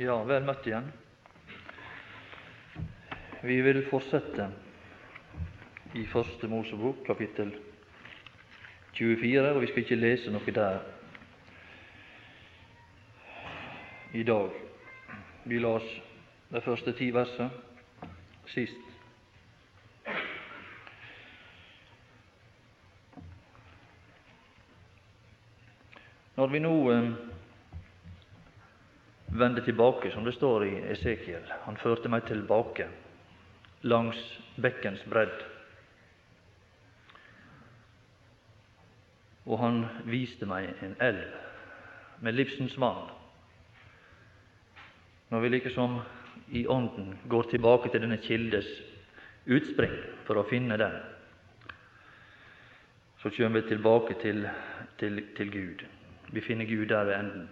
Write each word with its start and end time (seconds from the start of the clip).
Ja, 0.00 0.14
vel 0.24 0.46
møtt 0.48 0.64
igjen. 0.64 0.86
Vi 3.44 3.58
vil 3.60 3.82
fortsette 3.90 4.46
i 5.92 6.06
Første 6.08 6.48
Mosebok, 6.48 7.02
kapittel 7.04 7.50
24, 8.96 9.42
og 9.50 9.60
vi 9.60 9.68
skal 9.68 9.84
ikke 9.84 9.98
lese 10.00 10.32
noe 10.32 10.54
der 10.56 10.80
i 14.16 14.24
dag. 14.24 14.56
Vi 15.44 15.60
las 15.60 15.92
de 16.48 16.62
første 16.64 16.96
ti 16.96 17.10
versene 17.12 17.50
sist. 18.48 18.80
Når 26.40 26.56
vi 26.56 26.64
nå 26.64 26.72
eh, 26.88 27.12
vende 29.32 29.64
tilbake, 29.64 30.10
som 30.10 30.24
det 30.24 30.34
står 30.34 30.64
i 30.64 30.74
Esekiel. 30.92 31.46
Han 31.64 31.76
førte 31.76 32.10
meg 32.10 32.26
tilbake 32.26 32.88
langs 33.82 34.18
bekkens 34.60 35.02
bredd. 35.08 35.44
Og 39.46 39.58
han 39.62 39.84
viste 40.10 40.46
meg 40.46 40.74
en 40.84 40.96
elv 41.00 41.30
med 42.20 42.36
livsens 42.36 42.76
vann. 42.78 43.08
Når 45.30 45.40
vi 45.40 45.52
likesom 45.54 46.00
i 46.50 46.66
ånden 46.66 47.14
går 47.30 47.48
tilbake 47.50 47.90
til 47.90 48.02
denne 48.02 48.18
kildes 48.20 48.66
utspring 49.46 49.94
for 50.26 50.40
å 50.40 50.46
finne 50.50 50.76
den, 50.78 50.98
så 53.22 53.30
kommer 53.30 53.60
vi 53.60 53.68
tilbake 53.68 54.16
til, 54.22 54.46
til, 54.98 55.22
til 55.36 55.50
Gud. 55.52 55.86
Vi 56.32 56.40
finner 56.40 56.64
Gud 56.64 56.88
der 56.88 57.04
ved 57.04 57.18
enden. 57.18 57.48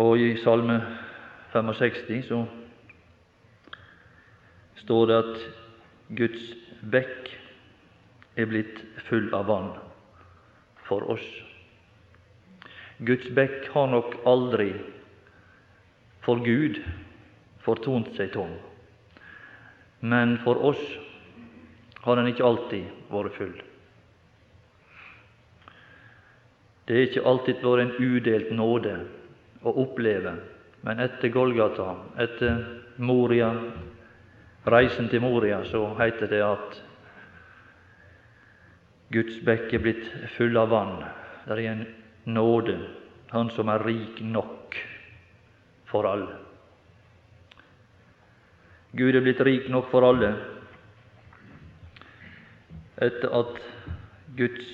Og 0.00 0.18
i 0.18 0.36
Salme 0.40 0.78
65 1.52 2.22
så 2.28 2.46
står 4.80 5.06
det 5.06 5.18
at 5.18 5.42
Guds 6.16 6.46
bekk 6.94 7.28
er 8.40 8.48
blitt 8.48 8.80
full 9.08 9.28
av 9.36 9.50
vann 9.50 9.70
for 10.88 11.04
oss. 11.12 11.26
Guds 13.04 13.28
bekk 13.36 13.68
har 13.74 13.92
nok 13.92 14.16
aldri 14.24 14.70
for 16.24 16.40
Gud 16.40 16.80
fortont 17.66 18.08
seg 18.16 18.32
tom, 18.32 18.56
men 20.00 20.38
for 20.42 20.56
oss 20.72 20.82
har 22.02 22.16
den 22.16 22.32
ikke 22.32 22.48
alltid 22.48 23.08
vært 23.12 23.36
full. 23.36 23.56
Det 26.88 26.96
er 26.96 27.10
ikke 27.10 27.28
alltid 27.28 27.60
vært 27.62 27.84
en 27.84 27.98
udelt 28.00 28.56
nåde 28.56 28.96
å 29.62 29.74
oppleve. 29.84 30.34
Men 30.82 31.00
etter 31.00 31.30
Golgata, 31.30 31.94
etter 32.18 32.62
Moria, 33.02 33.52
reisen 34.66 35.08
til 35.10 35.22
Moria, 35.22 35.62
så 35.70 35.84
heter 36.00 36.30
det 36.30 36.42
at 36.46 36.80
Guds 39.12 39.38
bekk 39.44 39.74
er 39.76 39.84
blitt 39.84 40.06
full 40.36 40.56
av 40.56 40.70
vann. 40.72 40.96
Det 41.46 41.58
er 41.58 41.68
en 41.72 41.86
nåde, 42.24 42.78
Han 43.32 43.48
som 43.50 43.68
er 43.72 43.80
rik 43.80 44.18
nok 44.20 44.76
for 45.88 46.04
alle. 46.04 46.34
Gud 48.92 49.16
er 49.16 49.24
blitt 49.24 49.40
rik 49.40 49.70
nok 49.72 49.88
for 49.88 50.04
alle 50.04 50.34
etter 53.02 53.32
at, 53.34 53.56
Guds, 54.36 54.66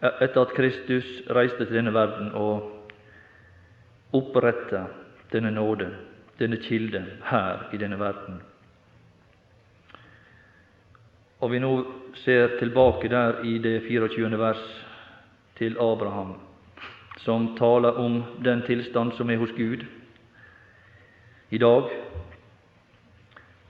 etter 0.00 0.40
at 0.40 0.54
Kristus 0.56 1.08
reiste 1.30 1.66
til 1.66 1.76
denne 1.76 1.92
verden 1.94 2.32
og 2.34 2.81
opprette 4.12 4.86
denne 5.32 5.50
nåde, 5.50 5.88
denne 6.38 6.56
kilde, 6.56 7.04
her 7.24 7.68
i 7.72 7.80
denne 7.80 7.98
verden. 8.00 8.40
Og 11.42 11.50
vi 11.50 11.60
nå 11.62 11.72
ser 12.22 12.58
tilbake 12.60 13.08
der 13.10 13.40
i 13.48 13.56
det 13.58 13.80
24. 13.88 14.38
vers 14.38 14.62
til 15.58 15.78
Abraham, 15.80 16.36
som 17.24 17.54
taler 17.58 17.98
om 17.98 18.22
den 18.44 18.62
tilstand 18.66 19.16
som 19.16 19.30
er 19.30 19.40
hos 19.40 19.54
Gud 19.56 19.84
i 21.50 21.58
dag. 21.58 21.90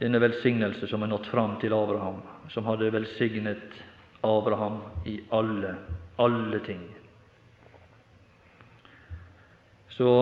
Denne 0.03 0.21
velsignelse 0.21 0.89
som 0.91 1.03
er 1.03 1.13
nådd 1.13 1.31
fram 1.31 1.57
til 1.63 1.73
Abraham, 1.73 2.21
som 2.51 2.67
hadde 2.67 2.93
velsignet 2.93 3.79
Abraham 4.23 4.83
i 5.07 5.21
alle, 5.31 5.77
alle 6.19 6.61
ting 6.67 6.83
så 9.97 10.13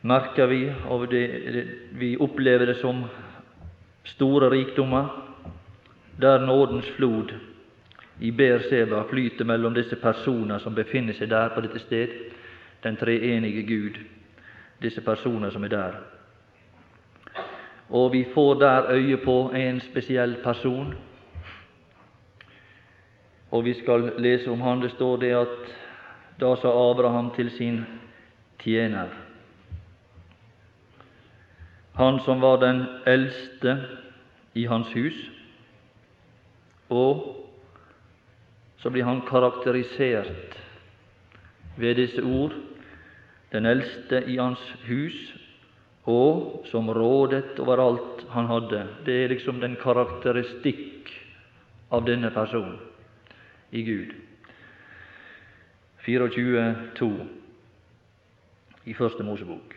merker 0.00 0.46
vi, 0.46 0.62
og 0.88 1.08
det, 1.10 1.24
det, 1.52 1.64
vi 1.98 2.16
opplever 2.20 2.66
det 2.66 2.76
som 2.80 3.04
store 4.04 4.50
rikdommer, 4.50 5.08
der 6.20 6.46
nådens 6.46 6.90
flod 6.96 7.32
i 8.20 8.30
Berseba 8.30 9.02
flyter 9.10 9.44
mellom 9.44 9.74
disse 9.74 9.96
personer 9.96 10.58
som 10.58 10.74
befinner 10.74 11.14
seg 11.14 11.30
der 11.30 11.52
på 11.54 11.62
dette 11.62 11.78
sted, 11.78 12.14
den 12.82 12.96
treenige 12.98 13.62
Gud, 13.66 13.98
disse 14.82 15.00
personer 15.00 15.50
som 15.50 15.64
er 15.64 15.74
der. 15.74 15.98
Og 17.88 18.12
vi 18.12 18.26
får 18.34 18.54
der 18.54 18.90
øye 18.92 19.16
på 19.16 19.50
en 19.54 19.80
spesiell 19.80 20.36
person, 20.44 20.94
og 23.50 23.64
vi 23.64 23.74
skal 23.74 24.12
lese 24.18 24.50
om 24.50 24.60
han. 24.60 24.82
Det 24.82 24.90
står 24.90 25.16
det 25.16 25.30
at 25.32 25.70
da 26.40 26.54
sa 26.56 26.70
Abraham 26.90 27.30
til 27.36 27.50
sin 27.50 27.82
tjener, 28.62 29.08
han 31.98 32.20
som 32.22 32.40
var 32.40 32.60
den 32.62 32.84
eldste 33.06 33.74
i 34.54 34.64
hans 34.70 34.92
hus, 34.94 35.18
og 36.88 37.34
så 38.78 38.90
blir 38.90 39.04
han 39.04 39.24
karakterisert 39.26 40.54
ved 41.76 41.98
disse 41.98 42.22
ord 42.22 42.54
den 43.52 43.66
eldste 43.66 44.22
i 44.30 44.36
hans 44.38 44.62
hus, 44.86 45.16
og 46.08 46.64
som 46.70 46.88
rådet 46.88 47.58
over 47.60 47.82
alt 47.82 48.24
han 48.32 48.46
hadde. 48.48 48.86
Det 49.04 49.24
er 49.24 49.28
liksom 49.28 49.60
den 49.60 49.76
karakteristikk 49.80 51.10
av 51.92 52.06
denne 52.06 52.30
personen 52.32 52.78
i 53.72 53.82
Gud. 53.84 54.14
24,2 56.08 57.10
i 58.84 58.94
Første 58.96 59.22
Mosebok. 59.22 59.74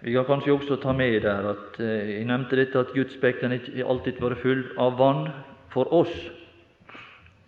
Vi 0.00 0.14
kan 0.14 0.24
kanskje 0.24 0.54
også 0.54 0.78
ta 0.80 0.94
med 0.96 1.20
der 1.20 1.50
at 1.50 1.80
eh, 1.82 2.14
jeg 2.14 2.24
nevnte 2.30 2.56
dette 2.56 2.80
at 2.80 2.94
Guds 2.94 3.16
bekk 3.20 3.42
ikke 3.44 3.84
alltid 3.84 4.20
var 4.22 4.36
full 4.40 4.62
av 4.78 4.96
vann 4.96 5.26
for 5.74 5.92
oss. 5.92 6.14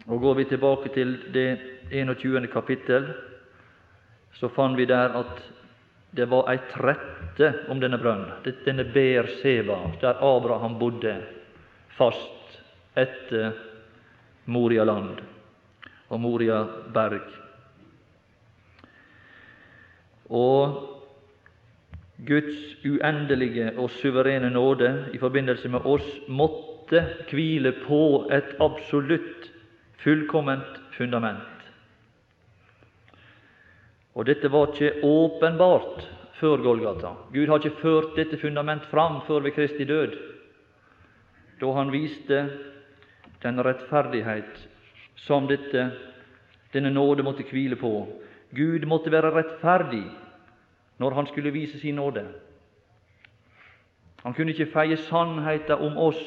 Og 0.08 0.20
Går 0.20 0.34
vi 0.34 0.44
tilbake 0.44 0.92
til 0.92 1.16
det 1.32 1.60
21. 1.92 2.48
kapittel, 2.52 3.12
så 4.36 4.48
fant 4.48 4.76
vi 4.76 4.84
der 4.84 5.14
at 5.16 5.40
det 6.16 6.28
var 6.28 6.50
ei 6.52 6.58
trette 6.72 7.52
om 7.68 7.80
denne 7.80 7.96
brønnen, 8.00 8.42
denne 8.66 8.84
Ber 8.92 9.28
Seba, 9.40 9.78
der 10.00 10.20
Abraham 10.20 10.78
bodde 10.80 11.20
fast 11.96 12.37
etter 12.98 13.52
Moria 14.48 14.84
land 14.88 15.20
og 16.08 16.20
Moria 16.20 16.62
berg. 16.94 17.26
Og 20.28 20.78
Guds 22.26 22.84
uendelige 22.84 23.70
og 23.78 23.92
suverene 24.00 24.50
nåde 24.50 24.90
i 25.14 25.20
forbindelse 25.20 25.68
med 25.70 25.86
oss 25.86 26.06
måtte 26.28 27.04
hvile 27.30 27.72
på 27.84 28.26
et 28.34 28.56
absolutt 28.60 29.50
fullkomment 30.02 30.80
fundament. 30.96 31.54
Og 34.18 34.26
dette 34.26 34.50
var 34.50 34.72
ikke 34.72 35.04
åpenbart 35.06 36.08
før 36.40 36.62
Golgata. 36.62 37.12
Gud 37.30 37.46
har 37.46 37.62
ikke 37.62 37.82
ført 37.82 38.16
dette 38.16 38.38
fundament 38.40 38.86
fram 38.90 39.20
før 39.26 39.44
ved 39.46 39.54
Kristi 39.54 39.86
død, 39.86 40.16
da 41.60 41.70
han 41.74 41.92
viste 41.94 42.40
den 43.42 43.60
rettferdighet 43.64 44.68
som 45.16 45.46
dette, 45.46 45.90
denne 46.72 46.90
nåde 46.90 47.22
måtte 47.22 47.46
hvile 47.50 47.76
på. 47.76 47.92
Gud 48.54 48.86
måtte 48.86 49.12
være 49.12 49.32
rettferdig 49.34 50.04
når 50.98 51.14
han 51.14 51.26
skulle 51.26 51.54
vise 51.54 51.80
sin 51.80 51.94
nåde. 51.94 52.24
Han 54.24 54.34
kunne 54.34 54.52
ikke 54.52 54.72
feie 54.72 54.96
sannheten 55.08 55.78
om 55.78 55.96
oss 56.08 56.20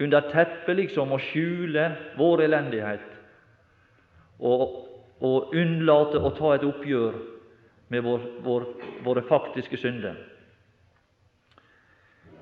under 0.00 0.30
teppet 0.32 0.76
liksom, 0.76 1.12
og 1.12 1.20
skjule 1.20 1.90
vår 2.18 2.46
elendighet 2.48 3.10
og, 4.40 4.62
og 5.20 5.54
unnlate 5.54 6.18
å 6.18 6.32
ta 6.34 6.54
et 6.56 6.64
oppgjør 6.66 7.18
med 7.92 8.02
vår, 8.02 8.24
vår, 8.42 8.66
våre 9.04 9.22
faktiske 9.28 9.78
synder. 9.78 10.16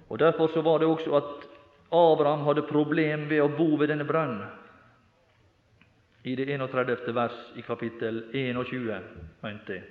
Og 0.09 0.19
Derfor 0.21 0.49
så 0.53 0.63
var 0.63 0.79
det 0.79 0.89
også 0.89 1.17
at 1.17 1.52
Abraham 1.93 2.47
hadde 2.47 2.65
problem 2.69 3.29
ved 3.29 3.43
å 3.45 3.51
bo 3.53 3.77
ved 3.77 3.93
denne 3.93 4.07
brønnen. 4.09 4.47
I 6.25 6.37
det 6.39 6.47
31. 6.55 7.11
vers 7.17 7.39
i 7.59 7.65
kapittel 7.67 8.23
21, 8.33 9.09
mente 9.43 9.77
jeg. 9.77 9.89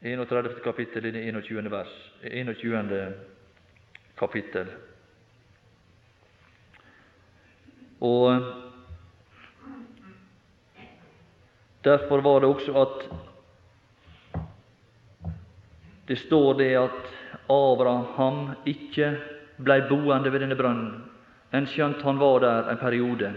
31. 0.00 0.62
kapittel 0.64 1.10
i 1.10 1.12
det 1.12 1.24
21. 1.28 1.68
vers. 1.72 1.92
21. 2.22 2.94
kapittel. 4.16 4.70
Og 8.00 8.54
Derfor 11.84 12.20
var 12.20 12.40
det 12.40 12.48
også 12.48 12.72
at 12.76 13.04
det 16.08 16.18
står 16.18 16.58
det 16.58 16.74
at 16.76 17.19
Abraham 17.50 18.54
ikke 18.66 19.14
blei 19.58 19.80
boende 19.88 20.32
ved 20.32 20.44
denne 20.44 20.56
brønnen, 20.58 21.00
enn 21.52 21.66
skjønt 21.66 22.02
han 22.06 22.20
var 22.20 22.40
der 22.44 22.70
en 22.70 22.78
periode. 22.78 23.32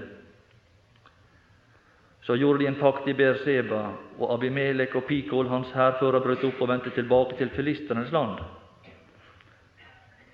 Så 2.23 2.37
gjorde 2.39 2.61
de 2.61 2.67
en 2.69 2.79
pakt 2.79 3.07
i 3.09 3.15
Berseba, 3.17 3.81
og 4.19 4.33
Abimelek 4.37 4.95
og 4.95 5.03
Pikol, 5.09 5.49
hans 5.51 5.73
hærfører, 5.75 6.23
brøt 6.23 6.45
opp 6.47 6.61
og 6.61 6.69
vendte 6.71 6.93
tilbake 6.95 7.35
til 7.37 7.51
filisternes 7.51 8.13
land. 8.15 8.37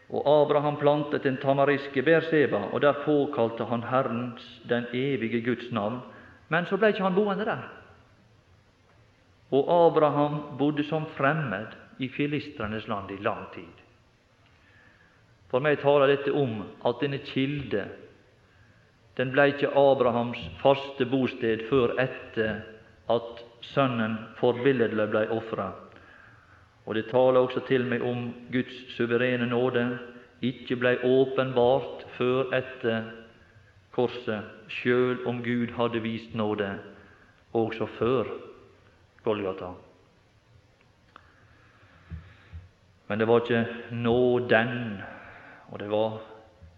Og 0.10 0.28
Abraham 0.30 0.78
plantet 0.78 1.26
en 1.26 1.38
tamarisk 1.42 1.98
i 1.98 2.06
Berseba, 2.06 2.62
og 2.74 2.82
der 2.82 3.02
påkalte 3.06 3.66
han 3.66 3.84
Herrens, 3.90 4.62
den 4.70 4.86
evige 4.94 5.42
Guds 5.46 5.72
navn. 5.72 6.02
Men 6.50 6.66
så 6.66 6.78
ble 6.78 6.92
ikke 6.94 7.06
han 7.06 7.16
boende 7.16 7.46
der. 7.46 7.66
Og 9.52 9.70
Abraham 9.88 10.42
bodde 10.58 10.84
som 10.86 11.06
fremmed 11.18 11.74
i 12.00 12.10
filistrenes 12.10 12.88
land 12.88 13.12
i 13.12 13.20
lang 13.24 13.46
tid. 13.54 13.84
For 15.50 15.64
meg 15.64 15.82
taler 15.82 16.12
dette 16.12 16.34
om 16.36 16.62
at 16.86 17.02
denne 17.02 17.20
kilde 17.26 17.88
den 19.20 19.34
ble 19.36 19.50
ikke 19.52 19.74
Abrahams 19.76 20.40
faste 20.62 21.04
bosted 21.12 21.66
før 21.68 21.98
etter 22.00 22.62
at 23.12 23.42
sønnen 23.74 24.16
forbilledlig 24.40 25.10
ble 25.12 25.26
ofra. 25.36 25.74
Og 26.86 26.96
det 26.96 27.10
taler 27.10 27.42
også 27.42 27.66
til 27.68 27.84
meg 27.90 28.06
om 28.06 28.30
Guds 28.54 28.78
suverene 28.96 29.50
nåde 29.50 29.84
ikke 30.46 30.78
ble 30.80 30.96
åpenbart 31.04 32.06
før 32.16 32.54
etter 32.56 33.10
korset, 33.92 34.48
sjøl 34.72 35.20
om 35.28 35.44
Gud 35.44 35.76
hadde 35.76 36.00
vist 36.06 36.32
nåde 36.38 36.72
også 37.58 37.90
før 38.00 38.32
Golgata. 39.26 39.74
Men 43.10 43.20
det 43.20 43.28
var 43.28 43.42
ikke 43.42 43.66
nåden, 43.92 45.02
og 45.74 45.80
det 45.82 45.90
var 45.90 46.20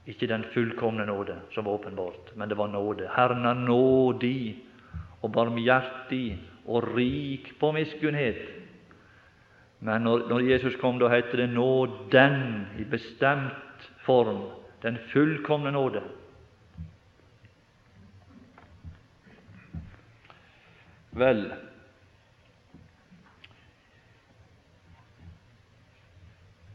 ikke 0.07 0.28
den 0.28 0.45
fullkomne 0.54 1.06
nåde 1.06 1.36
som 1.51 1.66
var 1.66 1.72
åpenbart, 1.72 2.31
men 2.36 2.50
det 2.50 2.57
var 2.57 2.68
nåde. 2.72 3.10
Herren 3.16 3.45
er 3.45 3.54
nådig 3.54 4.63
og 5.22 5.31
barmhjertig 5.31 6.39
og 6.66 6.95
rik 6.95 7.51
på 7.60 7.72
miskunnhet. 7.72 8.42
Men 9.80 10.01
når, 10.01 10.28
når 10.30 10.39
Jesus 10.39 10.75
kom, 10.80 11.00
da 11.00 11.10
heter 11.10 11.38
det 11.42 11.50
nåden 11.50 12.68
i 12.80 12.84
bestemt 12.84 13.89
form, 14.06 14.44
den 14.84 14.98
fullkomne 15.12 15.72
nåde. 15.72 16.01
Vel, 21.12 21.51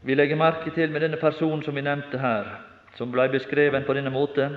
Vi 0.01 0.15
legger 0.15 0.37
merke 0.37 0.71
til 0.75 0.91
med 0.91 1.01
denne 1.01 1.17
personen 1.17 1.63
som 1.65 1.75
vi 1.75 1.81
nevnte 1.81 2.19
her, 2.21 2.49
som 2.97 3.11
ble 3.11 3.27
beskreven 3.33 3.85
på 3.87 3.95
denne 3.97 4.13
måte 4.13 4.49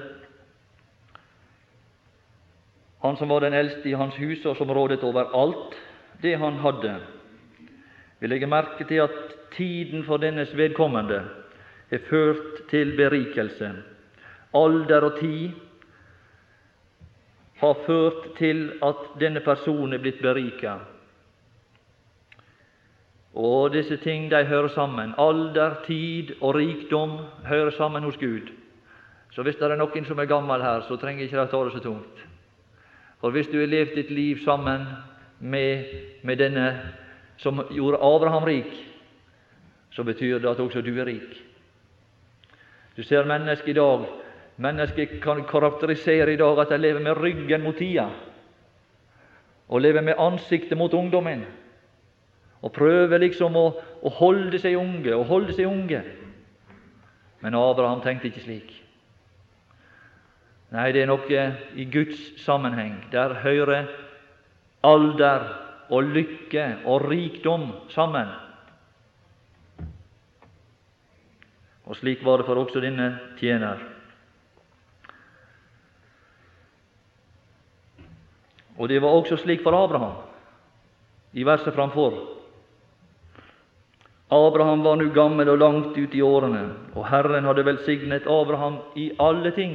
Han 3.00 3.16
som 3.16 3.31
var 3.32 3.40
den 3.40 3.54
eldste 3.56 3.88
i 3.88 3.96
hans 3.96 4.16
hus, 4.20 4.44
og 4.44 4.56
som 4.58 4.70
rådet 4.76 5.00
over 5.08 5.31
alt 5.32 5.76
det 6.20 6.34
han 6.37 6.58
hadde. 6.60 6.98
Vi 8.20 8.28
legger 8.28 8.46
merke 8.46 8.84
til 8.84 9.00
at 9.00 9.14
tiden 9.56 10.04
for 10.04 10.20
dennes 10.20 10.52
vedkommende 10.56 11.22
er 11.90 12.02
ført 12.10 12.60
til 12.69 12.93
berikelse. 12.96 13.70
Alder 14.52 15.06
og 15.08 15.16
tid 15.20 15.56
har 17.62 17.81
ført 17.86 18.36
til 18.36 18.66
at 18.84 19.08
denne 19.20 19.40
personen 19.40 19.96
er 19.96 20.04
blitt 20.04 20.20
berika. 20.20 20.76
Og 23.35 23.73
disse 23.73 23.97
ting 23.97 24.31
de 24.31 24.44
hører 24.44 24.69
sammen. 24.69 25.15
Alder, 25.19 25.75
tid 25.87 26.35
og 26.41 26.55
rikdom 26.55 27.19
hører 27.47 27.71
sammen 27.71 28.03
hos 28.03 28.17
Gud. 28.17 28.50
Så 29.32 29.43
hvis 29.43 29.56
det 29.56 29.71
er 29.71 29.79
noen 29.79 30.05
som 30.05 30.19
er 30.19 30.27
gammel 30.31 30.62
her, 30.62 30.82
så 30.88 30.97
trenger 30.99 31.25
ikke 31.25 31.38
de 31.38 31.50
ta 31.50 31.65
det 31.65 31.73
så 31.73 31.82
tungt. 31.85 32.25
For 33.21 33.31
hvis 33.31 33.49
du 33.53 33.61
har 33.61 33.71
levd 33.71 33.94
ditt 33.94 34.11
liv 34.11 34.41
sammen 34.44 34.87
med, 35.38 35.85
med 36.23 36.37
denne 36.37 36.67
som 37.38 37.62
gjorde 37.71 38.03
Abraham 38.03 38.44
rik, 38.44 38.73
så 39.91 40.03
betyr 40.03 40.38
det 40.38 40.50
at 40.50 40.61
også 40.61 40.82
du 40.82 40.91
er 40.99 41.06
rik. 41.06 41.38
Du 42.97 43.03
ser 43.03 43.25
mennesker 43.25 43.71
i 43.71 43.79
dag 43.79 44.09
Mennesker 44.61 45.06
kan 45.23 45.44
karakterisere 45.49 46.35
i 46.35 46.37
dag 46.37 46.59
at 46.61 46.69
de 46.69 46.79
lever 46.79 47.00
med 47.00 47.17
ryggen 47.17 47.62
mot 47.65 47.77
tida, 47.77 48.11
og 49.69 49.81
lever 49.81 50.05
med 50.05 50.19
ansiktet 50.19 50.79
mot 50.79 50.94
ungdommen 50.94 51.47
og 52.60 52.72
prøver 52.76 53.22
liksom 53.22 53.56
å, 53.56 53.66
å 54.04 54.12
holde 54.20 54.58
seg 54.60 54.76
unge 54.76 55.14
og 55.16 55.28
holde 55.30 55.56
seg 55.56 55.68
unge. 55.68 56.02
Men 57.40 57.56
Abraham 57.56 58.02
tenkte 58.04 58.28
ikke 58.28 58.44
slik. 58.44 58.74
Nei, 60.70 60.90
det 60.94 61.02
er 61.02 61.10
noe 61.10 61.44
i 61.74 61.86
Guds 61.90 62.20
sammenheng. 62.44 63.00
Der 63.10 63.40
hører 63.42 63.88
alder 64.86 65.48
og 65.90 66.12
lykke 66.14 66.66
og 66.86 67.08
rikdom 67.10 67.66
sammen. 67.90 68.28
Og 71.90 71.96
slik 71.98 72.20
var 72.22 72.38
det 72.38 72.46
for 72.46 72.60
også 72.60 72.82
denne 72.84 73.08
tjener. 73.40 73.80
Og 78.78 78.88
det 78.88 79.00
var 79.02 79.16
også 79.16 79.40
slik 79.40 79.64
for 79.64 79.74
Abraham 79.76 80.20
i 81.32 81.42
verset 81.44 81.74
framfor. 81.74 82.40
Abraham 84.31 84.82
var 84.84 84.96
nå 84.96 85.08
gammel 85.15 85.49
og 85.51 85.58
langt 85.58 85.96
ute 85.99 86.17
i 86.17 86.22
årene, 86.22 86.63
og 86.94 87.08
Herren 87.10 87.49
hadde 87.49 87.65
velsignet 87.67 88.29
Abraham 88.31 88.77
i 88.96 89.10
alle 89.19 89.51
ting. 89.56 89.75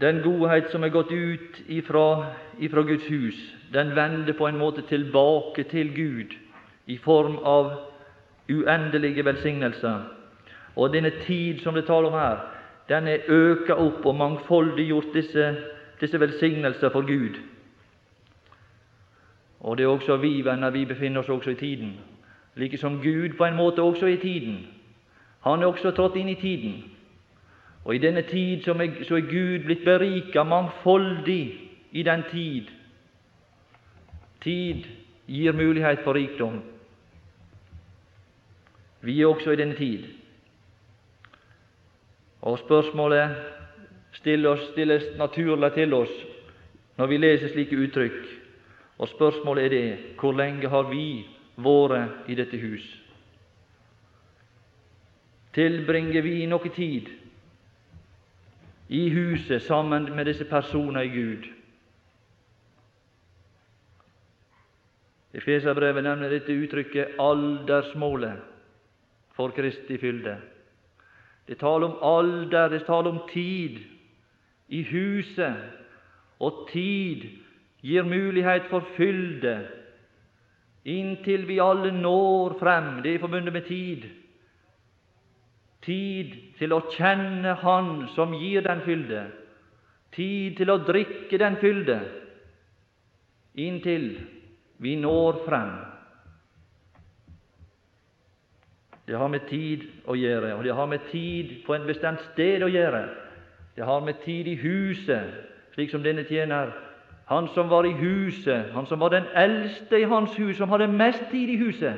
Den 0.00 0.20
godhet 0.20 0.68
som 0.72 0.84
er 0.84 0.92
gått 0.92 1.12
ut 1.12 1.60
ifra, 1.72 2.06
ifra 2.60 2.82
Guds 2.84 3.06
hus, 3.08 3.38
den 3.72 3.94
vender 3.96 4.36
på 4.36 4.48
en 4.48 4.58
måte 4.60 4.82
tilbake 4.90 5.64
til 5.70 5.94
Gud 5.96 6.34
i 6.86 6.98
form 7.00 7.38
av 7.48 7.70
uendelige 8.50 9.24
velsignelser. 9.24 10.02
Og 10.76 10.92
denne 10.92 11.14
tid 11.24 11.62
som 11.62 11.74
det 11.74 11.86
taler 11.86 12.10
om 12.10 12.18
her, 12.18 12.42
den 12.90 13.08
er 13.08 13.24
øka 13.32 13.78
opp 13.80 14.04
og 14.04 14.18
mangfoldiggjort 14.20 15.14
disse, 15.14 15.46
disse 16.00 16.20
velsignelser 16.20 16.88
for 16.88 17.00
Gud. 17.06 17.40
Og 19.60 19.78
det 19.78 19.84
er 19.84 19.88
også 19.88 20.16
vi, 20.16 20.44
venner, 20.44 20.70
vi 20.70 20.84
befinner 20.84 21.20
oss 21.20 21.28
også 21.28 21.50
i 21.50 21.54
tiden. 21.54 22.00
Like 22.56 22.78
som 22.78 23.02
Gud 23.02 23.36
på 23.36 23.44
en 23.44 23.56
måte 23.56 23.82
også 23.82 24.06
i 24.06 24.16
tiden. 24.16 24.66
Han 25.40 25.62
er 25.62 25.66
også 25.66 25.90
trådt 25.90 26.16
inn 26.16 26.28
i 26.28 26.34
tiden. 26.34 26.84
Og 27.84 27.94
i 27.94 27.98
denne 27.98 28.22
tid 28.22 28.62
så 28.62 28.72
er, 28.72 29.20
Gud 29.20 29.64
blitt 29.64 29.84
berika 29.84 30.42
mangfoldig 30.42 31.60
i 31.92 32.02
den 32.02 32.22
tid. 32.30 32.68
Tid 34.42 34.84
gir 35.26 35.52
mulighet 35.52 36.00
for 36.04 36.14
rikdom. 36.14 36.62
Vi 39.00 39.20
er 39.20 39.26
også 39.26 39.50
i 39.50 39.56
denne 39.56 39.74
tid. 39.74 40.04
Og 42.40 42.58
spørsmålet 42.58 43.36
stilles 44.18 45.10
naturlig 45.18 45.72
til 45.74 45.94
oss 45.94 46.14
når 46.98 47.10
vi 47.10 47.18
leser 47.18 47.50
slike 47.50 47.78
uttrykk. 47.86 48.20
Og 48.98 49.08
spørsmålet 49.10 49.64
er 49.64 49.72
det 49.74 49.98
hvor 50.20 50.36
lenge 50.38 50.68
har 50.70 50.86
vi 50.90 51.24
vært 51.56 52.28
i 52.30 52.36
dette 52.38 52.58
hus? 52.62 52.84
Tilbringer 55.54 56.22
vi 56.22 56.46
noe 56.50 56.70
tid 56.74 57.10
i 58.94 59.08
huset 59.10 59.62
sammen 59.62 60.10
med 60.14 60.26
disse 60.30 60.46
personene 60.50 61.04
i 61.06 61.12
Gud? 61.14 61.50
Efeserbrevet 65.34 66.04
nevner 66.06 66.30
dette 66.30 66.54
uttrykket 66.54 67.16
'aldersmålet' 67.18 68.42
for 69.34 69.50
Kristi 69.50 69.98
fylde. 69.98 70.36
Det 71.48 71.58
taler 71.58 71.86
om 71.86 71.98
alder, 72.02 72.68
det 72.68 72.86
taler 72.86 73.10
om 73.10 73.28
tid 73.32 73.78
i 74.74 74.82
huset, 74.90 75.62
og 76.42 76.66
tid 76.72 77.28
gir 77.84 78.06
mulighet 78.08 78.66
for 78.72 78.84
fylde 78.96 79.54
inntil 80.84 81.46
vi 81.48 81.58
alle 81.62 81.92
når 81.92 82.58
frem. 82.60 83.02
Det 83.02 83.14
er 83.14 83.22
forbundet 83.22 83.52
med 83.52 83.62
tid. 83.68 84.04
Tid 85.84 86.36
til 86.58 86.72
å 86.72 86.84
kjenne 86.92 87.56
Han 87.60 88.06
som 88.14 88.32
gir 88.36 88.64
den 88.64 88.84
fylde. 88.84 89.24
Tid 90.14 90.56
til 90.56 90.70
å 90.70 90.78
drikke 90.86 91.38
den 91.40 91.56
fylde, 91.58 91.98
inntil 93.58 94.06
vi 94.78 94.94
når 94.96 95.40
frem. 95.48 95.72
Det 99.04 99.18
har 99.18 99.28
med 99.28 99.48
tid 99.50 99.82
å 100.06 100.14
gjøre, 100.16 100.54
og 100.54 100.62
det 100.64 100.76
har 100.78 100.86
med 100.86 101.02
tid 101.10 101.58
på 101.66 101.74
en 101.74 101.88
bestemt 101.88 102.22
sted 102.30 102.62
å 102.62 102.70
gjøre. 102.70 103.02
Det 103.76 103.84
har 103.84 104.00
med 104.00 104.14
tid 104.24 104.46
i 104.46 104.54
huset, 104.54 105.34
slik 105.74 105.90
som 105.90 106.02
denne 106.02 106.24
tjener 106.24 106.72
han 107.26 107.48
som 107.54 107.70
var 107.70 107.86
i 107.88 107.92
huset, 107.92 108.72
han 108.72 108.86
som 108.86 109.00
var 109.00 109.08
den 109.08 109.24
eldste 109.36 110.00
i 110.00 110.04
hans 110.04 110.36
hus, 110.38 110.56
som 110.56 110.68
hadde 110.68 110.88
mest 110.92 111.22
tid 111.30 111.48
i 111.48 111.56
huset, 111.56 111.94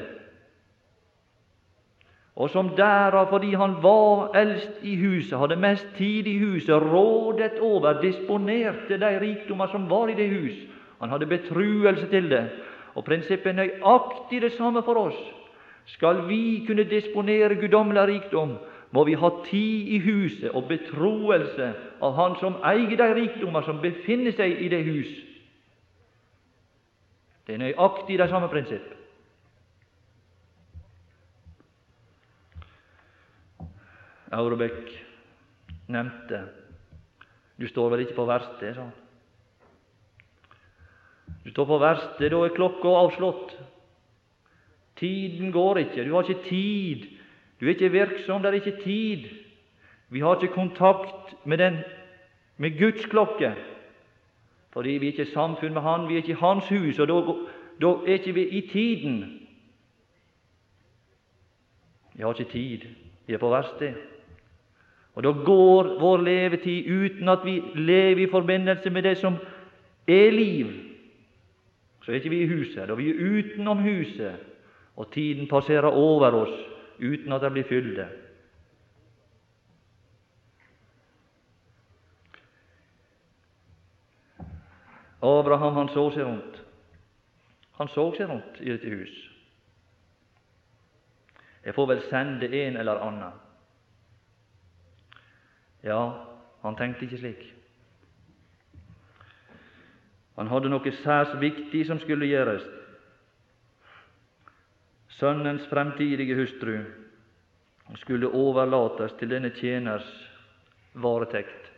og 2.37 2.51
som 2.51 2.69
derav, 2.77 3.31
fordi 3.31 3.55
han 3.55 3.79
var 3.83 4.37
eldst 4.37 4.83
i 4.83 4.97
huset, 5.01 5.39
hadde 5.39 5.57
mest 5.57 5.87
tid 5.97 6.27
i 6.27 6.37
huset, 6.39 6.75
rådet 6.83 7.59
over, 7.61 8.01
disponerte 8.03 8.99
de 9.01 9.13
rikdommer 9.21 9.67
som 9.73 9.91
var 9.91 10.09
i 10.09 10.15
det 10.15 10.29
hus. 10.31 10.59
Han 11.01 11.09
hadde 11.11 11.27
betruelse 11.27 12.07
til 12.11 12.31
det. 12.31 12.45
Og 12.95 13.05
prinsippet 13.05 13.47
er 13.47 13.57
nøyaktig 13.57 14.43
det 14.43 14.53
samme 14.53 14.83
for 14.85 15.01
oss. 15.09 15.17
Skal 15.87 16.27
vi 16.29 16.65
kunne 16.67 16.85
disponere 16.85 17.57
guddommelig 17.57 18.07
rikdom, 18.09 18.57
må 18.91 19.05
vi 19.05 19.17
ha 19.19 19.31
tid 19.47 19.89
i 19.89 19.99
huset 20.05 20.51
og 20.55 20.69
betroelse 20.71 21.73
av 22.03 22.15
Han 22.15 22.37
som 22.41 22.59
eier 22.65 22.97
de 22.97 23.09
rikdommer 23.19 23.65
som 23.67 23.81
befinner 23.83 24.35
seg 24.37 24.61
i 24.63 24.69
det 24.73 24.83
hus. 24.87 25.15
Det 27.47 27.55
er 27.55 27.63
nøyaktig 27.63 28.19
det 28.19 28.29
samme 28.31 28.51
prinsipp. 28.51 28.93
Aurebekk 34.35 34.91
nevnte 35.89 36.43
Du 37.57 37.65
står 37.71 37.93
vel 37.95 38.03
ikke 38.05 38.19
på 38.19 38.27
verkstedet, 38.29 38.75
sa 38.77 38.83
han. 38.83 38.95
Du 41.47 41.51
står 41.51 41.67
på 41.71 41.79
verkstedet, 41.81 42.33
da 42.35 42.41
er 42.45 42.53
klokka 42.53 42.91
avslått. 43.01 43.55
Tiden 45.01 45.53
går 45.55 45.81
ikke, 45.87 46.05
du 46.05 46.13
har 46.13 46.27
ikke 46.27 46.49
tid 46.51 47.07
du 47.61 47.67
er 47.67 47.69
ikke 47.69 47.93
virksom, 47.93 48.43
det 48.43 48.49
er 48.49 48.53
ikke 48.53 48.83
tid. 48.85 49.29
Vi 50.09 50.21
har 50.21 50.43
ikke 50.43 50.55
kontakt 50.55 51.35
med, 51.45 51.59
den, 51.59 51.77
med 52.57 52.79
Guds 52.79 53.07
klokke, 53.07 53.55
fordi 54.73 54.91
vi 54.91 55.07
er 55.07 55.13
ikke 55.13 55.23
i 55.23 55.33
samfunn 55.33 55.73
med 55.73 55.83
Han, 55.83 56.09
vi 56.09 56.15
er 56.15 56.17
ikke 56.17 56.33
i 56.33 56.41
Hans 56.41 56.69
hus, 56.69 56.99
og 56.99 57.09
da, 57.09 57.15
da 57.81 57.93
er 58.07 58.13
ikke 58.13 58.35
vi 58.35 58.49
i 58.49 58.61
tiden. 58.61 59.41
Vi 62.15 62.23
har 62.23 62.35
ikke 62.35 62.53
tid, 62.53 62.79
vi 63.27 63.35
er 63.35 63.39
på 63.39 63.51
verksted. 63.51 63.95
Og 65.15 65.25
da 65.25 65.33
går 65.33 65.97
vår 66.01 66.17
levetid 66.17 66.89
uten 66.89 67.29
at 67.29 67.45
vi 67.45 67.63
lever 67.75 68.27
i 68.27 68.31
forbindelse 68.31 68.91
med 68.91 69.03
det 69.03 69.17
som 69.17 69.37
er 70.09 70.31
liv. 70.31 70.67
Så 72.03 72.13
er 72.13 72.15
ikke 72.15 72.31
vi 72.31 72.43
i 72.43 72.49
huset, 72.49 72.89
da 72.89 72.95
vi 72.95 73.11
er 73.11 73.39
utenom 73.39 73.79
huset, 73.79 74.35
og 74.97 75.13
tiden 75.13 75.49
passerer 75.49 75.89
over 75.89 76.31
oss 76.31 76.76
uten 76.99 77.33
at 77.33 77.43
det 77.43 77.53
blir 77.53 77.69
fylde. 77.69 78.09
Abraham 85.23 85.75
han 85.75 85.89
så 85.89 86.11
seg 86.15 86.27
rundt. 86.27 86.61
Han 87.79 87.89
så 87.89 88.11
seg 88.17 88.29
rundt 88.31 88.61
i 88.61 88.71
dette 88.71 88.93
hus. 88.93 89.15
Jeg 91.65 91.75
får 91.75 91.89
vel 91.91 92.03
sende 92.11 92.47
en 92.47 92.77
eller 92.77 93.03
annen. 93.03 93.43
Ja, 95.83 96.01
han 96.63 96.77
tenkte 96.77 97.05
ikke 97.07 97.19
slik. 97.19 97.43
Han 100.37 100.51
hadde 100.53 100.71
noe 100.71 100.93
særs 101.03 101.33
viktig 101.41 101.87
som 101.89 101.99
skulle 101.99 102.29
gjøres. 102.29 102.65
Sønnens 105.17 105.65
fremtidige 105.71 106.35
hustru 106.37 106.75
skulle 107.95 108.29
overlates 108.29 109.15
til 109.17 109.31
denne 109.31 109.51
tjeners 109.57 110.09
varetekt. 110.95 111.71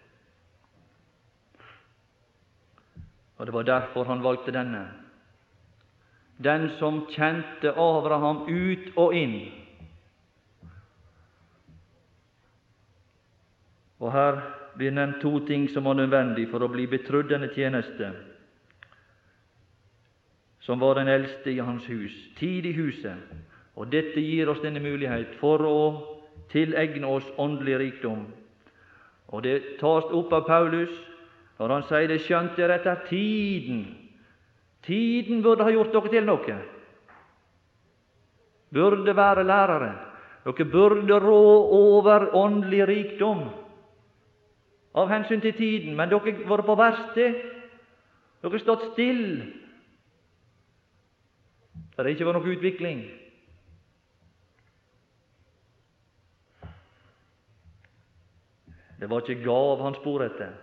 Og 3.39 3.47
Det 3.47 3.55
var 3.55 3.63
derfor 3.63 4.05
han 4.05 4.23
valgte 4.23 4.53
denne. 4.53 4.89
Den 6.43 6.71
som 6.79 7.05
kjente 7.11 7.71
Abraham 7.71 8.43
ut 8.49 8.91
og 8.97 9.15
inn. 9.15 9.39
Og 14.01 14.13
Her 14.13 14.41
blir 14.75 14.91
nevnt 14.91 15.23
to 15.23 15.39
ting 15.47 15.69
som 15.71 15.85
var 15.85 15.95
nødvendig 15.95 16.49
for 16.51 16.63
å 16.63 16.71
bli 16.71 16.87
betrodd 16.87 17.31
denne 17.31 17.51
tjeneste 17.55 18.11
som 20.69 20.81
var 20.81 20.99
den 20.99 21.09
eldste 21.09 21.51
i 21.51 21.63
hans 21.65 21.87
hus, 21.89 22.13
tid 22.37 22.67
i 22.69 22.75
huset. 22.77 23.17
Og 23.81 23.89
dette 23.89 24.21
gir 24.21 24.51
oss 24.53 24.59
denne 24.61 24.83
mulighet 24.85 25.39
for 25.41 25.63
å 25.65 25.77
tilegne 26.53 27.09
oss 27.09 27.25
åndelig 27.41 27.79
rikdom. 27.81 28.27
Og 29.33 29.47
det 29.47 29.79
tas 29.81 30.11
opp 30.13 30.35
av 30.37 30.45
Paulus 30.45 30.91
når 31.57 31.73
han 31.73 31.87
sier 31.89 32.11
det 32.11 32.19
skjønt 32.21 32.59
dere 32.61 32.77
etter 32.77 33.01
tiden. 33.09 33.87
Tiden 34.85 35.41
burde 35.41 35.65
ha 35.65 35.73
gjort 35.73 35.95
dere 35.95 36.13
til 36.13 36.29
noe. 36.29 36.57
Burde 38.77 39.15
være 39.17 39.47
lærere. 39.49 39.89
Dere 40.45 40.67
burde 40.69 41.17
rå 41.25 41.39
over 41.79 42.29
åndelig 42.37 42.83
rikdom 42.93 43.41
av 45.01 45.09
hensyn 45.15 45.41
til 45.41 45.57
tiden, 45.57 45.97
men 45.97 46.13
dere 46.13 46.37
har 46.43 46.53
vært 46.53 46.69
på 46.69 46.77
verksted. 46.83 47.41
Dere 48.43 48.53
har 48.53 48.65
stått 48.67 48.91
stille 48.93 49.65
det 52.05 52.15
ikke 52.15 52.27
var 52.29 52.39
noe 52.39 52.55
utvikling. 52.55 53.03
Det 59.01 59.11
var 59.11 59.23
ikke 59.23 59.45
gav 59.45 59.83
han 59.83 59.95
spor 59.95 60.25
etter. 60.27 60.57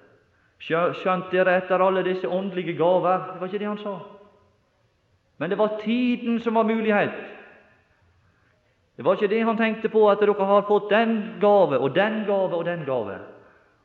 Skjønt 0.60 1.32
dere 1.32 1.58
etter 1.60 1.84
alle 1.84 2.04
disse 2.04 2.28
åndelige 2.28 2.76
gaver? 2.80 3.32
Det 3.34 3.40
var 3.42 3.52
ikke 3.52 3.60
det 3.60 3.68
han 3.68 3.82
sa. 3.84 3.96
Men 5.38 5.50
det 5.52 5.58
var 5.60 5.80
tiden 5.84 6.40
som 6.40 6.56
var 6.56 6.64
mulighet. 6.64 7.16
Det 8.96 9.06
var 9.06 9.16
ikke 9.16 9.28
det 9.28 9.44
han 9.44 9.58
tenkte 9.58 9.90
på, 9.92 10.10
at 10.10 10.20
dere 10.20 10.46
har 10.46 10.68
fått 10.68 10.90
den 10.90 11.40
gave 11.42 11.80
og 11.80 11.96
den 11.96 12.24
gave 12.28 12.56
og 12.56 12.66
den 12.66 12.86
gave. 12.86 13.20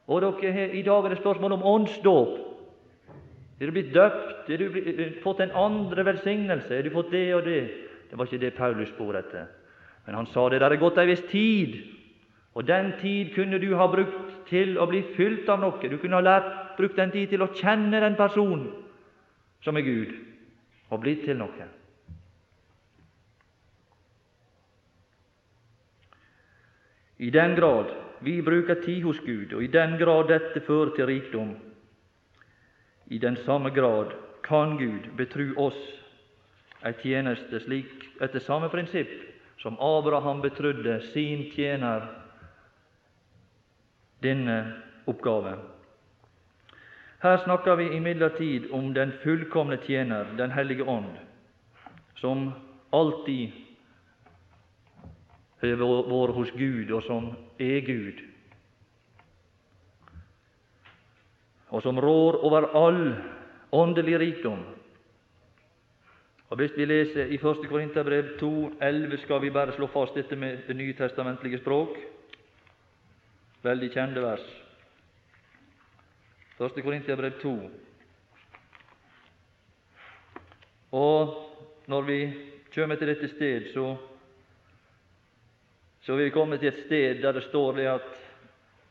Og 0.07 0.23
dere, 0.23 0.71
I 0.71 0.83
dag 0.83 1.05
er 1.05 1.09
det 1.09 1.19
spørsmål 1.19 1.53
om 1.53 1.67
åndsdåp. 1.67 2.50
Er 3.61 3.69
du 3.69 3.73
blitt 3.77 3.93
døpt? 3.93 4.49
Er 4.49 4.57
du 4.57 4.71
blitt, 4.73 4.99
eh, 4.99 5.21
fått 5.23 5.41
en 5.41 5.51
andre 5.53 6.05
velsignelse? 6.05 6.73
Er 6.73 6.83
du 6.83 6.91
fått 6.91 7.11
det 7.11 7.35
og 7.35 7.45
det? 7.45 7.71
Det 8.11 8.17
var 8.17 8.27
ikke 8.27 8.41
det 8.41 8.57
Paulus 8.57 8.89
spor 8.89 9.15
etter. 9.17 9.47
Men 10.07 10.15
han 10.15 10.27
sa 10.27 10.49
det 10.49 10.61
der 10.61 10.73
er 10.73 10.77
gått 10.77 10.99
ei 10.99 11.07
viss 11.07 11.23
tid, 11.31 11.77
og 12.55 12.67
den 12.67 12.93
tid 13.01 13.35
kunne 13.35 13.61
du 13.61 13.77
ha 13.77 13.87
brukt 13.87 14.49
til 14.49 14.79
å 14.79 14.89
bli 14.89 15.03
fylt 15.15 15.49
av 15.49 15.61
noe. 15.61 15.89
Du 15.89 15.99
kunne 15.99 16.17
ha 16.17 16.21
lært, 16.21 16.77
brukt 16.77 16.97
den 16.97 17.11
tid 17.11 17.29
til 17.29 17.43
å 17.43 17.53
kjenne 17.55 18.01
den 18.01 18.17
personen 18.17 18.73
som 19.63 19.77
er 19.77 19.83
Gud, 19.83 20.15
og 20.91 21.01
blitt 21.01 21.25
til 21.25 21.37
noe. 21.37 21.69
I 27.21 27.31
den 27.31 27.55
grad 27.55 27.93
vi 28.25 28.41
bruker 28.43 28.81
tid 28.81 29.03
hos 29.05 29.21
Gud, 29.21 29.53
og 29.53 29.63
i 29.63 29.69
den 29.69 29.99
grad 30.01 30.29
dette 30.33 30.61
fører 30.65 30.95
til 30.97 31.07
rikdom, 31.07 31.55
i 33.11 33.19
den 33.19 33.37
samme 33.45 33.71
grad 33.71 34.13
kan 34.43 34.77
Gud 34.79 35.11
betru 35.19 35.51
oss 35.59 35.79
ei 36.87 36.95
tjeneste 37.03 37.61
slik 37.61 38.07
etter 38.23 38.41
samme 38.45 38.71
prinsipp 38.71 39.11
som 39.61 39.77
Abraham 39.83 40.41
betrudde 40.41 41.01
sin 41.11 41.43
tjener 41.53 42.07
denne 44.23 44.57
oppgave. 45.11 45.57
Her 47.21 47.37
snakker 47.45 47.77
vi 47.77 47.91
imidlertid 47.97 48.71
om 48.73 48.95
den 48.95 49.13
fullkomne 49.23 49.77
tjener, 49.77 50.25
Den 50.37 50.51
hellige 50.51 50.85
ånd, 50.85 51.19
som 52.17 52.53
alltid 52.91 53.51
har 55.61 55.77
vært 55.77 56.35
hos 56.35 56.51
Gud, 56.57 56.91
og 56.91 57.03
som 57.03 57.35
er 57.59 57.81
Gud. 57.85 58.30
Og 61.71 61.83
som 61.83 62.01
rår 62.01 62.41
over 62.45 62.67
all 62.75 63.03
åndelig 63.73 64.19
rikdom. 64.19 64.63
Og 66.51 66.57
Hvis 66.57 66.73
vi 66.77 66.85
leser 66.85 67.31
i 67.31 67.39
1. 67.39 67.69
Korinterbrev 67.69 68.25
2,11, 68.41 69.17
skal 69.23 69.43
vi 69.43 69.51
bare 69.51 69.73
slå 69.73 69.87
fast 69.87 70.15
dette 70.15 70.37
med 70.37 70.59
det 70.67 70.77
nytestamentlige 70.77 71.59
språk. 71.59 71.95
Veldig 73.63 73.91
kjente 73.93 74.23
vers. 74.23 74.47
1. 76.61 76.83
Korinterbrev 76.83 77.39
2. 77.43 77.71
Og 80.93 81.37
når 81.87 82.03
vi 82.03 82.33
kommer 82.75 82.97
til 82.97 83.09
dette 83.09 83.29
sted, 83.29 83.71
så, 83.75 83.97
så 86.03 86.17
vil 86.17 86.25
vi 86.25 86.35
komme 86.35 86.59
til 86.59 86.69
et 86.69 86.83
sted 86.87 87.23
der 87.23 87.33
det 87.33 87.45
står 87.47 87.73
det 87.77 87.87
at 87.87 88.17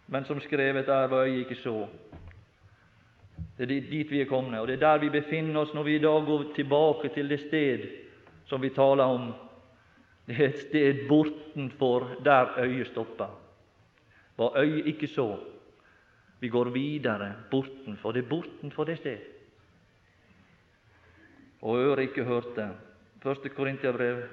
men 0.08 0.26
som 0.26 0.40
skrevet 0.42 0.88
er 0.90 1.10
hva 1.10 1.26
øyet 1.28 1.44
ikke 1.44 1.60
så. 1.60 1.84
Det 3.60 3.66
er 3.68 3.90
dit 3.92 4.12
vi 4.12 4.22
er 4.22 4.28
kommet, 4.30 4.56
og 4.62 4.70
det 4.70 4.78
er 4.78 4.86
der 4.86 5.02
vi 5.02 5.10
befinner 5.12 5.60
oss 5.60 5.74
når 5.76 5.84
vi 5.84 5.96
i 5.98 6.04
dag 6.04 6.26
går 6.26 6.44
tilbake 6.56 7.10
til 7.12 7.28
det 7.28 7.42
sted 7.42 7.82
som 8.48 8.62
vi 8.64 8.70
taler 8.72 9.04
om. 9.04 9.34
Det 10.24 10.38
er 10.38 10.46
et 10.48 10.62
sted 10.62 11.02
bortenfor 11.10 12.06
der 12.24 12.54
øyet 12.64 12.88
stopper. 12.88 13.34
Hva 14.40 14.54
øyet 14.64 14.88
ikke 14.88 15.12
så. 15.12 15.28
Vi 16.40 16.48
går 16.48 16.72
videre 16.72 17.34
bortenfor. 17.52 18.16
Det 18.16 18.24
er 18.24 18.30
bortenfor 18.30 18.88
det 18.88 18.98
sted. 18.98 19.18
Og 21.62 21.78
øret 21.78 22.08
ikke 22.08 22.24
hørte. 22.24 22.70
Første 23.20 23.50
Korintiabrev 23.50 24.24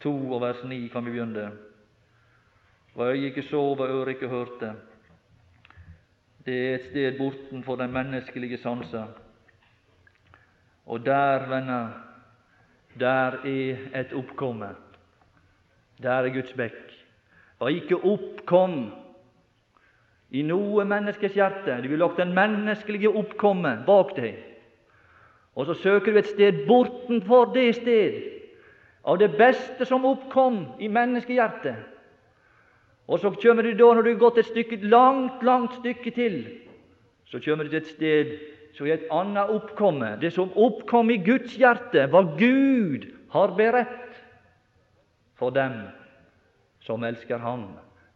2 0.00 0.32
og 0.32 0.40
vers 0.40 0.64
9 0.64 0.88
kan 0.92 1.06
vi 1.06 1.16
begynne. 1.16 1.52
Hva 2.94 3.08
øyet 3.14 3.32
ikke 3.32 3.48
så, 3.48 3.62
hva 3.74 3.88
øret 3.88 4.18
ikke 4.18 4.28
hørte. 4.28 4.74
Det 6.44 6.54
er 6.54 6.74
et 6.74 6.88
sted 6.90 7.18
bortenfor 7.18 7.76
den 7.76 7.92
menneskelige 7.92 8.58
sanser. 8.60 9.06
Og 10.86 11.06
der, 11.06 11.48
venner, 11.48 11.88
der 13.00 13.38
er 13.44 14.00
et 14.00 14.12
oppkomme. 14.12 14.68
Der 16.02 16.10
er 16.10 16.28
Guds 16.28 16.52
bekk. 16.52 16.92
Og 17.58 17.72
ikke 17.72 17.96
oppkom 17.96 18.92
i 20.30 20.42
noe 20.42 20.84
menneskes 20.84 21.32
hjerte. 21.32 21.78
Du 21.82 21.88
vil 21.88 22.02
lagt 22.02 22.20
den 22.20 22.34
menneskelige 22.36 23.08
oppkomme 23.08 23.78
bak 23.86 24.12
deg. 24.16 24.36
Og 25.54 25.66
så 25.66 25.74
søker 25.80 26.12
du 26.12 26.18
et 26.18 26.28
sted 26.28 26.64
bortenfor 26.66 27.52
det 27.54 27.74
sted, 27.78 28.20
av 29.04 29.18
det 29.20 29.30
beste 29.38 29.86
som 29.86 30.04
oppkom 30.04 30.64
i 30.80 30.88
menneskehjertet. 30.88 31.93
Og 33.08 33.20
så 33.20 33.30
kommer 33.36 33.62
du 33.62 33.72
da, 33.72 33.90
når 33.92 34.02
du 34.02 34.10
har 34.14 34.20
gått 34.22 34.38
et 34.40 34.48
stykke, 34.48 34.78
langt, 34.88 35.42
langt 35.44 35.74
stykke 35.80 36.12
til, 36.16 36.38
så 37.28 37.40
kommer 37.44 37.64
du 37.64 37.74
til 37.74 37.82
et 37.82 37.92
sted 37.92 38.36
som 38.74 38.86
er 38.86 38.96
et 38.96 39.10
annet 39.12 39.50
oppkomme. 39.52 40.14
Det 40.20 40.32
som 40.34 40.52
oppkom 40.56 41.12
i 41.12 41.20
Guds 41.22 41.54
hjerte, 41.60 42.08
hva 42.10 42.24
Gud 42.38 43.06
har 43.34 43.54
beredt 43.58 44.18
for 45.38 45.54
dem 45.54 45.84
som 46.84 47.04
elsker 47.04 47.38
Ham. 47.42 47.68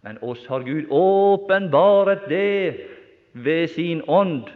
Men 0.02 0.20
oss 0.22 0.44
har 0.48 0.64
Gud 0.66 0.90
åpenbaret 0.94 2.28
det 2.30 2.88
ved 3.32 3.68
sin 3.74 4.02
ånd. 4.08 4.48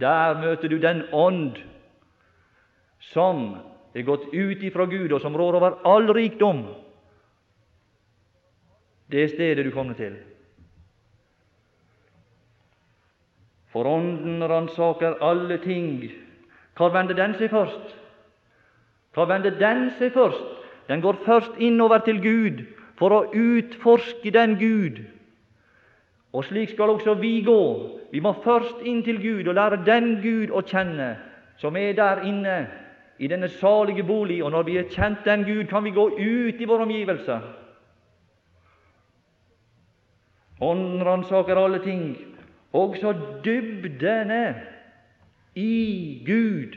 Der 0.00 0.36
møter 0.40 0.68
du 0.68 0.78
den 0.78 1.04
ånd 1.12 1.56
som 3.12 3.56
er 3.96 4.04
gått 4.04 4.26
ut 4.32 4.62
ifra 4.66 4.84
Gud, 4.90 5.12
og 5.12 5.22
som 5.22 5.36
rår 5.36 5.56
over 5.56 5.78
all 5.88 6.10
rikdom. 6.12 6.66
Det 9.12 9.30
stedet 9.30 9.64
du 9.64 9.70
kommer 9.70 9.94
til. 9.94 10.16
For 13.72 13.84
Ånden 13.84 14.42
ransaker 14.48 15.18
alle 15.20 15.58
ting. 15.58 16.10
Hvor 16.76 16.88
vender 16.88 17.14
den 17.14 17.34
seg 17.34 17.50
først? 17.50 17.96
Hvor 19.14 19.28
vender 19.28 19.50
den 19.50 19.90
seg 19.98 20.12
først? 20.12 20.54
Den 20.88 21.00
går 21.00 21.18
først 21.26 21.58
innover 21.58 21.98
til 21.98 22.22
Gud 22.22 22.64
for 22.98 23.12
å 23.12 23.24
utforske 23.34 24.30
den 24.30 24.56
Gud. 24.60 25.02
Og 26.32 26.44
slik 26.44 26.70
skal 26.70 26.90
også 26.90 27.14
vi 27.20 27.40
gå. 27.44 27.60
Vi 28.12 28.20
må 28.20 28.32
først 28.44 28.82
inn 28.84 29.02
til 29.04 29.20
Gud 29.22 29.48
og 29.48 29.54
lære 29.54 29.82
den 29.86 30.18
Gud 30.22 30.52
å 30.52 30.62
kjenne, 30.64 31.16
som 31.56 31.76
er 31.76 31.92
der 31.96 32.24
inne 32.28 32.56
i 33.18 33.28
denne 33.28 33.48
salige 33.48 34.04
bolig. 34.04 34.42
Og 34.44 34.52
når 34.52 34.62
vi 34.68 34.76
har 34.76 34.90
kjent 34.92 35.24
den 35.24 35.44
Gud, 35.44 35.64
kan 35.70 35.84
vi 35.84 35.94
gå 35.96 36.08
ut 36.16 36.60
i 36.60 36.68
våre 36.68 36.84
omgivelser. 36.84 37.65
Ånden 40.60 41.04
ransaker 41.04 41.56
alle 41.56 41.82
ting, 41.84 42.16
også 42.72 43.12
dybdene 43.44 44.54
i 45.54 46.22
Gud. 46.26 46.76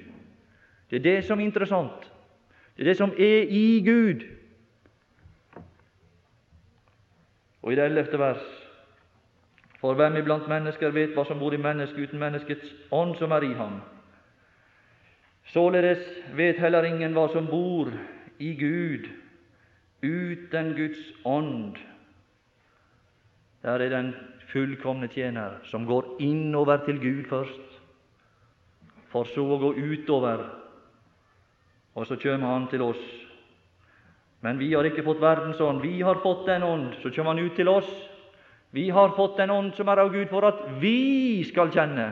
Det 0.90 1.00
er 1.00 1.04
det 1.04 1.26
som 1.26 1.40
er 1.40 1.44
interessant. 1.44 2.12
Det 2.78 2.84
er 2.84 2.92
det 2.92 2.98
som 2.98 3.12
er 3.12 3.46
i 3.50 3.84
Gud. 3.86 4.24
Og 7.62 7.72
i 7.74 7.76
det 7.76 7.86
ellevte 7.86 8.20
vers 8.20 8.66
For 9.80 9.94
hvem 9.94 10.18
iblant 10.20 10.48
mennesker 10.48 10.92
vet 10.92 11.14
hva 11.16 11.24
som 11.24 11.40
bor 11.40 11.54
i 11.56 11.58
mennesket 11.58 12.10
uten 12.10 12.20
menneskets 12.20 12.74
ånd 12.92 13.14
som 13.16 13.32
er 13.32 13.46
i 13.48 13.54
ham? 13.56 13.78
Således 15.54 16.02
vet 16.36 16.60
heller 16.60 16.84
ingen 16.84 17.16
hva 17.16 17.30
som 17.32 17.48
bor 17.48 17.88
i 18.40 18.50
Gud 18.60 19.08
uten 20.04 20.74
Guds 20.76 21.00
ånd. 21.26 21.78
Der 23.64 23.80
er 23.80 23.90
den 23.90 24.14
fullkomne 24.52 25.08
tjener 25.08 25.60
som 25.64 25.86
går 25.86 26.16
innover 26.20 26.86
til 26.86 27.00
Gud 27.00 27.26
først, 27.30 27.82
for 29.10 29.28
så 29.28 29.44
å 29.44 29.58
gå 29.60 29.74
utover, 29.74 30.46
og 31.96 32.06
så 32.08 32.16
kjem 32.16 32.46
Han 32.46 32.70
til 32.72 32.82
oss 32.86 33.02
men 34.42 34.60
vi 34.60 34.72
har 34.74 34.88
ikke 34.88 35.04
fått 35.04 35.20
verdens 35.22 35.60
ånd. 35.60 35.82
Vi 35.84 36.00
har 36.02 36.22
fått 36.24 36.46
den 36.48 36.64
ånd. 36.64 36.94
Så 37.04 37.12
kjem 37.12 37.28
han 37.28 37.42
ut 37.44 37.58
til 37.60 37.68
oss. 37.68 37.90
Vi 38.72 38.88
har 38.94 39.12
fått 39.18 39.38
den 39.40 39.52
ånd 39.52 39.74
som 39.76 39.90
er 39.92 40.04
av 40.06 40.14
Gud, 40.14 40.30
for 40.32 40.48
at 40.48 40.62
vi 40.80 41.44
skal 41.50 41.72
kjenne. 41.74 42.12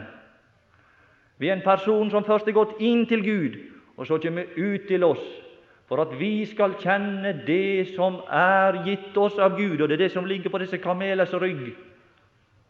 Vi 1.37 1.47
er 1.47 1.55
en 1.55 1.65
person 1.65 2.09
som 2.11 2.25
først 2.25 2.49
er 2.49 2.57
gått 2.57 2.79
inn 2.81 3.05
til 3.07 3.21
Gud, 3.23 3.57
og 3.95 4.09
så 4.09 4.17
kjem 4.19 4.41
ut 4.41 4.87
til 4.89 5.05
oss, 5.05 5.21
for 5.87 6.01
at 6.03 6.19
vi 6.19 6.45
skal 6.45 6.75
kjenne 6.81 7.31
det 7.47 7.93
som 7.95 8.19
er 8.27 8.81
gitt 8.85 9.17
oss 9.17 9.37
av 9.39 9.55
Gud. 9.57 9.79
Og 9.81 9.87
det 9.87 9.95
er 9.95 10.03
det 10.05 10.11
som 10.11 10.25
ligger 10.25 10.51
på 10.51 10.59
disse 10.59 10.79
kamelers 10.83 11.33
rygg, 11.33 11.69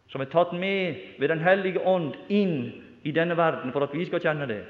som 0.07 0.21
er 0.21 0.29
tatt 0.31 0.53
med 0.53 1.17
ved 1.19 1.29
Den 1.29 1.41
hellige 1.43 1.81
ånd 1.81 2.13
inn 2.29 2.83
i 3.03 3.11
denne 3.11 3.37
verden, 3.37 3.71
for 3.71 3.83
at 3.83 3.93
vi 3.93 4.05
skal 4.05 4.21
kjenne 4.21 4.47
det. 4.47 4.63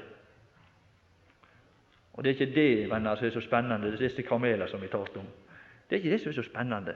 Og 2.12 2.24
det 2.24 2.30
er 2.30 2.40
ikke 2.40 2.54
det 2.54 2.90
venner, 2.90 3.16
som 3.16 3.26
er 3.26 3.30
så 3.30 3.40
spennende, 3.40 3.92
det 3.92 4.00
er 4.00 4.08
disse 4.08 4.22
kameler 4.22 4.66
som 4.66 4.82
vi 4.82 4.88
talte 4.88 5.20
om. 5.20 5.28
Det 5.86 5.96
er 5.96 6.00
ikke 6.00 6.10
det 6.10 6.20
som 6.20 6.30
er 6.30 6.34
så 6.40 6.42
spennende. 6.42 6.94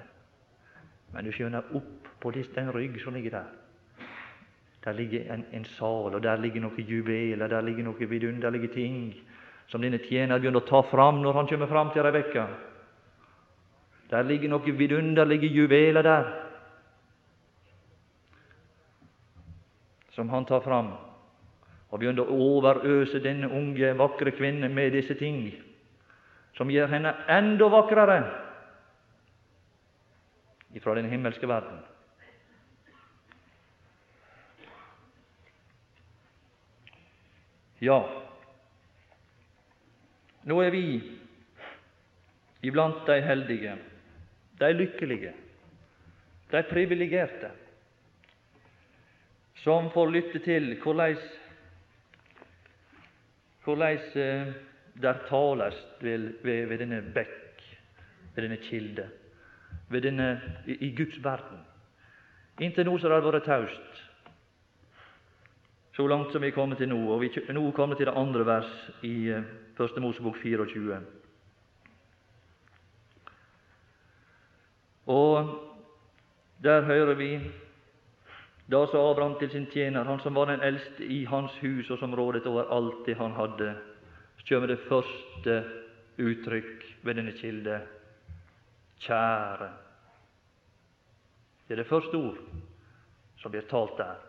Men 1.12 1.25
du 1.25 1.33
skjønner, 1.33 1.69
opp 1.77 2.09
på 2.21 2.31
den 2.31 2.73
rygg 2.75 2.97
som 3.03 3.15
ligger 3.15 3.31
der, 3.31 3.45
der 4.85 4.93
ligger 4.93 5.35
en, 5.35 5.45
en 5.53 5.65
sal, 5.65 6.15
og 6.15 6.23
der 6.23 6.37
ligger 6.37 6.61
noen 6.61 6.88
juveler, 6.88 7.47
der 7.47 7.61
ligger 7.61 7.85
noen 7.85 8.11
vidunderlige 8.11 8.73
ting 8.75 9.15
som 9.72 9.80
denne 9.80 10.02
tjener 10.04 10.37
begynner 10.37 10.61
å 10.61 10.68
ta 10.68 10.82
fram 10.85 11.22
når 11.24 11.38
han 11.38 11.46
kommer 11.48 11.70
fram 11.70 11.90
til 11.94 12.04
Rebekka. 12.04 12.44
Der 14.12 14.26
ligger 14.28 14.50
noen 14.52 14.76
vidunderlige 14.76 15.48
juveler 15.48 16.04
der, 16.04 16.26
som 20.12 20.28
han 20.28 20.44
tar 20.44 20.61
fram 20.61 20.92
og 21.88 22.00
begynner 22.00 22.28
å 22.28 22.37
overøse 22.52 23.20
denne 23.24 23.48
unge, 23.48 23.94
vakre 23.96 24.35
kvinne 24.37 24.68
med 24.68 24.92
disse 24.92 25.16
ting, 25.16 25.46
som 26.56 26.68
gjør 26.68 26.92
henne 26.92 27.14
enda 27.32 27.68
vakrere 27.72 28.18
ifra 30.76 30.98
den 31.00 31.08
himmelske 31.08 31.48
verden. 31.48 31.80
Ja, 37.80 38.04
nå 40.44 40.59
er 40.62 40.70
vi 40.74 40.85
iblant 42.62 43.07
de 43.07 43.18
heldige, 43.22 43.76
de 44.59 44.72
lykkelige, 44.74 45.33
de 46.50 46.62
privilegerte, 46.70 47.50
som 49.62 49.90
får 49.94 50.11
lytte 50.11 50.42
til 50.42 50.74
hvordan 50.83 51.16
eh, 53.66 54.52
der 55.02 55.18
tales 55.28 55.74
ved, 56.00 56.33
ved, 56.42 56.66
ved, 56.66 56.78
denne 56.78 57.02
bekk, 57.14 57.62
ved 58.35 58.42
denne 58.42 58.57
kilde, 58.57 59.09
ved 59.88 60.02
denne, 60.02 60.40
i, 60.66 60.88
i 60.88 60.94
Guds 60.96 61.24
verden. 61.24 61.62
Inntil 62.61 62.87
nå 62.87 62.98
så 62.98 63.09
har 63.09 63.22
det 63.22 63.31
vært 63.31 63.46
taust, 63.46 64.02
så 65.96 66.07
langt 66.07 66.33
som 66.33 66.42
vi 66.42 66.50
er 66.50 66.57
kommet 66.57 66.78
til 66.81 66.88
nå. 66.88 66.98
Og 67.12 67.20
vi 67.20 67.31
nå 67.52 67.70
kommet 67.76 68.00
til 68.00 68.09
det 68.09 68.16
andre 68.16 68.46
vers 68.46 68.72
i 69.07 69.28
eh, 69.31 69.46
Første 69.83 70.01
Mosebok 70.01 70.37
24. 70.37 70.97
Og 75.07 75.49
der 76.62 76.85
hører 76.87 77.14
vi 77.18 77.31
da 78.71 78.85
sa 78.87 79.01
Abraham 79.11 79.35
til 79.40 79.51
sin 79.51 79.66
tjener, 79.66 80.05
han 80.05 80.21
som 80.23 80.38
var 80.38 80.53
den 80.53 80.62
eldste 80.62 81.03
i 81.03 81.25
hans 81.25 81.59
hus, 81.59 81.90
og 81.90 81.99
som 81.99 82.14
rådet 82.14 82.47
over 82.47 82.71
alt 82.71 83.03
det 83.07 83.16
han 83.18 83.35
hadde, 83.35 83.75
så 84.38 84.47
kommer 84.49 84.71
det 84.71 84.79
første 84.87 85.59
uttrykk 86.18 86.87
ved 87.03 87.18
denne 87.18 87.35
kilde 87.42 87.81
kjære. 89.03 89.71
Det 91.66 91.75
er 91.75 91.83
det 91.83 91.90
første 91.90 92.14
ord 92.14 92.38
som 93.42 93.51
blir 93.51 93.66
talt 93.66 93.99
der. 93.99 94.29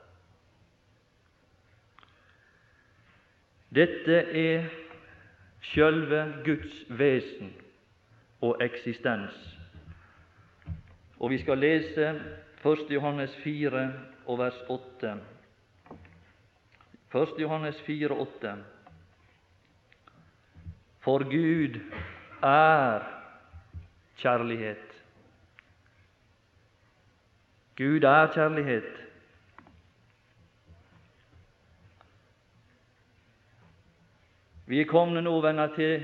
Dette 3.70 4.18
er 4.34 4.82
sjølve 5.64 6.24
Guds 6.46 6.84
vesen 6.90 7.54
og 8.42 8.58
eksistens. 8.62 9.36
Og 11.20 11.32
vi 11.32 11.40
skal 11.40 11.58
lese 11.58 12.10
1. 12.66 12.90
Johannes 12.90 13.36
4 13.44 13.94
og 14.26 14.40
vers 14.40 14.60
8. 14.70 15.14
1. 17.16 17.28
Johannes 17.40 17.82
4, 17.82 18.12
8. 18.12 18.56
For 21.00 21.24
Gud 21.24 21.80
er 22.44 23.00
kjærlighet. 24.18 25.04
Gud 27.78 28.04
er 28.04 28.28
kjærlighet. 28.34 29.03
Vi 34.66 34.80
er 34.80 34.88
kommet 34.88 35.24
nå, 35.24 35.34
venner, 35.42 35.68
til, 35.76 36.04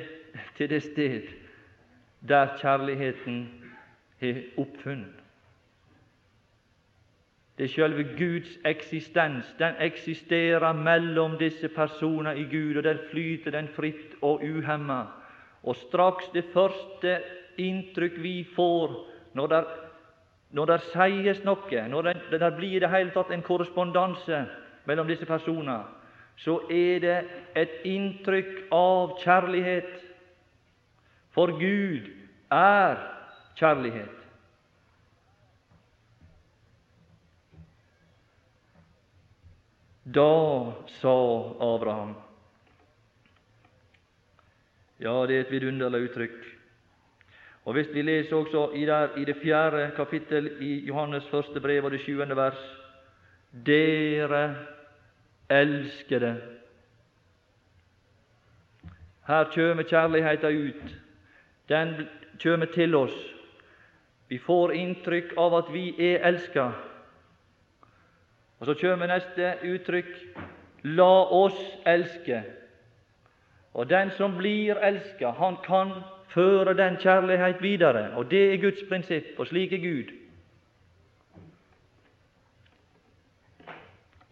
til 0.57 0.69
det 0.69 0.83
sted 0.83 1.21
der 2.27 2.57
kjærligheten 2.59 3.37
er 4.21 4.41
oppfunnet. 4.57 5.15
Det 7.57 7.63
er 7.63 7.73
selve 7.73 8.03
Guds 8.03 8.57
eksistens. 8.65 9.55
Den 9.59 9.73
eksisterer 9.79 10.73
mellom 10.73 11.37
disse 11.37 11.67
personer 11.67 12.31
i 12.31 12.43
Gud, 12.43 12.75
og 12.75 12.83
den 12.83 12.97
flyter 13.11 13.51
den 13.51 13.67
fritt 13.67 14.15
og 14.21 14.43
uhemma. 14.43 15.01
Og 15.63 15.75
straks 15.75 16.29
det 16.33 16.45
første 16.53 17.19
inntrykk 17.57 18.23
vi 18.23 18.47
får 18.55 18.95
når 19.33 19.47
det, 19.47 19.63
når 20.51 20.65
der 20.65 20.77
sies 20.77 21.43
noe, 21.43 21.87
når 21.87 22.01
det 22.31 22.53
blir 22.57 22.77
i 22.77 22.79
det 22.79 22.89
hele 22.89 23.11
tatt 23.11 23.31
en 23.31 23.43
korrespondanse 23.43 24.45
mellom 24.87 25.07
disse 25.07 25.25
personer, 25.25 25.83
så 26.39 26.59
er 26.71 27.01
det 27.03 27.17
et 27.59 27.81
inntrykk 27.87 28.69
av 28.71 29.17
kjærlighet. 29.19 29.91
For 31.35 31.51
Gud 31.59 32.07
er 32.51 33.01
kjærlighet. 33.59 34.15
Da 40.09 40.31
sa 41.01 41.17
Abraham 41.61 42.15
Ja, 44.99 45.13
det 45.27 45.35
er 45.35 45.43
et 45.45 45.51
vidunderlig 45.51 46.09
uttrykk. 46.09 46.39
Og 47.65 47.73
Hvis 47.73 47.91
vi 47.93 48.01
leser 48.01 48.35
også 48.35 48.71
i, 48.75 48.85
der, 48.85 49.15
i 49.17 49.25
det 49.25 49.37
fjerde 49.43 49.91
kapittel 49.95 50.49
i 50.61 50.85
Johannes 50.87 51.27
første 51.29 51.59
brev 51.61 51.85
og 51.85 51.91
det 51.91 52.01
sjuende 52.01 52.35
vers 52.35 52.59
Dere 53.65 54.78
elskede. 55.49 56.35
Her 59.27 59.49
kjem 59.53 59.83
kjærligheta 59.83 60.49
ut. 60.49 60.95
Den 61.69 62.07
kjem 62.39 62.65
til 62.73 62.95
oss. 62.95 63.17
Vi 64.29 64.37
får 64.37 64.73
inntrykk 64.73 65.33
av 65.37 65.57
at 65.57 65.73
vi 65.73 65.89
er 66.11 66.25
elska. 66.27 66.71
Og 68.59 68.65
Så 68.65 68.73
kommer 68.73 69.07
neste 69.07 69.55
uttrykk 69.63 70.15
La 70.83 71.25
oss 71.31 71.59
elske. 71.85 72.43
Og 73.73 73.89
den 73.89 74.11
som 74.17 74.37
blir 74.37 74.77
elska, 74.83 75.31
han 75.31 75.57
kan 75.65 75.91
føre 76.29 76.73
den 76.73 76.97
kjærlighet 76.97 77.61
videre. 77.61 78.11
Og 78.15 78.31
det 78.31 78.53
er 78.53 78.61
Guds 78.61 78.83
prinsipp, 78.89 79.25
og 79.37 79.47
slik 79.47 79.73
er 79.73 79.77
Gud. 79.77 80.18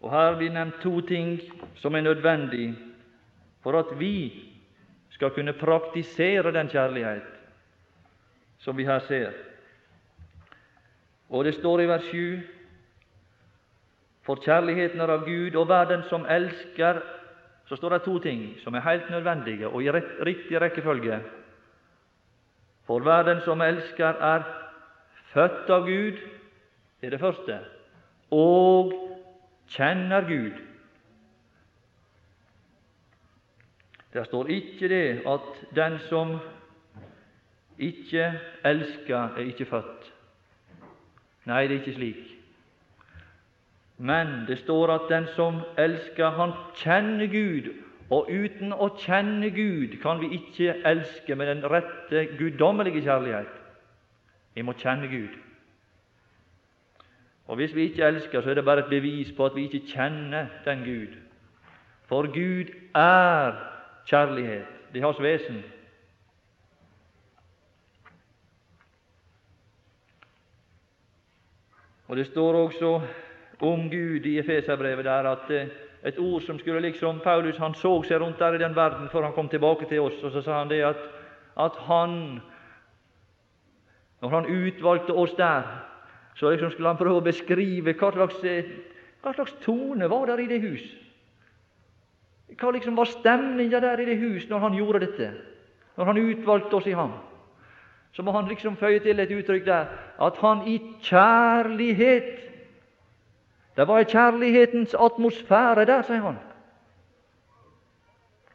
Og 0.02 0.10
Her 0.10 0.36
blir 0.36 0.52
nevnt 0.54 0.80
to 0.82 1.00
ting 1.00 1.40
som 1.74 1.94
er 1.94 2.00
nødvendig 2.00 2.74
for 3.62 3.78
at 3.78 3.98
vi 3.98 4.44
skal 5.10 5.30
kunne 5.30 5.52
praktisere 5.52 6.52
den 6.52 6.68
kjærlighet 6.68 7.22
som 8.58 8.76
vi 8.76 8.84
her 8.84 8.98
ser. 8.98 9.32
Og 11.28 11.44
det 11.44 11.54
står 11.54 11.80
i 11.80 11.88
vers 11.88 12.04
7 12.04 12.38
for 14.28 14.36
kjærligheten 14.44 15.00
er 15.00 15.08
av 15.08 15.24
Gud, 15.24 15.54
og 15.56 15.66
hver 15.66 15.84
den 15.88 16.02
som 16.10 16.26
elsker 16.28 17.00
Så 17.68 17.76
står 17.76 17.90
det 17.90 18.02
to 18.02 18.18
ting 18.18 18.54
som 18.64 18.74
er 18.74 18.80
helt 18.80 19.10
nødvendige 19.10 19.68
og 19.68 19.82
i 19.82 19.90
riktig 19.92 20.60
rekkefølge. 20.60 21.20
For 22.86 22.98
hver 23.04 23.22
den 23.22 23.40
som 23.44 23.60
elsker, 23.60 24.06
er 24.08 24.42
født 25.34 25.70
av 25.70 25.84
Gud, 25.84 26.16
det 27.00 27.06
er 27.06 27.10
det 27.10 27.20
første, 27.20 27.58
og 28.30 29.07
kjenner 29.68 30.20
Gud. 30.28 30.58
Der 34.12 34.24
står 34.24 34.46
ikke 34.46 34.88
det 34.88 35.22
at 35.26 35.76
den 35.76 35.98
som 36.08 36.38
ikke 37.78 38.32
elsker, 38.64 39.18
er 39.36 39.44
ikke 39.46 39.64
født. 39.64 40.12
Nei, 41.46 41.62
det 41.66 41.76
er 41.76 41.80
ikke 41.80 41.94
slik. 41.94 42.24
Men 43.98 44.46
det 44.46 44.58
står 44.58 44.94
at 44.94 45.06
den 45.10 45.26
som 45.36 45.60
elsker, 45.78 46.30
han 46.30 46.52
kjenner 46.76 47.26
Gud, 47.26 47.70
og 48.10 48.30
uten 48.30 48.72
å 48.72 48.88
kjenne 48.96 49.50
Gud 49.52 49.98
kan 50.02 50.20
vi 50.22 50.30
ikke 50.38 50.78
elske 50.88 51.34
med 51.36 51.50
den 51.50 51.64
rette 51.68 52.24
guddommelige 52.38 53.02
kjærlighet. 53.04 53.50
Vi 54.54 54.64
må 54.64 54.72
kjenne 54.78 55.10
Gud. 55.12 55.34
Og 57.48 57.56
Hvis 57.56 57.74
vi 57.74 57.82
ikke 57.82 58.04
elsker, 58.04 58.40
så 58.40 58.50
er 58.50 58.54
det 58.54 58.64
bare 58.64 58.78
et 58.78 58.90
bevis 58.90 59.32
på 59.36 59.46
at 59.46 59.54
vi 59.56 59.62
ikke 59.62 59.86
kjenner 59.86 60.46
den 60.64 60.78
Gud. 60.84 61.16
For 62.04 62.22
Gud 62.22 62.72
er 62.94 63.52
kjærlighet. 64.06 64.66
Det 64.92 65.00
er 65.00 65.06
Hans 65.06 65.22
vesen. 65.22 65.64
Og 72.08 72.16
Det 72.16 72.26
står 72.26 72.54
også 72.54 73.00
om 73.60 73.90
Gud 73.90 74.24
i 74.24 74.38
Efeserbrevet 74.38 75.04
der 75.04 75.30
at 75.30 75.50
eh, 75.50 75.68
et 76.04 76.18
ord 76.18 76.40
som 76.40 76.58
skulle 76.58 76.80
liksom 76.80 77.20
Paulus 77.20 77.56
han 77.56 77.74
så 77.74 78.02
seg 78.02 78.20
rundt 78.20 78.38
der 78.38 78.54
i 78.54 78.58
den 78.58 78.76
verden 78.76 79.08
før 79.08 79.22
han 79.22 79.32
kom 79.32 79.48
tilbake 79.48 79.88
til 79.88 80.00
oss, 80.00 80.22
og 80.22 80.32
så 80.32 80.42
sa 80.42 80.58
han 80.58 80.70
det 80.70 80.82
at, 80.82 80.96
at 81.60 81.72
han 81.76 82.40
Når 84.20 84.28
han 84.28 84.46
utvalgte 84.46 85.12
oss 85.12 85.34
der, 85.34 85.62
så 86.38 86.50
liksom 86.50 86.70
skulle 86.70 86.88
han 86.88 86.98
prøve 87.00 87.18
å 87.18 87.26
beskrive 87.26 87.94
hva 87.98 88.12
slags, 88.14 88.42
eh, 88.46 88.66
hva 89.22 89.34
slags 89.34 89.56
tone 89.64 90.08
var 90.08 90.26
der 90.30 90.44
i 90.44 90.46
det 90.46 90.60
hus. 90.62 90.84
Hva 92.58 92.70
liksom 92.72 92.96
var 92.96 93.10
stemninga 93.10 93.80
der 93.82 94.00
i 94.00 94.06
det 94.06 94.18
hus 94.20 94.46
når 94.48 94.58
han 94.58 94.76
gjorde 94.78 95.00
dette, 95.06 95.32
når 95.96 96.12
han 96.12 96.22
utvalgte 96.22 96.78
oss 96.78 96.86
i 96.86 96.94
ham? 96.94 97.16
Så 98.14 98.22
må 98.22 98.32
han 98.32 98.48
liksom 98.48 98.76
føye 98.76 99.02
til 99.02 99.20
et 99.20 99.34
uttrykk 99.34 99.66
der 99.66 99.90
at 100.18 100.38
han 100.42 100.62
i 100.66 100.78
kjærlighet 101.02 102.48
det 103.78 103.86
var 103.86 104.00
i 104.02 104.10
kjærlighetens 104.10 104.94
atmosfære 104.98 105.84
der, 105.86 106.02
sier 106.02 106.22
han. 106.24 106.38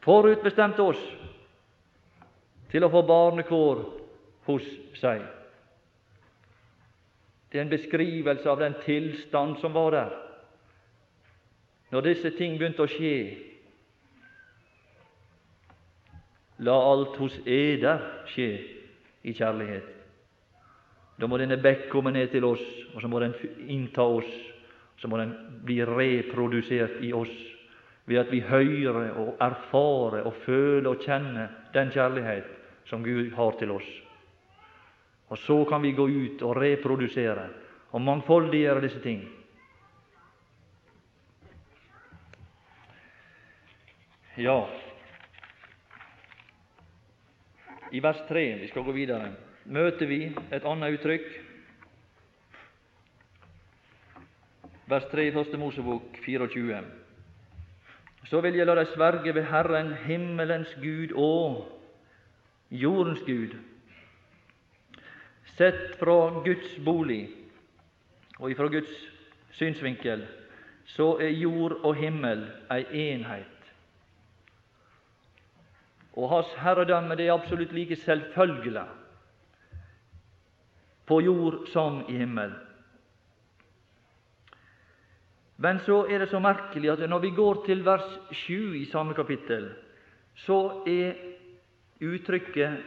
Forutbestemte 0.04 0.84
oss 0.84 1.00
til 2.68 2.84
å 2.84 2.90
få 2.92 3.00
barnekår 3.08 3.80
hos 4.44 4.66
seg. 5.00 5.22
Det 7.54 7.60
er 7.60 7.68
en 7.68 7.70
beskrivelse 7.70 8.50
av 8.50 8.58
den 8.58 8.74
tilstand 8.82 9.60
som 9.62 9.74
var 9.78 9.94
der 9.94 10.20
når 11.94 12.02
disse 12.02 12.32
ting 12.34 12.56
begynte 12.58 12.82
å 12.82 12.90
skje. 12.90 13.18
La 16.66 16.74
alt 16.74 17.14
hos 17.22 17.36
eder 17.46 18.00
skje 18.32 18.48
i 19.22 19.34
kjærlighet. 19.38 19.86
Da 21.22 21.28
må 21.30 21.38
denne 21.38 21.60
bekk 21.62 21.86
komme 21.92 22.10
ned 22.10 22.32
til 22.32 22.48
oss, 22.48 22.64
og 22.96 22.98
så 22.98 23.10
må 23.12 23.20
den 23.22 23.36
innta 23.70 24.02
oss 24.02 24.32
så 24.98 25.08
må 25.08 25.18
den 25.18 25.34
bli 25.64 25.82
reprodusert 25.84 27.02
i 27.02 27.12
oss 27.12 27.32
ved 28.06 28.20
at 28.20 28.30
vi 28.32 28.40
hører 28.40 29.10
og 29.20 29.36
erfarer 29.42 30.26
og 30.26 30.34
føler 30.44 30.90
og 30.90 31.02
kjenner 31.02 31.50
den 31.74 31.90
kjærlighet 31.92 32.50
som 32.88 33.04
Gud 33.04 33.32
har 33.36 33.56
til 33.58 33.72
oss. 33.74 33.88
Og 35.34 35.38
så 35.42 35.56
kan 35.66 35.82
vi 35.82 35.90
gå 35.92 36.04
ut 36.06 36.42
og 36.46 36.60
reprodusere 36.62 37.48
og 37.90 38.02
mangfoldiggjøre 38.06 38.84
disse 38.84 39.00
ting. 39.02 39.24
Ja, 44.38 44.60
i 47.90 48.02
vers 48.02 48.22
3, 48.28 48.44
vi 48.60 48.70
skal 48.70 48.86
gå 48.86 48.94
videre, 48.94 49.32
møter 49.66 50.06
vi 50.06 50.20
et 50.54 50.64
annet 50.66 50.96
uttrykk 51.00 51.28
vers 54.90 55.10
3 55.10 55.28
i 55.28 55.34
Første 55.34 55.58
Mosebok 55.58 56.18
24. 56.24 56.80
Så 58.30 58.40
vil 58.42 58.58
jeg 58.58 58.66
la 58.66 58.74
deg 58.78 58.90
sverge 58.94 59.34
ved 59.34 59.50
Herren, 59.50 59.94
himmelens 60.06 60.74
Gud 60.82 61.14
og 61.18 61.64
jordens 62.70 63.22
Gud. 63.26 63.54
Sett 65.56 65.96
fra 66.00 66.42
Guds 66.44 66.76
bolig 66.84 67.28
og 68.40 68.50
ifra 68.50 68.66
Guds 68.68 68.94
synsvinkel 69.54 70.24
så 70.90 71.14
er 71.22 71.36
jord 71.38 71.78
og 71.84 71.94
himmel 71.96 72.42
ei 72.74 72.84
enhet. 73.12 73.54
og 76.14 76.30
hans 76.30 76.52
herredømme 76.62 77.16
det 77.18 77.26
er 77.26 77.34
absolutt 77.34 77.72
like 77.74 77.96
selvfølgelig 77.98 78.84
på 81.06 81.20
jord 81.20 81.66
som 81.72 82.04
i 82.08 82.16
himmel. 82.16 82.52
Men 85.56 85.78
så 85.86 86.04
er 86.10 86.22
det 86.22 86.30
så 86.30 86.38
merkelig 86.38 86.90
at 86.90 87.10
når 87.10 87.18
vi 87.18 87.30
går 87.36 87.64
til 87.66 87.84
vers 87.84 88.06
7 88.30 88.74
i 88.78 88.84
samme 88.90 89.14
kapittel, 89.14 89.68
så 90.34 90.82
er 90.86 91.14
uttrykket 92.00 92.78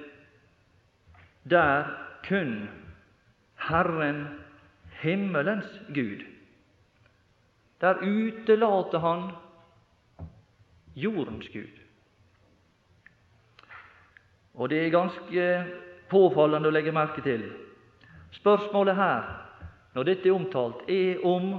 der 1.44 2.07
kun 2.28 2.70
Herren 3.56 4.28
himmelens 5.02 5.82
Gud. 5.94 6.26
Der 7.82 7.96
utelater 8.02 9.00
han 9.00 9.32
jordens 10.96 11.50
Gud. 11.54 11.74
Og 14.54 14.70
det 14.70 14.86
er 14.86 14.94
ganske 14.94 15.48
påfallende 16.10 16.70
å 16.70 16.74
legge 16.74 16.94
merke 16.96 17.22
til. 17.22 17.44
Spørsmålet 18.34 18.98
her, 18.98 19.28
når 19.94 20.08
dette 20.10 20.30
er 20.30 20.34
omtalt, 20.34 20.82
er 20.90 21.22
om 21.26 21.52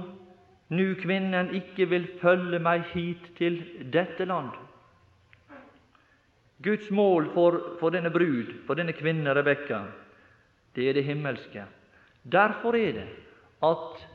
nu 0.69 0.85
kvinnen 0.99 1.53
ikke 1.55 1.87
vil 1.89 2.07
følge 2.21 2.59
meg 2.59 2.83
hit 2.91 3.31
til 3.39 3.61
dette 3.93 4.27
land. 4.27 4.51
Guds 6.63 6.91
mål 6.91 7.31
for, 7.33 7.57
for 7.79 7.95
denne 7.95 8.11
brud, 8.11 8.51
for 8.67 8.75
denne 8.75 8.93
kvinne 8.93 9.33
Rebekka, 9.33 9.79
det 10.75 10.89
er 10.89 10.93
det 10.93 11.03
himmelske. 11.03 11.65
Derfor 12.31 12.75
er 12.75 12.91
det 12.91 13.07
at 13.63 14.07